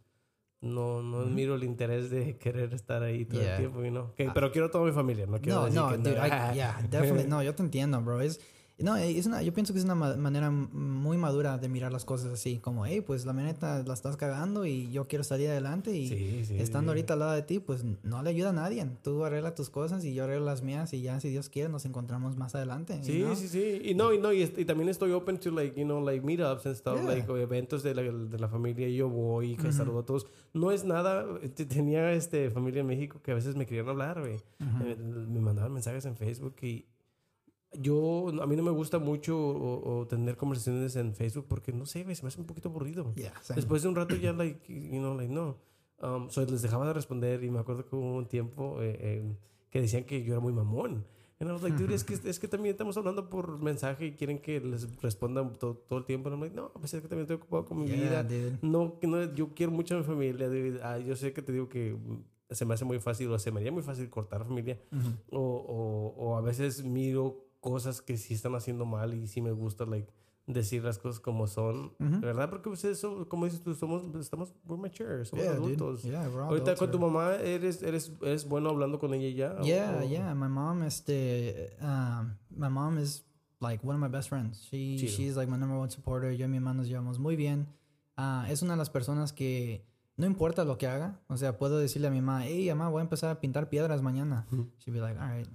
[0.61, 3.53] no, no miro el interés de querer estar ahí todo Yeah.
[3.55, 4.13] el tiempo, you know?
[4.15, 6.53] Que- pero quiero toda mi familia, no quiero No, decir no, que dude, I, ah,
[6.53, 7.27] yeah, definitely.
[7.29, 8.21] No, yo te entiendo, bro.
[8.21, 8.39] Es,
[8.79, 12.05] no, es una, yo pienso que es una ma- manera muy madura de mirar las
[12.05, 15.95] cosas así, como, hey, pues la neta la estás cagando y yo quiero salir adelante
[15.95, 16.97] y Sí, sí, estando sí.
[16.97, 18.85] ahorita al lado de ti, pues no le ayuda a nadie.
[19.03, 21.85] Tú arregla tus cosas y yo arreglo las mías y ya, si Dios quiere, nos
[21.85, 22.99] encontramos más adelante.
[23.03, 23.35] Sí, know?
[23.35, 23.81] sí, sí.
[23.83, 26.23] Y no, y no, y, est- y también estoy open to like, you know, like
[26.23, 27.09] meetups and stuff, Yeah.
[27.15, 30.27] like eventos de la, de la familia y yo voy y que saludo a todos.
[30.53, 31.25] No es nada,
[31.55, 34.35] te- tenía este familia en México que a veces me querían hablar, güey.
[34.85, 34.95] Eh,
[35.27, 36.85] Me mandaban mensajes en Facebook y
[37.73, 41.85] yo, a mí no me gusta mucho o, o tener conversaciones en Facebook porque no
[41.85, 43.13] sé, se me hace un poquito aburrido.
[43.15, 43.33] Yeah.
[43.55, 45.57] Después de un rato ya, like, you know, like, no.
[46.01, 49.35] Um, so les dejaba de responder y me acuerdo que hubo un tiempo eh, eh,
[49.69, 51.05] que decían que yo era muy mamón.
[51.39, 54.11] And I was like, dude, es que, es que también estamos hablando por mensaje y
[54.15, 56.29] quieren que les respondan todo, todo el tiempo.
[56.29, 58.23] And I'm like, no, pues es que también estoy ocupado con mi Yeah, vida.
[58.23, 58.57] dude.
[58.63, 60.47] No, no, yo quiero mucho a mi familia.
[60.47, 60.79] dude.
[60.81, 61.95] Ah, yo sé que te digo que
[62.49, 64.79] se me hace muy fácil o se me haría muy fácil cortar familia.
[65.31, 69.51] o, o, o a veces miro cosas que sí están haciendo mal y sí me
[69.51, 70.07] gusta, like,
[70.47, 72.21] decir las cosas como son, Ujú.
[72.21, 72.49] ¿verdad?
[72.49, 76.03] Porque pues eso, como dices tú, somos, estamos, we're mature, somos Yeah, adultos.
[76.03, 79.29] Yeah, we're all Ahorita adults con tu mamá, ¿eres, eres, ¿eres bueno hablando con ella
[79.29, 79.61] ya?
[79.61, 80.33] Yeah, O- yeah.
[80.33, 83.25] My mom, este, um, my mom is
[83.59, 84.61] like one of my best friends.
[84.69, 85.11] She, Chido.
[85.17, 86.31] she's like my number one supporter.
[86.31, 87.67] Yo y mi hermano nos llevamos muy bien.
[88.15, 89.83] Ah, es una de las personas que
[90.15, 91.19] no importa lo que haga.
[91.27, 94.01] O sea, puedo decirle a mi mamá, hey, mamá, voy a empezar a pintar piedras
[94.01, 94.47] mañana.
[94.79, 95.47] She'd be like, all right.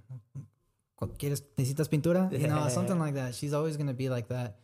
[1.19, 2.31] ¿Quieres, necesitas pintura?
[2.31, 3.33] You know, something like that.
[3.33, 4.57] She's always going to be like that.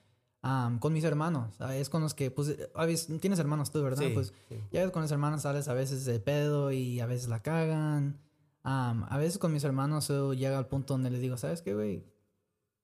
[0.42, 4.04] Um, con mis hermanos, es con los que, pues, a veces, tienes hermanos tú, ¿verdad?
[4.04, 4.56] Sí, pues, sí.
[4.70, 8.20] ya ves, con los hermanos sales a veces de pedo y a veces la cagan.
[8.64, 11.74] Um, a veces con mis hermanos yo llega al punto donde les digo, ¿sabes qué,
[11.74, 12.04] güey?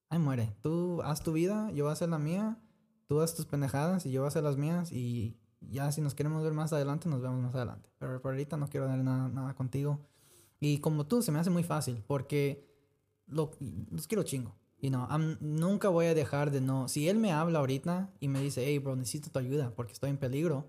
[0.08, 0.56] Ahí muere.
[0.62, 2.58] Tú haz tu vida, yo voy a hacer la mía.
[3.06, 4.90] Tú haz tus pendejadas y yo voy a hacer las mías.
[4.92, 7.90] Y ya si nos queremos ver más adelante, nos vemos más adelante.
[7.98, 10.00] Pero por ahorita no quiero dar nada, nada contigo.
[10.58, 12.73] Y como tú, se me hace muy fácil porque
[13.26, 13.50] lo,
[13.90, 14.54] los quiero chingo.
[14.80, 16.88] You know, I'm- nunca voy a dejar de no.
[16.88, 20.10] Si él me habla ahorita y me dice, hey, bro, necesito tu ayuda porque estoy
[20.10, 20.66] en peligro,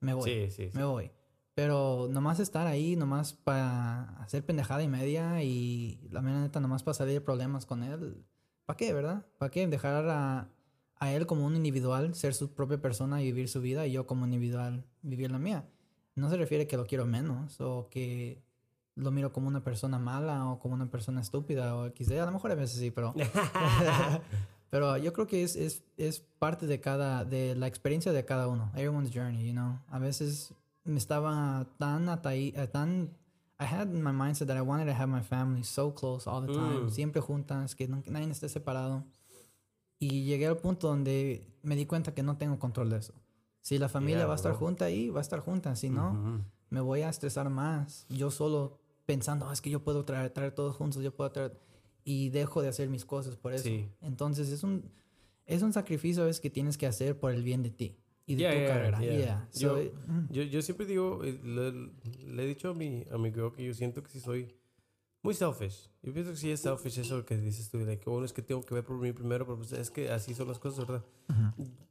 [0.00, 0.30] me voy.
[0.30, 0.76] Sí, sí, sí.
[0.78, 1.10] Me voy.
[1.54, 6.82] Pero nomás estar ahí, nomás para hacer pendejada y media y la mera neta, nomás
[6.82, 8.24] para salir de problemas con él.
[8.66, 9.24] ¿Para qué, verdad?
[9.38, 9.66] ¿Para qué?
[9.66, 10.50] Dejar a,
[10.96, 14.06] a él como un individual, ser su propia persona y vivir su vida y yo
[14.06, 15.66] como individual vivir la mía.
[16.14, 18.42] No se refiere que lo quiero menos o que
[18.96, 22.12] lo miro como una persona mala o como una persona estúpida o XD.
[22.18, 23.14] A lo mejor a veces sí, pero...
[24.70, 28.48] Pero yo creo que es, es, es parte de cada, de la experiencia de cada
[28.48, 28.72] uno.
[28.74, 29.78] Everyone's journey, you know.
[29.88, 30.52] A veces
[30.84, 33.10] me estaba tan ataí, eh, tan...
[33.60, 36.42] I had in my mindset that I wanted to have my family so close all
[36.44, 36.86] the time.
[36.86, 36.90] Mm.
[36.90, 39.04] Siempre juntas, que no- nadie esté separado.
[39.98, 43.14] Y llegué al punto donde me di cuenta que no tengo control de eso.
[43.62, 44.58] Si la familia Yeah, va a estar bro.
[44.58, 45.74] junta ahí, va a estar junta.
[45.76, 48.04] Si no, me voy a estresar más.
[48.10, 51.58] Yo solo pensando, "Ah, es que yo puedo traer, traer todos juntos, yo puedo traer...
[52.04, 53.64] Y dejo de hacer mis cosas por eso.
[53.64, 53.88] Sí.
[54.00, 54.92] Entonces es un,
[55.44, 57.96] es un sacrificio a veces que tienes que hacer por el bien de ti
[58.26, 59.00] y de Yeah, tu yeah, carrera.
[59.00, 59.48] yeah.
[59.50, 61.72] So, Yo- it- mm, Yo, yo siempre digo, eh, le,
[62.32, 64.54] le he dicho a mi, a mi girl que yo siento que sí soy
[65.22, 65.90] muy selfish.
[66.02, 68.42] Yo pienso que sí es selfish eso que dices tú, de que bueno, es que
[68.42, 71.04] tengo que ver por mí primero, pero pues es que así son las cosas, ¿verdad?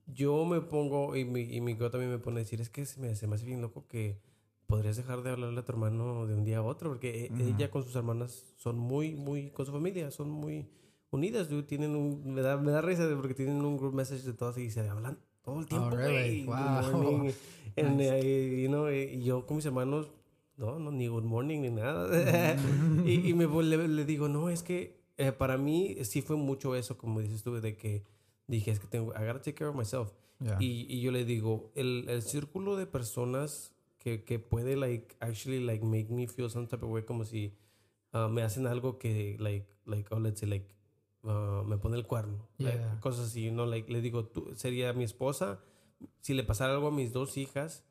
[0.08, 2.86] Yo me pongo, y mi, y mi girl también me pone a decir, es que
[2.86, 4.22] se me, hace bien loco que
[4.68, 7.70] podrías dejar de hablarle a tu hermano de un día a otro, porque e- ella
[7.72, 10.68] con sus hermanas son muy, muy, con su familia, son muy
[11.12, 11.64] unidas, dude.
[11.64, 14.70] tienen un, me da, me da risa porque tienen un group message de todas y
[14.72, 16.44] se hablan todo el tiempo, Oh, really?
[16.46, 17.32] Good Wow.
[17.78, 18.10] And, Nice.
[18.12, 20.10] eh, you know, eh, y yo con mis hermanos,
[20.58, 22.58] no, no, ni good morning ni nada.
[23.06, 26.76] y y me, le, le digo, no, es que eh, para mí sí fue mucho
[26.76, 28.04] eso, como dices tú, de que
[28.48, 30.12] dije, es que tengo, I gotta take care of myself.
[30.40, 30.58] yeah.
[30.60, 33.75] Y, y yo le digo, el, el círculo de personas
[34.06, 37.58] que, que puede, like, actually, like, make me feel some type of way, como si
[38.14, 40.68] uh, me hacen algo que, like, like, oh, let's say, like,
[41.24, 42.48] uh, me pone el cuerno.
[42.60, 43.00] like, Yeah.
[43.02, 43.66] cosas así, ¿no?
[43.66, 45.60] Like, le digo, tú sería mi esposa,
[46.22, 47.84] si le pasara algo a mis dos hijas,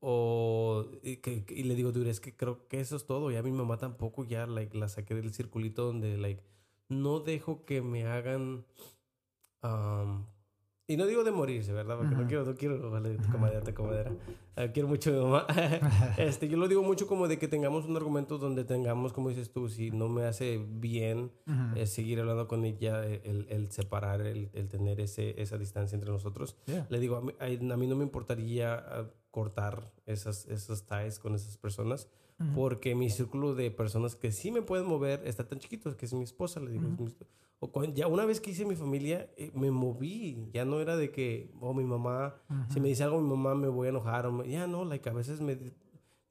[0.00, 3.30] o y, que, que- y le digo, dude, es que creo que eso es todo.
[3.30, 6.42] Ya mi mamá tampoco ya like, la saqué del circulito donde like
[6.88, 8.64] no dejo que me hagan
[9.62, 10.24] um,
[10.88, 11.96] y no digo de morirse, ¿verdad?
[11.96, 12.28] Porque no Ujú.
[12.28, 14.12] quiero, no quiero, vale, comadera, te comadera.
[14.56, 15.46] Ah, quiero mucho a mi mamá.
[16.18, 19.52] este, yo lo digo mucho como de que tengamos un argumento donde tengamos, como dices
[19.52, 21.76] tú, si no me hace bien Ujú.
[21.76, 25.94] eh, seguir hablando con ella, eh, el, el separar, el, el tener ese, esa distancia
[25.94, 26.56] entre nosotros.
[26.66, 26.86] Yeah.
[26.90, 31.34] Le digo, a mí, a mí no me importaría ah, cortar esas, esos ties con
[31.34, 32.08] esas personas
[32.54, 36.12] Porque mi círculo de personas que sí me pueden mover está tan chiquito que es
[36.12, 36.84] mi esposa, le digo.
[36.88, 37.08] es mi
[37.60, 40.48] o cuan- ya una vez que hice mi familia, eh, me moví.
[40.52, 42.34] Ya no era de que, oh, mi mamá,
[42.68, 44.26] si me dice algo mi mamá me voy a enojar.
[44.26, 45.56] O me- ya no, like, a veces me,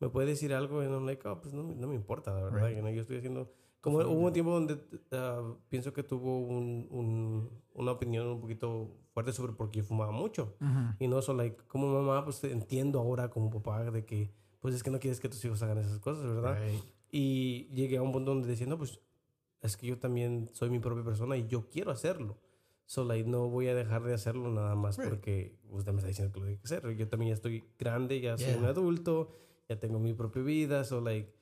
[0.02, 2.68] me puede decir algo y no, like, oh, pues no, no me importa, la verdad.
[2.68, 2.76] Right.
[2.76, 3.50] you know, yo estoy haciendo...
[3.80, 4.78] Como hubo un tiempo donde
[5.12, 10.12] ah, pienso que tuvo un, un- una opinión un poquito fuerte sobre por qué fumaba
[10.12, 10.56] mucho.
[10.60, 10.96] Ujú.
[11.00, 14.84] Y no solo, like, como mamá, pues entiendo ahora como papá de que, pues es
[14.84, 16.58] que no quieres que tus hijos hagan esas cosas, ¿verdad?
[16.64, 16.82] Right.
[17.12, 19.02] Y llegué a un punto donde decía, no, pues
[19.62, 22.38] es que yo también soy mi propia persona y yo quiero hacerlo.
[22.86, 25.10] So, like, no voy a dejar de hacerlo nada más Right.
[25.10, 26.90] porque usted me está diciendo que lo hay que hacer.
[26.96, 28.70] Yo también ya estoy grande, ya soy un Yeah.
[28.70, 29.30] adulto,
[29.70, 30.84] ya tengo mi propia vida.
[30.84, 31.34] So, like,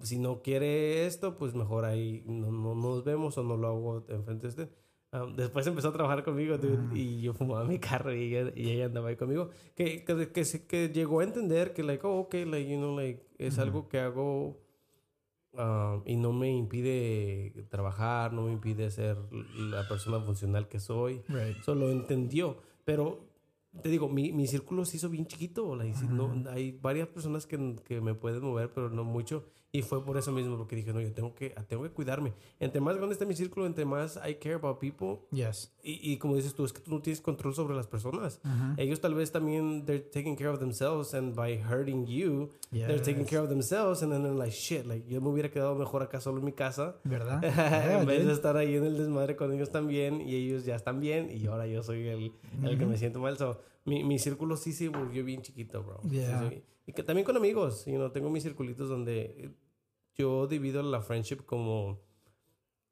[0.00, 4.04] si no quiere esto, pues mejor ahí no, no nos vemos o no lo hago
[4.08, 4.70] enfrente de usted.
[5.14, 8.70] Um, después empezó a trabajar conmigo dude, y yo fumaba mi carro y ella, y
[8.70, 9.50] ella andaba ahí conmigo.
[9.76, 13.24] Que, que, que, que llegó a entender que, like, oh, ok, like, you know, like,
[13.38, 14.58] es algo que hago
[16.04, 19.16] y no me impide trabajar, no me impide ser
[19.56, 21.22] la persona funcional que soy.
[21.28, 21.62] Right.
[21.62, 22.56] Solo entendió.
[22.84, 23.20] Pero
[23.82, 25.76] te digo, mi, mi círculo se hizo bien chiquito.
[25.76, 29.44] like, si no, hay varias personas que, que me pueden mover, pero no mucho.
[29.76, 32.32] Y fue por eso mismo porque dije, no, yo tengo que, tengo que cuidarme.
[32.60, 35.18] Entre más grande está mi círculo, entre más I care about people.
[35.32, 35.74] Yes.
[35.82, 38.40] Y, y como dices tú, es que tú no tienes control sobre las personas.
[38.44, 38.74] Ujú.
[38.80, 43.22] Ellos tal vez también, they're taking care of themselves and by hurting you, they're taking
[43.22, 43.30] Yes.
[43.30, 46.20] care of themselves and then they're like, shit, like, yo me hubiera quedado mejor acá
[46.20, 46.94] solo en mi casa.
[47.02, 47.40] ¿Verdad?
[47.42, 48.32] Yeah, en vez de dude.
[48.34, 51.66] estar ahí en el desmadre con ellos también y ellos ya están bien y ahora
[51.66, 52.32] yo soy el,
[52.62, 53.36] el que me siento mal.
[53.36, 55.98] So, mi, mi círculo sí se volvió bien chiquito, bro.
[56.04, 56.38] Sí, Yeah.
[56.48, 59.50] soy- Y que también con amigos, you know, tengo mis circulitos donde
[60.16, 62.00] yo divido la friendship como,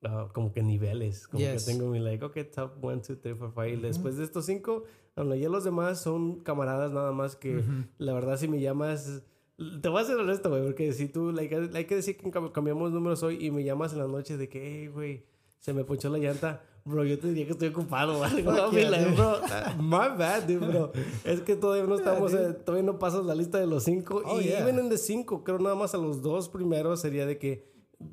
[0.03, 1.27] ah, como que niveles.
[1.28, 1.65] Como Yes.
[1.65, 3.65] que tengo mi like, ok, top 1, 2, 3, 4, 5.
[3.66, 4.85] Y después de estos cinco,
[5.16, 7.62] bueno, ya los demás son camaradas nada más que
[7.99, 9.23] la verdad si me llamas...
[9.81, 12.51] Te voy a ser honesto, güey, porque si tú, like, hay que decir que cam-
[12.51, 15.24] cambiamos números hoy y me llamas en la noche de que, hey, güey,
[15.61, 16.65] se me ponchó la llanta.
[16.84, 18.52] Bro, yo te diría que estoy ocupado o algo.
[18.52, 19.12] Dude.
[19.14, 19.36] bro,
[19.78, 20.92] my bad, dude, bro.
[21.24, 24.20] Es que todavía no estamos, eh, todavía no pasas la lista de los cinco.
[24.24, 24.60] Oh, y yeah.
[24.60, 27.72] even en de cinco, creo nada más a los dos primeros sería de que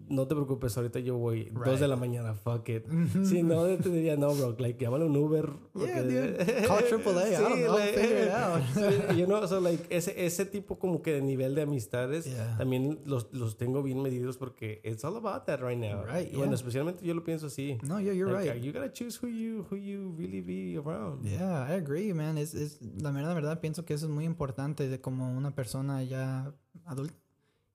[0.10, 1.80] no te preocupes, ahorita yo voy dos Right.
[1.80, 2.86] de la mañana, fuck it.
[3.24, 5.45] Si no, te diría, no, bro, like, llámale un Uber.
[5.76, 6.68] Yeah, porque- dude.
[6.68, 7.30] Call AAA.
[7.30, 7.78] I don't know.
[7.78, 8.61] Figure it out.
[8.74, 12.57] Sí, you know, so like, ese, ese tipo como que de nivel de amistades Yeah.
[12.57, 16.03] también los, los tengo bien medidos porque it's all about that right now.
[16.03, 16.56] Right, Y Bueno, yeah.
[16.56, 17.78] especialmente yo lo pienso así.
[17.84, 18.64] No, yeah, you're Like, right.
[18.64, 21.24] You gotta choose who you, who you really be around.
[21.26, 22.38] Yeah, I agree, man.
[22.38, 25.56] Es, es, la verdad, la verdad, pienso que eso es muy importante de como una
[25.56, 26.53] persona ya
[26.86, 27.14] adulta.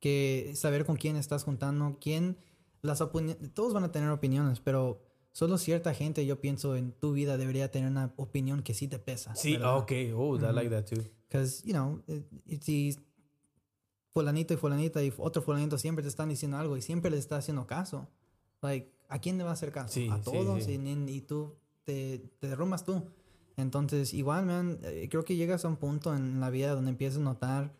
[0.05, 2.37] Que saber con quién estás juntando, quién,
[2.83, 5.01] las opiniones, todos van a tener opiniones, pero
[5.33, 8.99] solo cierta gente, yo pienso, en tu vida debería tener una opinión que sí te
[8.99, 9.35] pesa.
[9.35, 9.79] Sí, ¿verdad?
[9.79, 9.93] ok.
[10.15, 11.03] Oh, I like that too.
[11.27, 12.23] Because, you know, eh,
[12.61, 12.95] si
[14.13, 17.39] fulanito y fulanita y otro fulanito siempre te están diciendo algo y siempre les está
[17.39, 18.09] haciendo caso,
[18.61, 19.95] like, ¿a quién le va a hacer caso?
[19.95, 20.73] Sí, a sí, todos sí.
[20.73, 23.03] Y, y- y tú te, te derrumbas tú.
[23.57, 27.21] Entonces, igual, man, eh, creo que llegas a un punto en la vida donde empiezas
[27.21, 27.73] a notar,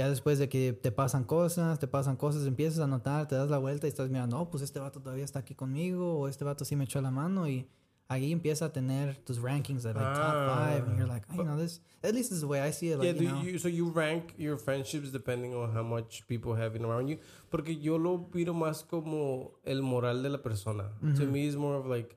[0.00, 3.50] ya después de que te pasan cosas, te pasan cosas, empiezas a notar, te das
[3.50, 6.42] la vuelta y estás mirando, oh, pues este vato todavía está aquí conmigo, o este
[6.42, 7.68] vato sí me echó la mano y
[8.08, 11.44] ahí empieza a tener tus rankings de like top five and you're like, oh, you
[11.44, 13.30] know, this, at least this is the way I see it, Yeah, like, do you
[13.30, 13.42] know.
[13.42, 17.18] you, so you rank your friendships depending on how much people have been around you.
[17.50, 20.84] Porque yo lo miro más como el moral de la persona.
[21.16, 22.16] To me, it's more of like,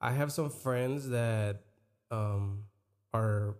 [0.00, 1.60] I have some friends that
[2.10, 2.64] um,
[3.12, 3.54] are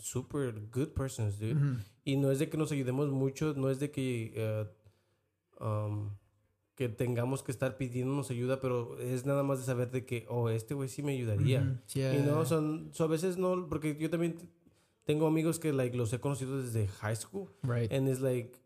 [0.00, 1.78] super good persons, dude.
[2.04, 4.66] Y no es de que nos ayudemos mucho, no es de que, eh,
[5.60, 6.10] um,
[6.74, 10.48] que tengamos que estar pidiéndonos ayuda, pero es nada más de saber de que, oh,
[10.48, 11.60] este güey sí me ayudaría.
[11.60, 12.14] Ujú, yeah.
[12.14, 14.36] Y no, son, so a veces no, porque yo también
[15.04, 17.48] tengo amigos que like, los he conocido desde high school.
[17.62, 17.92] Right.
[17.92, 18.58] And it's like,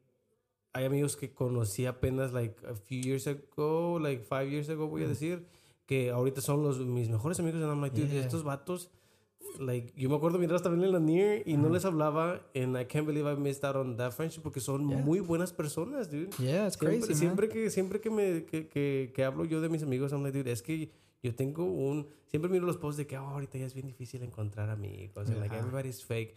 [0.72, 5.02] hay amigos que conocí apenas like a few years ago, like five years ago, voy
[5.04, 5.46] a decir,
[5.86, 7.60] que ahorita son los, mis mejores amigos.
[7.62, 8.22] And I'm like, dude, Yeah.
[8.22, 8.90] estos vatos,
[9.60, 12.40] like, yo me acuerdo mientras también en la NIR y no les hablaba.
[12.54, 14.98] And I can't believe I missed out on that friendship porque son Yeah.
[14.98, 16.30] muy buenas personas, dude.
[16.38, 17.16] Yeah, it's Siempre, crazy, man.
[17.18, 20.36] siempre que siempre que me que, que, que hablo yo de mis amigos, I'm like,
[20.36, 20.90] dude, es que
[21.22, 24.22] yo tengo un siempre miro los posts de que oh, ahorita ya es bien difícil
[24.22, 26.34] encontrar amigos, like everybody's fake.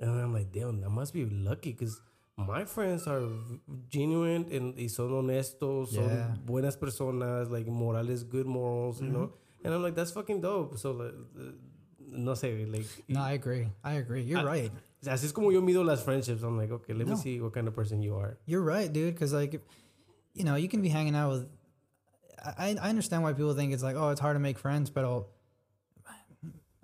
[0.00, 2.00] And I'm like, damn, I must be lucky because
[2.36, 3.22] my friends are
[3.88, 6.34] genuine and y son honestos, Yeah.
[6.34, 9.32] son buenas personas, like morales, good morals, you know.
[9.62, 10.76] And I'm like, that's fucking dope.
[10.78, 11.52] So like, uh,
[12.14, 13.68] no sé, like No, I agree.
[13.82, 14.22] I agree.
[14.22, 14.72] You're Ah, right.
[15.06, 16.42] así es como yo mido las friendships.
[16.42, 18.38] I'm like, okay, let me see what kind of person you are.
[18.46, 19.14] You're right, dude.
[19.14, 19.60] Because like,
[20.34, 21.46] you know, you can be hanging out with.
[22.44, 25.04] I I understand why people think it's like, oh, it's hard to make friends, but
[25.04, 25.22] I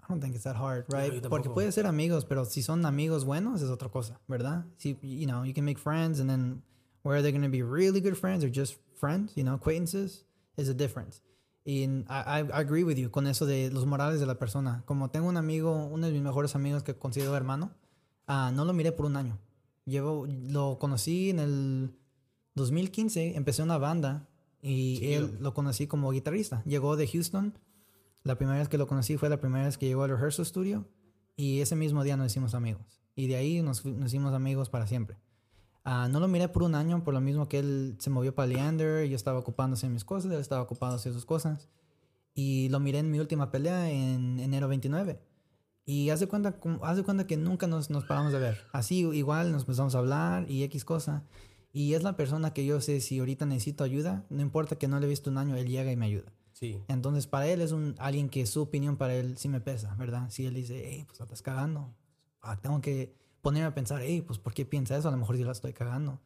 [0.08, 1.12] don't think it's that hard, right?
[1.12, 4.64] yo Porque puedes ser amigos, pero si son amigos buenos es otra cosa, ¿verdad?
[4.78, 6.62] Si you know, you can make friends, and then
[7.02, 10.24] where are they're going to be really good friends or just friends, you know, acquaintances,
[10.56, 11.20] is a difference.
[11.70, 14.82] Y I, I agree with you con eso de los morales de la persona.
[14.86, 17.70] Como tengo un amigo, uno de mis mejores amigos que considero hermano,
[18.26, 19.38] ah, no lo miré por un año.
[19.84, 21.94] Llevo, lo conocí en el
[22.56, 24.28] 2015, empecé una banda
[24.60, 25.26] y Chido.
[25.26, 26.64] él lo conocí como guitarrista.
[26.64, 27.56] Llegó de Houston.
[28.24, 30.88] La primera vez que lo conocí fue la primera vez que llegó al rehearsal studio
[31.36, 33.00] y ese mismo día nos hicimos amigos.
[33.14, 35.18] Y de ahí nos, nos hicimos amigos para siempre.
[35.84, 38.48] Ah, no lo miré por un año, por lo mismo que él se movió para
[38.48, 41.68] Leander, yo estaba ocupándose en mis cosas, él estaba ocupado en sus cosas.
[42.34, 45.20] Y lo miré en mi última pelea en enero 29.
[45.84, 48.58] Y haz de cuenta, de cuenta que nunca nos, nos paramos de ver.
[48.72, 51.24] Así igual nos empezamos a hablar y X cosa.
[51.72, 54.98] Y es la persona que yo sé si ahorita necesito ayuda, no importa que no
[55.00, 56.32] le he visto un año, él llega y me ayuda.
[56.52, 56.82] Sí.
[56.88, 60.30] Entonces para él es un alguien que su opinión para él sí me pesa, ¿verdad?
[60.30, 61.94] Si él dice, hey, pues estás cagando,
[62.42, 65.08] ah, tengo que ponerme a pensar, hey, pues ¿por qué piensa eso?
[65.08, 66.20] A lo mejor yo la estoy cagando.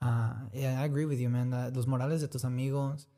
[0.00, 1.52] Ah, yeah, I agree with you, man.
[1.54, 3.08] Ah, los morales de tus amigos.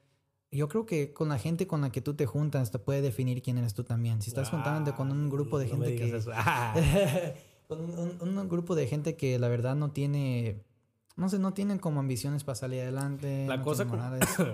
[0.50, 3.42] Yo creo que con la gente con la que tú te juntas te puede definir
[3.42, 4.22] quién eres tú también.
[4.22, 6.16] Si estás juntándote con un grupo de No gente que...
[6.16, 6.30] eso.
[6.34, 6.74] Ah.
[7.68, 10.62] con un, un- un grupo de gente que la verdad no tiene...
[11.16, 13.46] No sé, no tienen como ambiciones para salir adelante.
[13.48, 14.00] La no cosa con-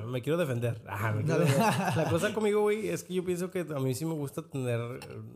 [0.11, 0.83] me quiero defender.
[0.87, 1.97] Ah, me quiero defender.
[1.97, 4.81] La cosa conmigo, güey, es que yo pienso que a mí sí me gusta tener,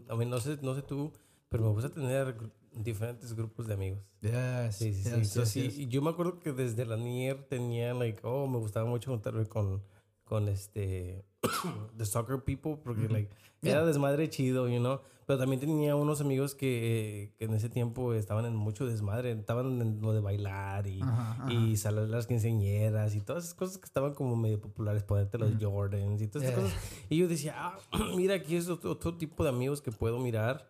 [0.08, 1.12] a mí no sé, no sé tú,
[1.48, 2.36] pero me gusta tener
[2.76, 4.00] diferentes grupos de amigos.
[4.20, 5.40] Yes, Sí, sí, sí.
[5.40, 5.88] yes, sí, yes.
[5.88, 9.82] Yo me acuerdo que desde la nier tenía, like, oh, me gustaba mucho juntarme con,
[10.24, 11.24] con este,
[11.96, 13.30] the soccer people, porque, like,
[13.62, 15.00] era desmadre chido, you know.
[15.26, 19.32] Pero también tenía unos amigos que, que, en ese tiempo estaban en mucho desmadre.
[19.32, 21.00] Estaban en lo de bailar y,
[21.48, 25.02] y salir las quinceañeras y todas esas cosas que estaban como medio populares.
[25.02, 26.78] Ponerte los Jordans y todas esas cosas.
[27.08, 27.78] Y yo decía, ah,
[28.16, 30.68] mira, aquí es otro, otro, tipo de amigos que puedo mirar.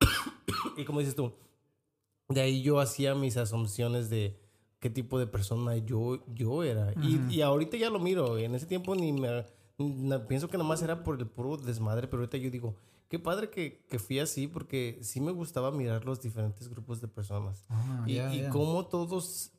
[0.76, 1.32] y como dices tú,
[2.28, 4.38] de ahí yo hacía mis asunciones de
[4.80, 6.92] qué tipo de persona yo, yo era.
[7.02, 8.38] y, y, ahorita ya lo miro.
[8.38, 9.44] En ese tiempo ni me...
[10.28, 12.76] pienso que nada más era por el puro desmadre, pero ahorita yo digo
[13.08, 17.08] qué padre que, que, fui así porque sí me gustaba mirar los diferentes grupos de
[17.08, 17.64] personas.
[17.68, 19.52] Ah, y, y cómo todos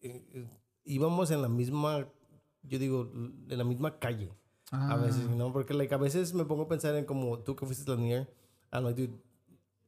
[0.00, 0.48] eh, eh,
[0.84, 2.08] íbamos en la misma,
[2.62, 4.32] yo digo, en la misma calle.
[4.70, 5.34] A veces, ah.
[5.36, 5.52] ¿no?
[5.52, 8.32] Porque like, a veces me pongo a pensar en como tú que fuiste Lanier,
[8.72, 9.18] I'm like, dude,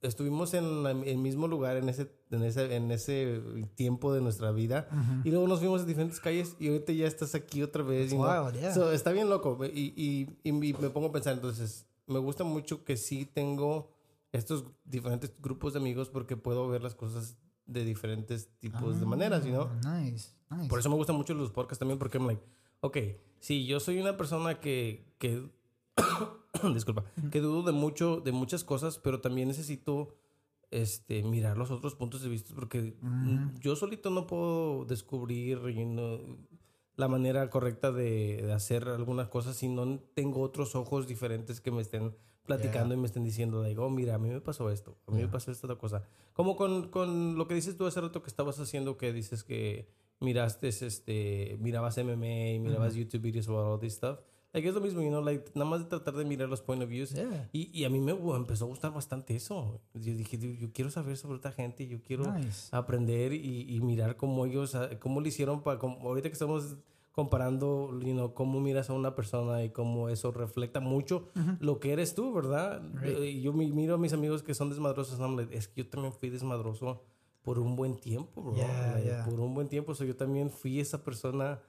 [0.04, 3.42] estuvimos en el mismo lugar en ese, en ese, en ese
[3.74, 4.88] tiempo de nuestra vida
[5.24, 8.12] y luego nos fuimos a diferentes calles y ahorita ya estás aquí otra vez.
[8.12, 8.48] Wow,
[8.92, 12.96] está bien loco y, y, y, me pongo a pensar entonces, me gusta mucho que
[12.96, 13.90] sí tengo
[14.32, 17.36] estos diferentes grupos de amigos porque puedo ver las cosas
[17.66, 19.70] de diferentes tipos de maneras, ¿no?
[19.84, 20.68] Ah, nice, nice.
[20.68, 22.42] Por eso me gustan mucho los podcasts también porque I'm like,
[22.80, 22.98] ok,
[23.40, 25.48] sí, yo soy una persona que, que
[26.74, 30.14] disculpa, que dudo de mucho, de muchas cosas, pero también necesito
[30.70, 32.94] este, mirar los otros puntos de vista porque
[33.60, 35.60] yo solito no puedo descubrir
[36.96, 41.82] la manera correcta de, hacer algunas cosas si no tengo otros ojos diferentes que me
[41.82, 45.12] estén platicando y me estén diciendo, digo, oh, mira, a mí me pasó esto, a
[45.12, 46.02] mí me pasó esta otra cosa.
[46.34, 49.88] Como con, con, lo que dices tú hace rato que estabas haciendo, que dices que
[50.20, 54.18] miraste, este, mirabas MMA, mirabas YouTube videos about all this stuff.
[54.54, 56.80] Like, es lo mismo, you know, like, nada más de tratar de mirar los point
[56.80, 57.12] of views.
[57.52, 59.80] Y, y, a mí me empezó a gustar bastante eso.
[59.94, 62.32] Yo dije, yo quiero saber sobre otra gente, yo quiero
[62.70, 66.76] aprender y, y, mirar cómo ellos, ah, cómo lo hicieron para, como, ahorita que estamos
[67.10, 71.28] comparando, you know, cómo miras a una persona y cómo eso refleja mucho
[71.58, 72.80] lo que eres tú, ¿verdad?
[73.02, 75.18] Eh, yo miro a mis amigos que son desmadrosos,
[75.50, 77.02] es que yo también fui desmadroso
[77.42, 78.54] por un buen tiempo, bro.
[79.24, 81.60] Por un buen tiempo, so, yo también fui esa persona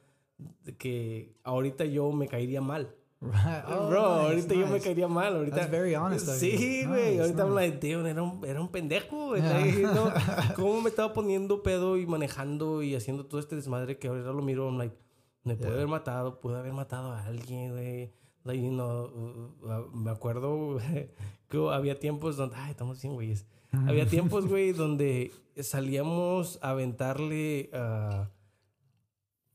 [0.78, 2.96] que ahorita yo me caería mal.
[3.68, 5.36] Oh, Bro, ahorita yo me caería mal.
[5.36, 6.28] Ahorita, That's very honest.
[6.28, 7.20] Sí, güey.
[7.20, 7.56] ahorita nice.
[7.56, 9.36] like, tío, era un, era un pendejo.
[9.36, 10.14] ¿no?
[10.56, 14.42] ¿Cómo me estaba poniendo pedo y manejando y haciendo todo este desmadre que ahora lo
[14.42, 14.68] miro?
[14.68, 14.96] I'm like,
[15.44, 18.14] me puede haber matado, pude haber matado a alguien, güey.
[18.44, 20.78] Like, you know, uh, uh, me acuerdo
[21.50, 23.48] que había tiempos donde, ay, estamos bien, güeyes.
[23.88, 25.32] había tiempos, güey, donde
[25.62, 27.72] salíamos a aventarle.
[27.74, 28.35] Uh,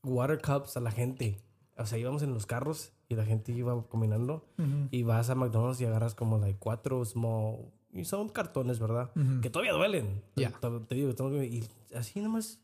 [0.03, 1.39] water cups a la gente.
[1.77, 4.45] O sea, íbamos en los carros y la gente iba caminando
[4.91, 9.11] y vas a McDonald's y agarras como like cuatro small y son cartones, ¿verdad?
[9.41, 10.21] Que todavía duelen.
[10.35, 10.51] Ya.
[10.87, 11.13] Te digo,
[11.43, 11.63] y
[11.95, 12.61] así nomás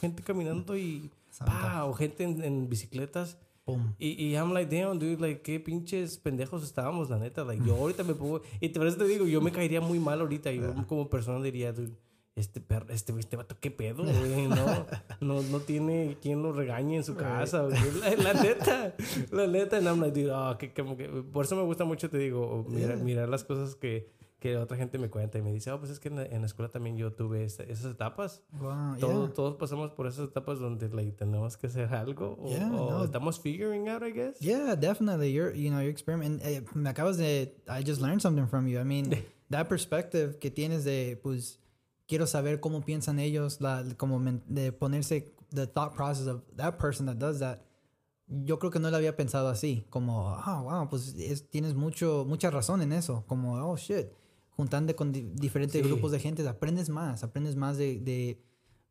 [0.00, 1.10] gente caminando y
[1.44, 3.38] pa, o gente en, bicicletas.
[3.98, 7.44] Y, y I'm like, damn, dude, like, qué pinches pendejos estábamos, la neta.
[7.44, 8.40] Like, yo ahorita me pongo...
[8.60, 10.50] Y por eso te digo, yo me caería muy mal ahorita.
[10.52, 11.92] Yo como persona diría, dude,
[12.38, 14.46] este perro, este, este vato, ¿qué pedo, güey?
[14.46, 14.86] No,
[15.20, 17.62] no, no tiene quien lo regañe en su casa,
[18.18, 18.94] La, neta,
[19.30, 20.68] la neta, no, digo, oh, que,
[21.32, 24.98] por eso me gusta mucho, te digo, mirar, mirar las cosas que, que otra gente
[24.98, 27.44] me cuenta y me dice, oh, pues es que en la, escuela también yo tuve
[27.44, 28.42] esas etapas.
[28.52, 33.88] Wow, Todos pasamos por esas etapas donde like, tenemos que hacer algo o, estamos figuring
[33.88, 34.38] out, I guess.
[34.40, 35.32] Yeah, definitely.
[35.32, 36.40] You're, you know, your experiment.
[36.44, 38.78] Eh, me acabas de, I just learned something from you.
[38.78, 41.58] I mean, that perspective que tienes de, pues,
[42.08, 47.06] quiero saber cómo piensan ellos, la, como de ponerse, the thought process of that person
[47.06, 47.60] that does that.
[48.26, 51.14] Yo creo que no lo había pensado así, como, ah, wow, pues
[51.50, 54.08] tienes mucho, mucha razón en eso, como, oh, shit,
[54.50, 58.42] juntando con diferentes grupos de gente, aprendes más, aprendes más de, de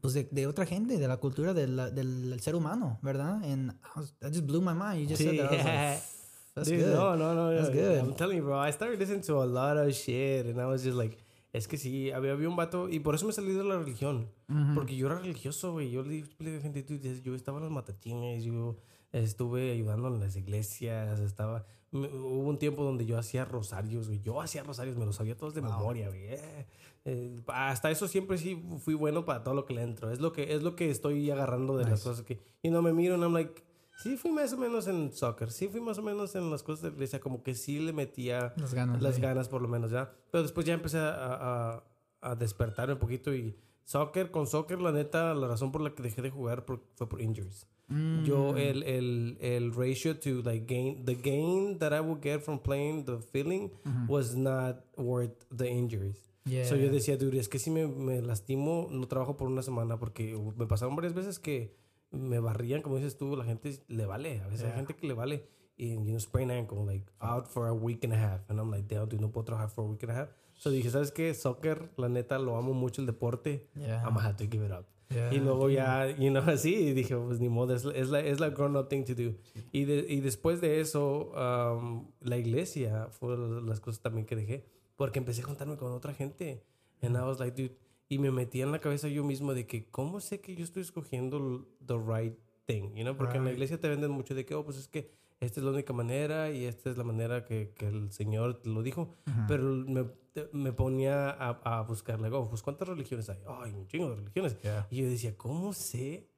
[0.01, 3.43] pues de, otra gente, de la cultura del, del, ser humano, ¿verdad?
[3.43, 5.01] And I, that just blew my mind.
[5.01, 5.51] You just said that.
[5.51, 6.01] I was like,
[6.57, 6.95] That's good.
[6.95, 7.55] No, no, no.
[7.55, 7.99] That's good.
[7.99, 8.57] I'm telling you, bro.
[8.57, 11.17] I started listening to a lot of shit, and I was just like,
[11.57, 14.29] es que sí, había, había un vato, y por eso me salí de la religión.
[14.75, 15.91] Porque yo era religioso, güey.
[15.91, 16.23] Yo le
[16.61, 16.85] gente,
[17.23, 18.77] yo estaba en los matatines, yo
[19.11, 21.65] estuve ayudando en las iglesias, estaba...
[21.91, 24.21] Hubo un tiempo donde yo hacía rosarios, güey.
[24.21, 26.25] Yo hacía rosarios, me los sabía todos de memoria, güey.
[26.25, 26.65] Eh,
[27.05, 30.11] eh, hasta eso siempre sí fui bueno para todo lo que le entro.
[30.11, 32.39] Es lo que, es lo que estoy agarrando de las cosas que...
[32.61, 33.63] Y no me miro y I'm like
[33.97, 35.51] Sí, fui más o menos en soccer.
[35.51, 37.19] Sí, fui más o menos en las cosas de la iglesia.
[37.19, 40.13] Como que sí le metía las ganas, las ganas por lo menos, ¿ya?
[40.31, 41.83] Pero después ya empecé a,
[42.21, 46.03] a, despertar un poquito y soccer, con soccer, la neta, la razón por la que
[46.03, 46.63] dejé de jugar
[46.95, 47.65] fue por injuries.
[47.89, 48.57] Yo, mm.
[48.57, 53.05] el, el, el ratio to like gain, the gain that I would get from playing,
[53.05, 53.71] the feeling,
[54.07, 56.29] was not worth the injuries.
[56.65, 59.97] So yo decía, dude, es que si me, me lastimo, no trabajo por una semana
[59.97, 61.75] porque me pasaron varias veces que
[62.11, 64.41] me barrían, como dices tú, la gente le vale.
[64.41, 65.47] A veces hay gente que le vale.
[65.77, 68.49] Y, you know, sprain ankle, like, out for a week and a half.
[68.49, 70.29] And I'm like, damn, dude, no puedo trabajar for a week and a half.
[70.55, 71.33] So dije, ¿sabes qué?
[71.35, 73.69] Soccer, la neta, lo amo mucho el deporte.
[73.75, 74.01] Yeah.
[74.03, 74.85] I'm gonna have to give it up.
[75.09, 78.39] Yeah, y luego ya, you know, así, dije, pues ni modo, es, es la, es
[78.39, 79.35] la grown up thing to do.
[79.71, 84.65] Y, de, y después de eso, um, la iglesia fue las cosas también que dejé,
[84.95, 86.63] porque empecé a juntarme con otra gente.
[87.01, 87.77] And I was like, dude,
[88.09, 90.81] y me metí en la cabeza yo mismo de que, ¿cómo sé que yo estoy
[90.83, 92.93] escogiendo the right thing?
[92.95, 93.15] You know?
[93.17, 93.57] Porque en la Right.
[93.57, 96.49] iglesia te venden mucho de que, oh, pues es que esta es la única manera
[96.51, 99.13] y esta es la manera que, que el Señor lo dijo.
[99.47, 100.05] Pero me,
[100.51, 103.39] me ponía a, a buscar, like, oh, pues ¿cuántas religiones hay?
[103.61, 104.59] Hay un chingo de religiones.
[104.61, 104.87] Yeah.
[104.89, 106.29] Y yo decía, ¿cómo sé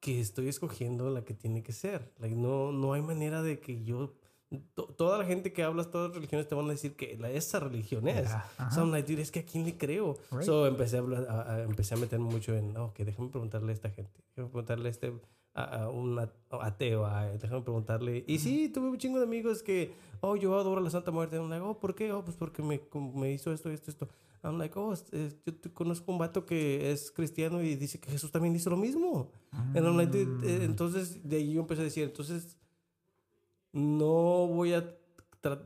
[0.00, 2.12] que estoy escogiendo la que tiene que ser?
[2.18, 4.14] Like, no, no hay manera de que yo...
[4.74, 7.30] to- toda la gente que hablas, todas las religiones te van a decir que la,
[7.30, 8.28] esa religión es.
[8.28, 8.70] Yeah, ajá.
[8.70, 10.16] So I'm like, dude, es que a quién le creo.
[10.30, 10.42] Right.
[10.42, 13.74] So empecé a, hablar- a, a- empecé a meterme mucho en, ok, déjame preguntarle a
[13.74, 14.12] esta gente.
[14.36, 15.12] Déjame preguntarle a este,
[15.54, 17.06] a, a un at- ateo,
[17.40, 18.24] déjame preguntarle.
[18.26, 21.36] Y sí, tuve un chingo de amigos que, oh, yo adoro a la Santa Muerte.
[21.36, 22.12] I'm like, oh, ¿por qué?
[22.12, 22.80] Oh, pues porque me,
[23.14, 24.08] me hizo esto, esto, esto.
[24.44, 25.04] I'm like, oh, es-
[25.46, 28.76] yo te- conozco un vato que es cristiano y dice que Jesús también hizo lo
[28.76, 29.30] mismo.
[29.52, 32.56] And I'm like, dude, eh, entonces de ahí yo empecé a decir, entonces
[33.72, 34.96] no voy a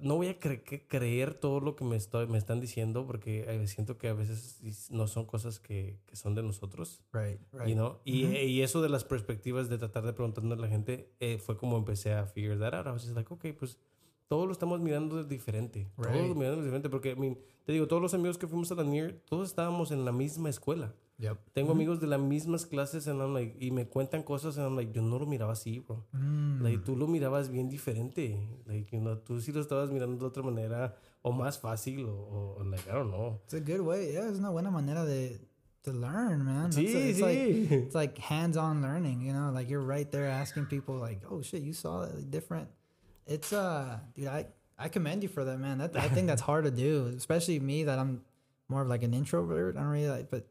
[0.01, 3.67] no voy a cre- creer todo lo que me, estoy, me están diciendo porque eh,
[3.67, 7.03] siento que a veces no son cosas que, que son de nosotros.
[7.13, 7.69] Right, right.
[7.69, 7.99] You know?
[8.07, 11.37] y, eh, y eso de las perspectivas de tratar de preguntarle a la gente eh,
[11.37, 12.87] fue como empecé a figure that out.
[12.87, 13.77] I was just like, okay, pues
[14.29, 15.91] todos lo estamos mirando diferente.
[15.97, 16.27] Todos Right.
[16.29, 18.83] lo miramos diferente porque, I mean, te digo, todos los amigos que fuimos a la
[18.83, 20.95] NIR, todos estábamos en la misma escuela.
[21.19, 21.39] Yep.
[21.55, 24.77] Tengo amigos de las mismas clases and I'm like, y me cuentan cosas and I'm
[24.77, 26.05] like, yo no lo miraba así, bro.
[26.13, 26.61] Mm.
[26.63, 28.37] Like, tú lo mirabas bien diferente.
[28.67, 32.59] Like, you know, tú sí lo estabas mirando de otra manera o más fácil o,
[32.59, 33.41] o like, I don't know.
[33.45, 34.13] It's a good way.
[34.13, 35.41] Yeah, es una buena manera de
[35.85, 36.71] to learn, man.
[36.73, 37.23] Sí, a- it's sí.
[37.23, 41.43] like it's like hands-on learning, you know, like you're right there asking people like, "Oh
[41.43, 42.69] shit, you saw that different."
[43.27, 45.79] It's uh, dude, I I commend you for that, man.
[45.79, 48.23] That I think that's hard to do, especially me that I'm
[48.69, 49.77] more of like an introvert.
[49.77, 50.47] I don't really like, but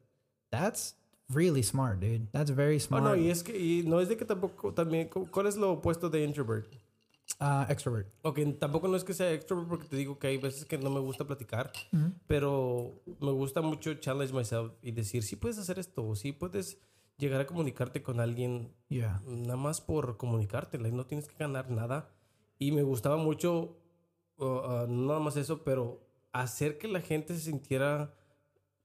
[0.59, 0.95] that's
[1.29, 2.27] really smart, dude.
[2.31, 3.03] That's very Oh, smart.
[3.03, 5.71] no, y es que y no es de que tampoco también, cu- ¿cuál es lo
[5.73, 6.67] opuesto de introvert?
[7.41, 8.07] uh, extrovert.
[8.21, 10.89] Ok, tampoco no es que sea extrovert porque te digo que hay veces que no
[10.89, 11.71] me gusta platicar,
[12.27, 16.77] pero me gusta mucho challenge myself y decir, sí puedes hacer esto, o sí puedes
[17.17, 19.21] llegar a comunicarte con alguien Yeah.
[19.25, 22.09] nada más por comunicarte, no tienes que ganar nada.
[22.59, 23.77] Y me gustaba mucho,
[24.37, 26.01] uh, uh, no nada más eso, pero
[26.31, 28.13] hacer que la gente se sintiera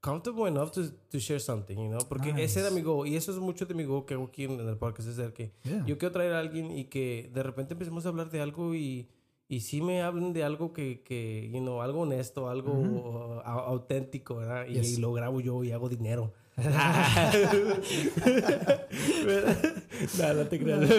[0.00, 2.00] comfortable enough to, to share something, you know?
[2.08, 4.44] Porque ese era mi goal, y eso es mucho de mi goal que hago aquí
[4.44, 5.84] en, el podcast, es el que Yeah.
[5.86, 9.08] yo quiero traer a alguien y que de repente empecemos a hablar de algo y,
[9.48, 13.66] y sí me hablen de algo que, que you know, algo honesto, algo uh, au-
[13.66, 14.66] auténtico, ¿verdad?
[14.68, 14.96] Y, Yes.
[14.98, 16.32] y lo grabo yo y hago dinero.
[20.18, 20.90] no, no te creas.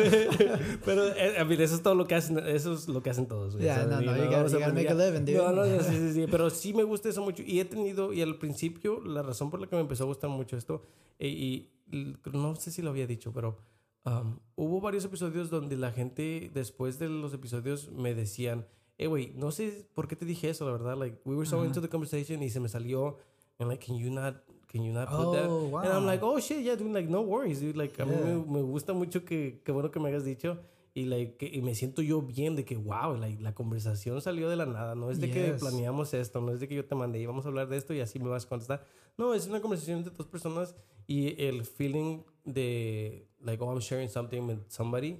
[0.85, 3.27] Pero eh, a ver, eso es todo lo que hacen, eso es lo que hacen
[3.27, 3.57] todos.
[3.57, 5.37] Yeah, no, no, you gotta- you gotta make a living, dude.
[5.37, 7.43] No, no, no, sí, sí, sí, pero sí me gusta eso mucho.
[7.45, 10.29] Y he tenido, y al principio, la razón por la que me empezó a gustar
[10.29, 10.83] mucho esto,
[11.19, 13.57] eh, y, y no sé si lo había dicho, pero
[14.05, 18.65] um, hubo varios episodios donde la gente, después de los episodios, me decían,
[18.97, 20.97] eh, güey, no sé por qué te dije eso, la verdad.
[20.97, 23.17] Like, we were so into the conversation y se me salió,
[23.59, 24.35] and like, can you not,
[24.71, 25.47] can you not put that?
[25.49, 26.11] Oh, And I'm wow.
[26.11, 27.75] like, oh shit, yeah, dude, like, no worries, dude.
[27.75, 28.25] Like, a mí Yeah.
[28.25, 30.57] me, me gusta mucho que, que bueno que me hayas dicho.
[30.93, 34.49] Y, like, que- y me siento yo bien de que, wow, like, la conversación salió
[34.49, 34.93] de la nada.
[34.95, 35.59] No es de que Yes.
[35.61, 37.93] planeamos esto, no es de que yo te mandé y vamos a hablar de esto
[37.93, 38.85] y así me vas a contestar.
[39.17, 40.75] No, es una conversación entre dos personas
[41.07, 45.17] y el feeling de, like, oh, I'm sharing something with somebody,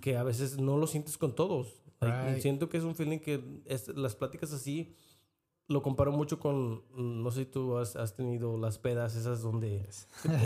[0.00, 1.82] que a veces no lo sientes con todos.
[2.00, 2.40] Like, Right.
[2.40, 4.94] Siento que es un feeling que es, las pláticas así
[5.68, 9.42] lo comparo mucho con, mm, no sé si tú has, has tenido las pedas esas
[9.42, 9.86] donde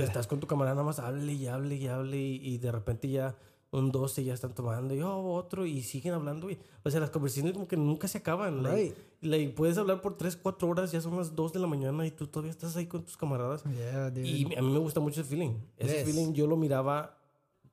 [0.01, 3.09] estás con tu camarada nada más hable y hable y hable y, y de repente
[3.09, 3.37] ya
[3.71, 6.51] un 12 ya están tomando y oh, otro y siguen hablando.
[6.51, 8.63] Y, o sea, las conversaciones como que nunca se acaban.
[8.63, 8.95] like, Right.
[9.23, 12.11] like, puedes hablar por 3, 4 horas, ya son las 2 de la mañana y
[12.11, 13.65] tú todavía estás ahí con tus camaradas.
[13.65, 14.13] Yeah.
[14.23, 15.55] Y a mí me gusta mucho ese feeling.
[15.79, 16.05] Ese Yes.
[16.05, 17.17] feeling yo lo miraba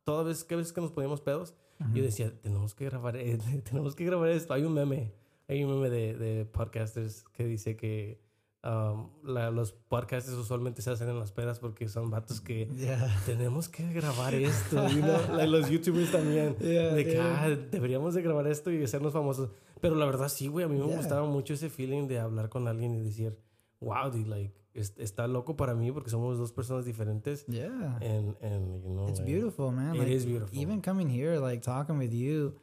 [0.05, 1.53] todas vez que, veces que nos poníamos pedos.
[1.93, 3.37] Yo decía, tenemos que grabar, eh,
[3.69, 4.53] tenemos que grabar esto.
[4.53, 5.11] Hay un meme,
[5.49, 8.21] hay un meme de, de podcasters que dice que
[8.63, 13.21] um, la- los podcasters usualmente se hacen en las pedas porque son vatos que yeah.
[13.25, 14.87] tenemos que grabar esto.
[14.89, 15.17] you know?
[15.35, 16.55] Like, los youtubers también.
[16.59, 17.21] Yeah, de que dude.
[17.21, 19.49] ah, deberíamos de grabar esto y hacernos famosos.
[19.81, 20.97] Pero la verdad sí, güey, a mí me Yeah.
[20.97, 23.37] gustaba mucho ese feeling de hablar con alguien y decir,
[23.79, 27.45] wow, dude, like, es- está loco para mí porque somos dos personas diferentes.
[27.47, 27.97] Yeah.
[28.01, 29.95] And, and you know, It's like, beautiful, man.
[29.95, 30.55] It like, is beautiful.
[30.59, 32.53] Even coming here, like talking with you,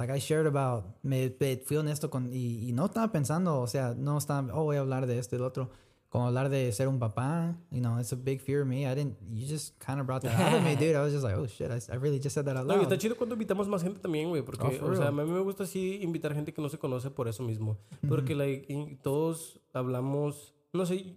[0.00, 3.66] like I shared about, me, me fui honesto con, y, y no estaba pensando, o
[3.66, 5.70] sea, no estaba, oh, voy a hablar de esto y del otro.
[6.08, 8.84] como hablar de ser un papá, you know, it's a big fear of me.
[8.84, 10.96] I didn't, you just kind of brought that out of me, dude.
[10.96, 12.78] I was just like, oh shit, I, I really just said that out No, y
[12.78, 12.82] loud.
[12.90, 15.38] está chido cuando invitamos más gente también, güey, porque, Oh, o sea, a mí me
[15.40, 17.78] gusta así invitar gente que no se conoce por eso mismo,
[18.08, 21.14] porque like, y todos hablamos, no sé,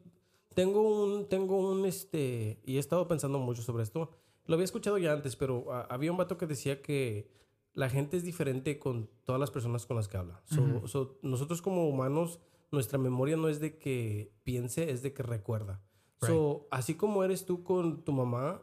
[0.54, 4.12] tengo un, tengo un, este, y he estado pensando mucho sobre esto,
[4.46, 7.32] lo había escuchado ya antes, pero ah, había un vato que decía que
[7.74, 10.42] la gente es diferente con todas las personas con las que habla.
[10.46, 12.40] So- so, nosotros como humanos,
[12.72, 15.82] nuestra memoria no es de que piense, es de que recuerda.
[16.22, 18.62] So, así como eres tú con tu mamá,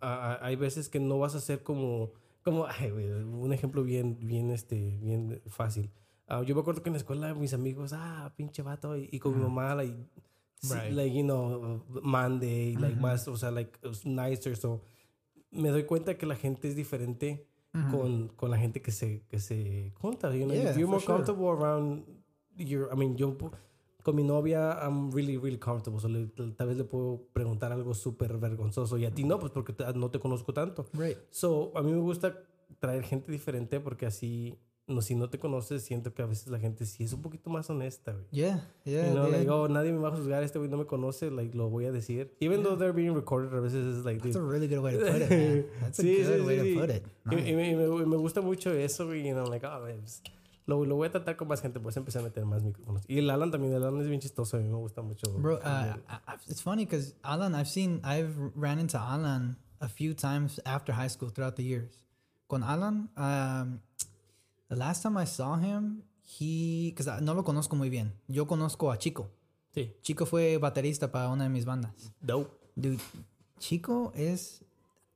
[0.00, 2.12] a- a- hay veces que no vas a ser como,
[2.44, 5.90] como ay, un ejemplo bien, bien, este, bien fácil.
[6.26, 9.18] Ah, yo me acuerdo que en la escuela mis amigos, ah, pinche vato, y, y
[9.20, 9.96] con mi mamá, like,
[10.62, 10.92] Right.
[10.92, 14.82] like, you know, Monday, like, más, o sea, like, nicer, so,
[15.50, 17.47] me doy cuenta que la gente es diferente
[17.90, 21.14] con, con la gente que se, que se junta, you know, Yeah, you're more sure.
[21.16, 22.04] comfortable around
[22.56, 23.36] your, I mean, yo
[24.02, 26.00] con mi novia, I'm really, really comfortable.
[26.00, 29.52] So le- tal vez le puedo preguntar algo súper vergonzoso y a ti no, pues
[29.52, 30.86] porque te- no te conozco tanto.
[30.94, 31.18] Right.
[31.30, 32.34] So, a mí me gusta
[32.80, 34.58] traer gente diferente porque así,
[34.88, 37.50] no, si no te conoces, siento que a veces la gente sí es un poquito
[37.50, 38.24] más honesta, güey.
[38.30, 39.06] Yeah, yeah.
[39.08, 39.36] You know, dude.
[39.38, 41.84] like, oh, nadie me va a juzgar, este güey no me conoce, like, lo voy
[41.86, 42.34] a decir.
[42.40, 44.96] Even though they're being recorded, a veces es like, That's a dude, really good way
[44.96, 45.64] to put it, man.
[45.80, 47.02] That's a Sí, good sí, way sí, to put it.
[47.30, 47.50] Y, Nice.
[47.50, 49.22] y me, y me- y me gusta mucho eso, güey.
[49.26, 50.22] You know, like, ah, güey, pues,
[50.66, 53.02] lo, lo voy a tratar con más gente, pues empecé a meter más micrófonos.
[53.08, 55.30] Y el Alan también, el Alan es bien chistoso, a mí me gusta mucho.
[55.38, 59.88] Bro, uh, I, I, it's funny because Alan, I've seen, I've ran into Alan a
[59.88, 62.04] few times after high school throughout the years.
[62.48, 63.80] Con Alan, um,
[64.68, 68.12] the last time I saw him, he, because no lo conozco muy bien.
[68.28, 69.30] Yo conozco a Chico.
[69.74, 72.12] Sí, Chico fue baterista para una de mis bandas.
[72.20, 72.50] dope.
[72.76, 72.98] Dude,
[73.58, 74.64] Chico es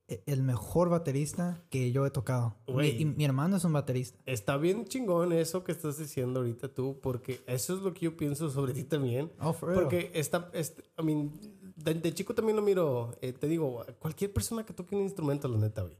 [0.08, 2.56] e- el mejor baterista que yo he tocado.
[2.66, 4.18] Mi, y mi hermano es un baterista.
[4.26, 8.16] Está bien chingón eso que estás diciendo ahorita tú, porque eso es lo que yo
[8.16, 9.30] pienso sobre ti también.
[9.40, 9.82] Oh, for real.
[9.82, 11.30] Porque está, este, I mean,
[11.76, 15.46] de, de chico también lo miro, eh, te digo, cualquier persona que toque un instrumento,
[15.48, 15.96] la neta, güey.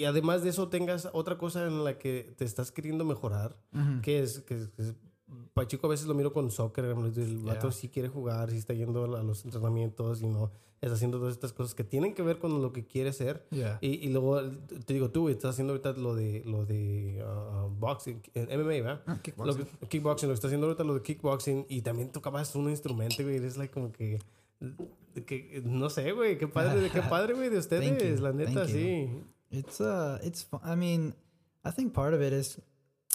[0.00, 3.56] Y además de eso tengas otra cosa en la que te estás queriendo mejorar,
[4.02, 4.94] que es, que, es- que es-
[5.54, 7.72] para chico a veces lo miro con soccer, el vato Yeah.
[7.72, 10.50] sí quiere jugar, sí está yendo a los entrenamientos y no
[10.80, 13.46] está haciendo todas estas cosas que tienen que ver con lo que quiere ser.
[13.50, 13.78] Yeah.
[13.82, 14.40] Y, y luego
[14.86, 19.02] te digo tú, estás haciendo ahorita lo de lo de uh, boxing, en MMA, ¿verdad?
[19.06, 19.58] Ah, kickboxing.
[19.58, 22.70] Lo que- kickboxing, lo que estás haciendo ahorita lo de kickboxing y también tocabas un
[22.70, 24.18] instrumento, güey, eres like como que
[25.26, 28.64] que no sé, güey, qué padre, qué padre, güey, de ustedes, la neta,
[29.10, 29.24] you.
[29.50, 30.46] It's uh, it's.
[30.62, 31.14] I mean,
[31.64, 32.58] I think part of it is,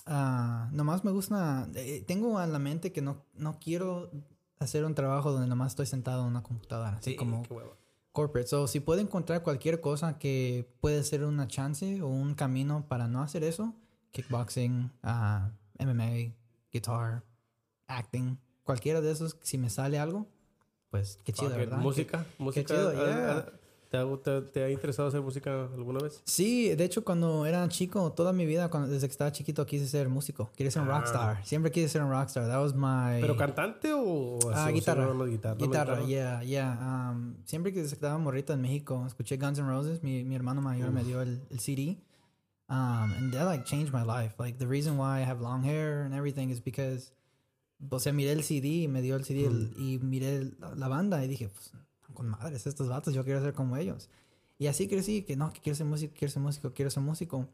[0.08, 1.68] uh, nomás me gusta.
[1.76, 4.12] eh, tengo en la mente que no no quiero
[4.60, 7.44] hacer un trabajo donde nomás estoy sentado en una computadora, así Sí, como
[8.12, 8.48] corporate.
[8.48, 13.08] So, si puedo encontrar cualquier cosa que puede ser una chance o un camino para
[13.08, 13.74] no hacer eso,
[14.12, 15.50] kickboxing, uh,
[15.84, 16.34] MMA,
[16.72, 17.24] guitar,
[17.88, 20.28] acting, cualquiera de esos, si me sale algo,
[20.90, 21.50] pues qué chido.
[21.56, 21.78] ¿verdad?
[21.80, 22.74] Música, música.
[22.74, 23.46] chido, ¿ha- yeah.
[23.96, 26.22] ¿Te, ha, te- te ha interesado hacer música alguna vez?
[26.26, 29.88] Sí, de hecho cuando era chico, toda mi vida, cuando, desde que estaba chiquito, quise
[29.88, 30.52] ser músico.
[30.56, 30.98] Quería ser un Ah.
[31.00, 31.46] rockstar.
[31.46, 32.48] Siempre quise ser un rockstar.
[32.48, 33.22] That was my...
[33.22, 35.06] ¿Pero cantante o Ah, guitarra.
[35.06, 35.56] nomás guitarra?
[35.58, 37.12] Guitarra, yeah, yeah.
[37.12, 40.04] Um, siempre que estaba morrito en México, escuché Guns N' Roses.
[40.04, 41.98] Mi, mi hermano mayor me dio el, el CD.
[42.68, 44.34] Um, and that like changed my life.
[44.40, 47.12] Like the reason why I have long hair and everything is because,
[47.92, 51.24] o sea, miré el CD y me dio el CD el- y miré la banda
[51.24, 51.72] y dije, pues,
[52.16, 54.10] con madres, estos vatos, yo quiero ser como ellos.
[54.58, 57.48] Y así crecí, que no, que quiero ser músico, quiero ser músico, quiero ser músico.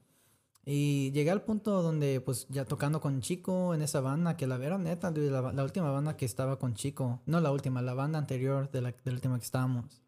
[0.63, 4.57] Y llegué al punto donde, pues, ya tocando con Chico en esa banda, que la
[4.57, 8.19] vera neta, la, la última banda que estaba con Chico, no la última, la banda
[8.19, 10.03] anterior de la, última que estábamos,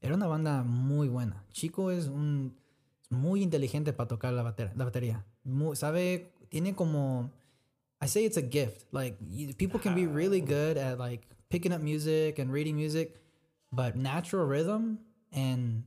[0.00, 1.44] era una banda muy buena.
[1.52, 2.56] Chico es un
[3.10, 5.24] muy inteligente para tocar la, bater- la batería.
[5.44, 7.30] Muy- sabe, tiene como,
[8.02, 8.92] I say it's a gift.
[8.92, 13.14] Like, you- people can be really good at, like, picking up music and reading music,
[13.72, 14.98] but natural rhythm
[15.32, 15.84] and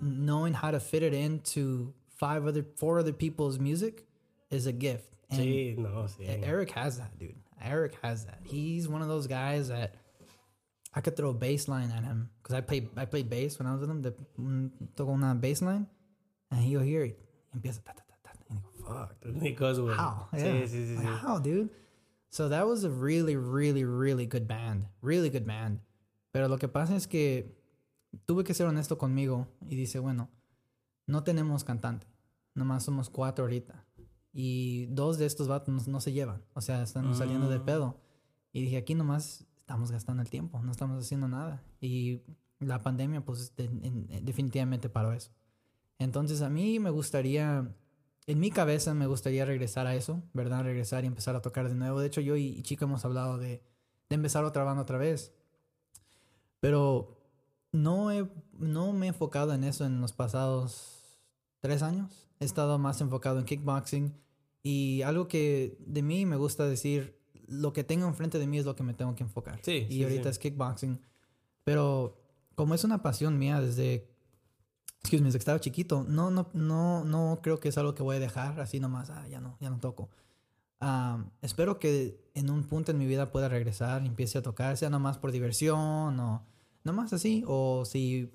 [0.00, 4.06] knowing how to fit it into five other four other people's music
[4.50, 5.12] is a gift.
[5.30, 6.46] And Sí, no, sí.
[6.46, 7.34] Eric has that, dude.
[7.62, 8.38] Eric has that.
[8.44, 9.94] He's one of those guys that
[10.94, 13.66] I could throw a bass line at him because I played I played bass when
[13.66, 14.02] I was with him.
[14.02, 14.70] The, mm,
[15.00, 15.86] on una bass line,
[16.50, 17.18] and he'll hear it.
[17.56, 18.30] Empieza ta ta ta ta.
[18.50, 19.42] And I go, fuck.
[19.42, 19.96] Because, güey.
[19.96, 20.28] How?
[20.32, 20.44] Yeah.
[20.66, 20.96] sí, sí.
[20.96, 21.70] Like, how, dude?
[22.30, 24.86] So that was a really, really, really good band.
[25.00, 25.80] Really good band.
[26.36, 27.56] Pero lo que pasa es que
[28.26, 30.28] tuve que ser honesto conmigo y dice, bueno,
[31.06, 32.06] no tenemos cantante.
[32.54, 33.86] Nomás somos cuatro ahorita.
[34.34, 36.42] Y dos de estos vatos no, se llevan.
[36.52, 38.02] O sea, están saliendo de pedo.
[38.52, 40.60] Y dije, aquí nomás estamos gastando el tiempo.
[40.60, 41.62] No estamos haciendo nada.
[41.80, 42.20] Y
[42.60, 45.30] la pandemia, pues, de- en- en- definitivamente paró eso.
[45.98, 47.74] Entonces, a mí me gustaría
[48.26, 50.64] en mi cabeza me gustaría regresar a eso, ¿verdad?
[50.64, 51.98] Regresar y empezar a tocar de nuevo.
[52.00, 53.62] De hecho, yo y, y Chico hemos hablado de,
[54.10, 55.32] de empezar otra banda otra vez.
[56.66, 57.16] Pero
[57.70, 58.28] no, he,
[58.58, 61.20] no me he enfocado en eso en los pasados
[61.60, 62.26] tres años.
[62.40, 64.12] He estado más enfocado en kickboxing.
[64.64, 68.64] Y algo que de mí me gusta decir, lo que tengo enfrente de mí es
[68.64, 69.60] lo que me tengo que enfocar.
[69.62, 70.28] Sí, y sí, ahorita sí.
[70.30, 71.00] es kickboxing.
[71.62, 72.20] Pero
[72.56, 74.10] como es una pasión mía desde,
[75.02, 78.02] excuse me, desde que estaba chiquito, no, no, no, no creo que es algo que
[78.02, 80.10] voy a dejar así nomás, ah, ya no, ya no toco.
[80.80, 84.76] Am, espero que en un punto en mi vida pueda regresar y empiece a tocar,
[84.76, 86.55] sea nomás por diversión o
[86.86, 88.30] nomás así, o si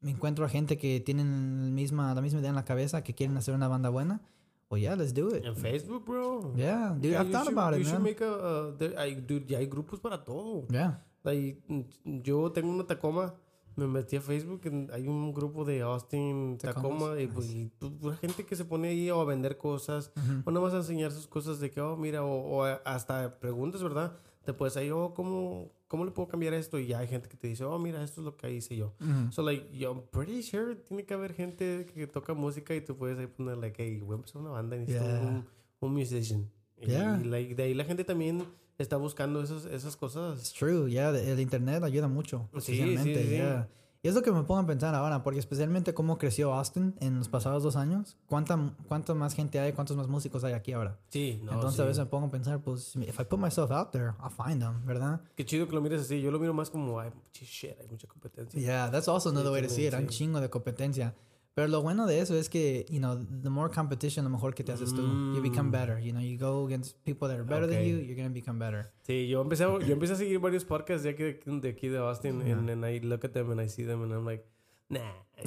[0.00, 3.36] me encuentro a gente que tienen misma, la misma idea en la cabeza, que quieren
[3.36, 4.20] hacer una banda buena,
[4.68, 5.44] pues yeah, let's do it.
[5.44, 6.52] En Facebook, bro.
[6.54, 8.12] Yeah, dude, Yeah, I've thought should- about it, you should man.
[8.12, 10.66] make a, uh, there- hay, dude, ya hay grupos para todo.
[10.68, 11.02] Yeah.
[11.24, 11.60] Like,
[12.04, 13.34] yo tengo una Tacoma,
[13.74, 14.60] me metí a Facebook,
[14.92, 18.64] hay un grupo de Austin, Tacomas, Tacoma, y pues y pu- pura gente que se
[18.64, 20.12] pone ahí o a vender cosas,
[20.44, 23.82] o nada más a enseñar sus cosas de que, oh, mira, o, o hasta preguntas,
[23.82, 24.16] ¿verdad?
[24.44, 26.78] Te puedes ahí, oh, ¿cómo, ¿cómo le puedo cambiar esto?
[26.78, 28.94] Y ya hay gente que te dice, oh, mira, esto es lo que hice yo.
[29.00, 29.32] Ujú.
[29.32, 32.96] So, like, yo, I'm pretty sure tiene que haber gente que toca música y tú
[32.96, 35.20] puedes ahí poner, like, hey, voy a empezar una banda y necesito Yeah.
[35.20, 35.46] un,
[35.80, 36.50] un musician.
[36.80, 37.20] Y, Yeah.
[37.22, 38.42] y, like, de ahí la gente también
[38.78, 40.52] está buscando esas, esas It's cosas.
[40.52, 43.14] true, yeah, the- el internet ayuda mucho, Sí, sí, sí.
[43.30, 43.68] yeah.
[44.02, 47.18] Y es lo que me pongo a pensar ahora, porque especialmente cómo creció Austin en
[47.18, 48.58] los pasados dos años, cuánta,
[48.88, 50.98] cuánta más gente hay, cuántos más músicos hay aquí ahora.
[51.08, 51.82] Sí, no, Entonces sí.
[51.82, 54.60] a veces me pongo a pensar, pues, if I put myself out there, I'll find
[54.60, 55.20] them, ¿verdad?
[55.34, 56.20] Qué chido que lo mires así.
[56.20, 58.60] Yo lo miro más como, ay, shit, hay mucha competencia.
[58.60, 61.14] Yeah, that's also another way to see it, hay un chingo de competencia.
[61.56, 64.62] Pero lo bueno de eso es que, you know, the more competition, lo mejor que
[64.62, 65.00] te haces tú.
[65.34, 65.72] You become Mm.
[65.72, 67.88] better, you know, you go against people that are better than Okay.
[67.92, 68.92] you, you're going to become better.
[69.06, 71.88] Sí, yo empecé, a, yo empecé a seguir varios podcasts de aquí de, de, aquí
[71.88, 72.42] de Austin.
[72.42, 74.44] And, and I look at them and I see them and I'm like,
[74.90, 75.00] nah.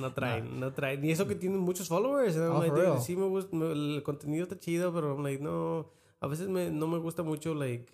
[0.00, 1.04] no traen, no traen.
[1.04, 2.34] Y eso que tienen muchos followers.
[2.36, 5.22] And I'm Oh, like, dude, sí me gusta, me- el contenido está chido, pero I'm
[5.22, 5.90] like, no.
[6.20, 7.86] A veces me, no me gusta mucho, like,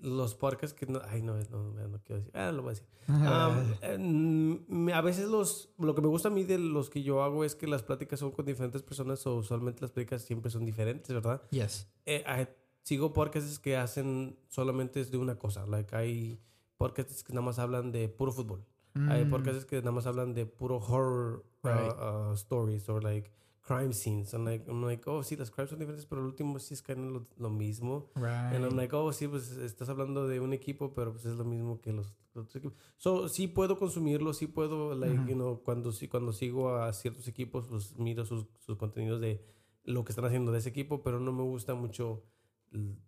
[0.00, 1.00] los podcasts que no.
[1.08, 2.30] Ay, no, no, no quiero decir.
[2.34, 2.86] Ah, lo voy a decir.
[3.96, 7.44] Um, a veces los, lo que me gusta a mí de los que yo hago
[7.44, 11.08] es que las pláticas son con diferentes personas o usualmente las pláticas siempre son diferentes,
[11.14, 11.42] ¿verdad?
[11.50, 11.88] yes.
[12.06, 12.48] Eh, hay-
[12.82, 15.66] sigo podcasts que hacen solamente de una cosa.
[15.66, 16.40] Like, hay
[16.76, 18.64] podcasts que nada más hablan de puro fútbol.
[19.08, 19.30] Hay Mm.
[19.30, 21.92] podcasts que nada más hablan de puro horror uh, Right.
[22.00, 23.30] uh, stories or like
[23.68, 24.32] crime scenes.
[24.32, 26.82] And like, I'm like, oh, sí, las crimes son diferentes, pero el último sí es
[26.82, 28.10] que lo, lo mismo.
[28.16, 28.54] Right.
[28.54, 31.44] And I'm like, oh, sí, pues estás hablando de un equipo, pero pues es lo
[31.44, 32.78] mismo que los, los otros equipos.
[32.96, 35.28] So, sí puedo consumirlo, sí puedo, like, Ujú.
[35.28, 39.44] you know, cuando, cuando sigo a ciertos equipos, pues miro sus, sus contenidos de
[39.84, 42.24] lo que están haciendo de ese equipo, pero no me gusta mucho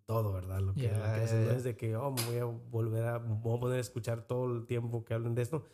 [0.06, 0.60] todo, ¿verdad?
[0.60, 1.56] Lo que, Yeah, que yeah, yeah.
[1.56, 4.46] es de que, oh, me voy a volver a, voy a poner a escuchar todo
[4.56, 5.64] el tiempo que hablen de esto.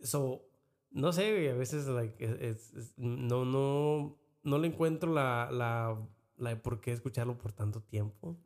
[0.00, 0.48] So,
[0.92, 5.50] no sé, güey, a veces, like, es, es- es- no, no, no le encuentro la,
[5.50, 5.96] la,
[6.36, 8.36] la por qué escucharlo por tanto tiempo.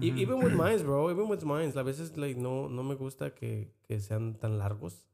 [0.00, 0.10] Y-.
[0.22, 1.10] Even with mines, bro.
[1.10, 1.76] Even with mines.
[1.76, 5.06] A veces, like, no, no me gusta que, que sean tan largos.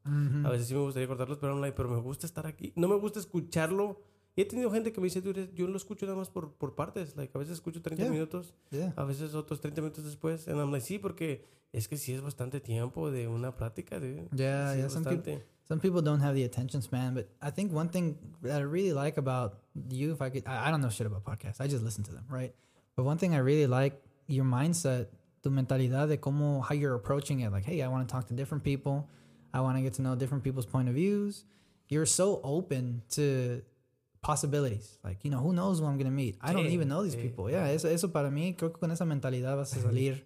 [0.46, 2.72] A veces sí me gustaría cortarlos, pero, like, pero me gusta estar aquí.
[2.76, 4.00] No me gusta escucharlo.
[4.38, 6.76] Y he tenido gente que me dice, "Dude, yo lo escucho nada más por, por
[6.76, 7.16] partes.
[7.16, 8.12] Like, a veces escucho 30 Yeah.
[8.12, 8.92] minutos, Yeah.
[8.96, 10.46] a veces otros 30 minutos después.
[10.46, 13.98] And I'm like, sí, porque es que sí es bastante tiempo de una plática.
[13.98, 14.88] De, Yeah, sí yeah.
[14.90, 18.60] Some people, some people don't have the attention span, but I think one thing that
[18.60, 19.54] I really like about
[19.90, 21.60] you, if I could, I, I don't know shit about podcasts.
[21.60, 22.54] I just listen to them, right?
[22.94, 25.08] But one thing I really like your mindset,
[25.42, 27.50] tu mentalidad de cómo how you're approaching it.
[27.50, 29.08] Like, hey, I want to talk to different people.
[29.52, 31.44] I want to get to know different people's point of views.
[31.88, 33.62] You're so open to
[34.20, 34.98] possibilities.
[35.04, 36.36] Like, you know, who knows who I'm gonna meet?
[36.42, 37.22] I don't Sí, even know these sí.
[37.22, 37.50] people.
[37.50, 40.24] Yeah, eso, eso para mí, creo que con esa mentalidad vas a salir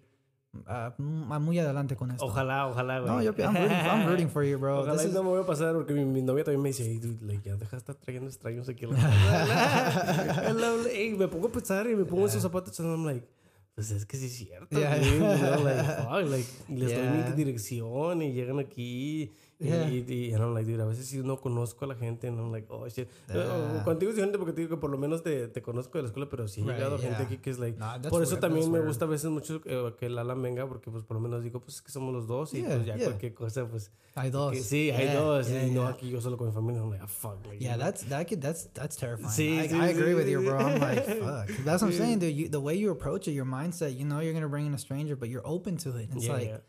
[0.99, 2.25] m- muy adelante con esto.
[2.25, 3.11] Ojalá, ojalá, güey.
[3.11, 4.81] No, yo, I'm rooting, I'm rooting for you, bro.
[4.81, 6.69] Ojalá This y is- no me voy a pasar porque mi, mi novia también me
[6.69, 8.85] dice, hey, dude, like, ya deja de estar trayendo extraños aquí.
[8.85, 10.43] a la casa".
[10.49, 13.05] I love- Ey, me pongo a pensar y me pongo en sus zapatos and I'm
[13.05, 13.27] like,
[13.75, 14.67] pues es que sí es cierto.
[14.79, 14.95] Yeah.
[14.97, 17.25] dude, you know, like, fuck, like, les doy Yeah.
[17.27, 19.31] mi dirección y llegan aquí.
[19.59, 19.87] Y, Yeah.
[19.89, 22.37] y, y and I'm like, dude, a veces sí no conozco a la gente and
[22.37, 23.07] I'm like, oh, shit.
[23.31, 23.83] Yeah.
[23.85, 26.07] Contigo es diferente porque te digo que por lo menos te, te conozco de la
[26.07, 27.09] escuela, pero sí he Right, llegado yeah.
[27.09, 28.87] gente aquí que es like, that's por eso weird, también me weird.
[28.87, 31.61] gusta a veces mucho eh, que el Alan venga porque pues por lo menos digo,
[31.61, 34.51] pues es que somos los dos y pues ya cualquier cosa, pues Hay dos.
[34.53, 35.49] que sí, hay dos.
[35.49, 36.81] y no aquí yo solo con mi familia.
[36.81, 37.37] I'm like, ah, fuck.
[37.47, 39.29] Like, Yeah, that's that could, that's that's terrifying.
[39.31, 40.57] Sí, I, sí, I agree sí, with you, bro.
[40.59, 41.47] I'm like, fuck.
[41.63, 42.35] That's what I'm saying, dude.
[42.35, 44.77] You, the way you approach it, your mindset, you know, you're gonna bring in a
[44.79, 46.09] stranger, but you're open to it.
[46.15, 46.61] It's like.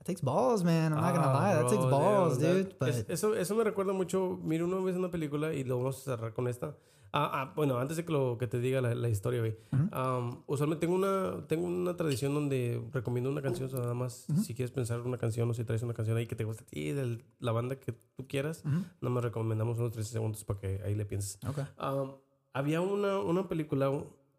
[0.00, 0.92] That takes balls, man.
[0.92, 2.74] I'm not gonna Ah, lie, that takes balls, dude.
[2.80, 4.38] But es- eso, eso me recuerda mucho.
[4.42, 6.74] Mira, una vez una película y lo vamos a cerrar con esta.
[7.12, 9.56] Ah, ah, bueno, antes de que, lo, que te diga la, la historia, güey.
[9.72, 14.26] Um, usualmente tengo una, tengo una tradición donde recomiendo una canción, o sea, nada más
[14.44, 16.66] si quieres pensar una canción o si traes una canción ahí que te guste a
[16.66, 18.84] ti, de la banda que tú quieras, Ujú.
[19.00, 21.38] nada más recomendamos unos 13 segundos para que ahí le pienses.
[21.44, 21.64] okay.
[21.84, 22.12] Um,
[22.52, 23.90] había una, una película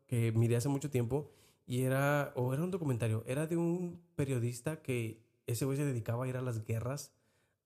[0.08, 1.30] que miré hace mucho tiempo
[1.68, 6.26] y era, o era un documentario, era de un periodista que ese güey se dedicaba
[6.26, 7.14] a ir a las guerras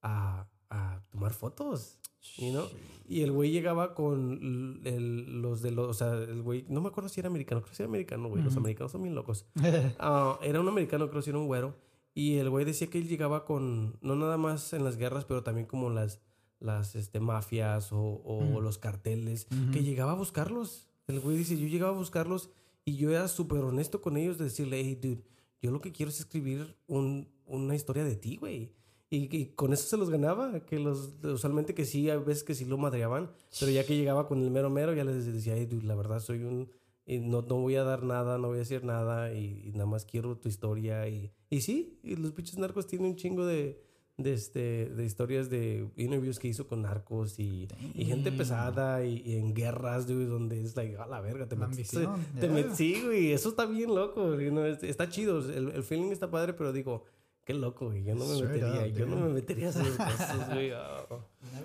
[0.02, 2.00] a, a tomar fotos.
[2.38, 2.66] You know?
[3.08, 6.88] Y el güey llegaba con el- los de los, o sea, el güey, no me
[6.88, 9.46] acuerdo si era americano, creo que era americano, güey, los americanos son bien locos.
[10.00, 11.76] Ah, era un americano, creo que era un güero,
[12.16, 15.44] y el güey decía que él llegaba con, no nada más en las guerras, pero
[15.44, 16.20] también como las,
[16.60, 20.88] las este, mafias o, o los carteles, que llegaba a buscarlos.
[21.08, 22.50] El güey dice, yo llegaba a buscarlos
[22.86, 25.24] y yo era súper honesto con ellos de decirle, hey, dude,
[25.62, 28.72] yo lo que quiero es escribir un- una historia de ti, güey.
[29.10, 32.56] Y, y con eso se los ganaba, que los usualmente que sí, a veces que
[32.56, 35.68] sí lo madreaban, pero ya que llegaba con el mero mero, ya les decía, hey,
[35.68, 36.70] dude, la verdad soy un,
[37.06, 39.86] y no, no voy a dar nada, no voy a decir nada, y, y nada
[39.86, 41.08] más quiero tu historia.
[41.08, 43.80] Y, y sí, y los pinches narcos tienen un chingo de,
[44.18, 49.22] de, este, de historias de interviews que hizo con narcos y, y gente pesada y,
[49.38, 51.98] en guerras, dude, donde es like, a la verga, te metiste.
[52.06, 52.56] ambición, te yeah.
[52.56, 56.10] met- sí, güey, eso está bien loco, you know, es- está chido, el, el feeling
[56.12, 57.04] está padre, pero digo,
[57.46, 59.84] qué loco, güey, yo no me Straight metería, up, yo no me metería a hacer
[59.98, 60.72] cosas, güey.
[60.74, 61.20] oh.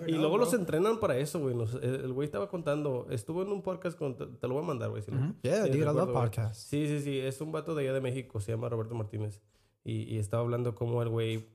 [0.07, 0.59] Y know, luego los bro.
[0.59, 1.55] entrenan para eso, güey.
[1.55, 4.67] los- El güey estaba contando, estuvo en un podcast con, te, te lo voy a
[4.67, 5.01] mandar, güey.
[5.01, 5.35] si lo- Mhm.
[5.41, 6.63] Yeah, si dude, I love podcasts.
[6.63, 9.41] Sí, sí, sí, es un vato de allá de México, se llama Roberto Martínez.
[9.83, 11.47] Y, y estaba hablando cómo el güey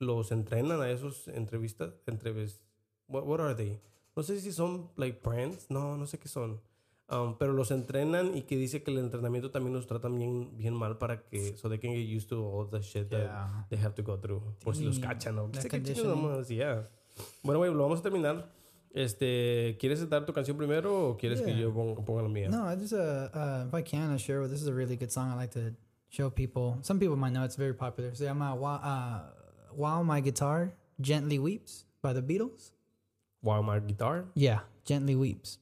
[0.00, 2.62] los entrenan a esos entrevistas, entrevistas.
[3.06, 3.80] What, what are they?
[4.16, 6.60] No sé si son like brands, no, no sé qué son.
[7.10, 10.72] Um, pero los entrenan y que dice que el entrenamiento también los tratan bien, bien
[10.72, 13.66] mal para que, so they can get used to all the shit that Yeah.
[13.68, 14.40] they have to go through.
[14.64, 15.82] Por si los cachan o sé qué
[16.48, 16.88] yeah.
[17.42, 18.50] Bueno, güey, lo vamos a terminar.
[18.90, 21.60] Este, ¿quieres dar tu canción primero o quieres que Yeah.
[21.64, 22.48] yo ponga, ponga la mía?
[22.48, 24.48] No, I just uh, uh, if I can, I share.
[24.48, 25.30] This is a really good song.
[25.30, 25.74] I like to
[26.08, 26.78] show people.
[26.82, 28.14] Some people might know it's very popular.
[28.14, 29.20] Se llama "While, uh,
[29.76, 32.70] While My Guitar Gently Weeps" by the Beatles.
[33.42, 34.24] While my guitar.
[34.34, 35.58] Yeah, gently weeps.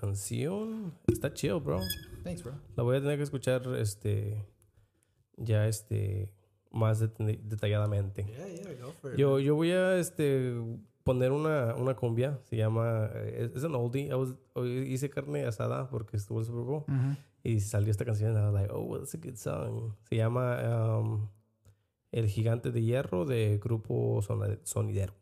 [0.00, 0.94] Canción.
[1.06, 1.80] Está chido, bro.
[2.24, 2.54] Thanks, bro.
[2.76, 4.44] La voy a tener que escuchar este
[5.36, 6.32] ya este
[6.70, 8.24] más detalladamente.
[8.24, 10.54] Yeah, yeah, go for Yo, yo voy a este
[11.02, 14.06] poner una, una cumbia, se llama eh, es un oldie.
[14.08, 16.84] I was- hoy hice carne asada porque estuvo el Super Bowl
[17.42, 18.32] y salió esta canción.
[18.36, 19.94] I was like, oh, well, that's a good song.
[20.08, 21.28] Se llama um,
[22.12, 24.20] El Gigante de Hierro de Grupo
[24.64, 25.14] Sonidero.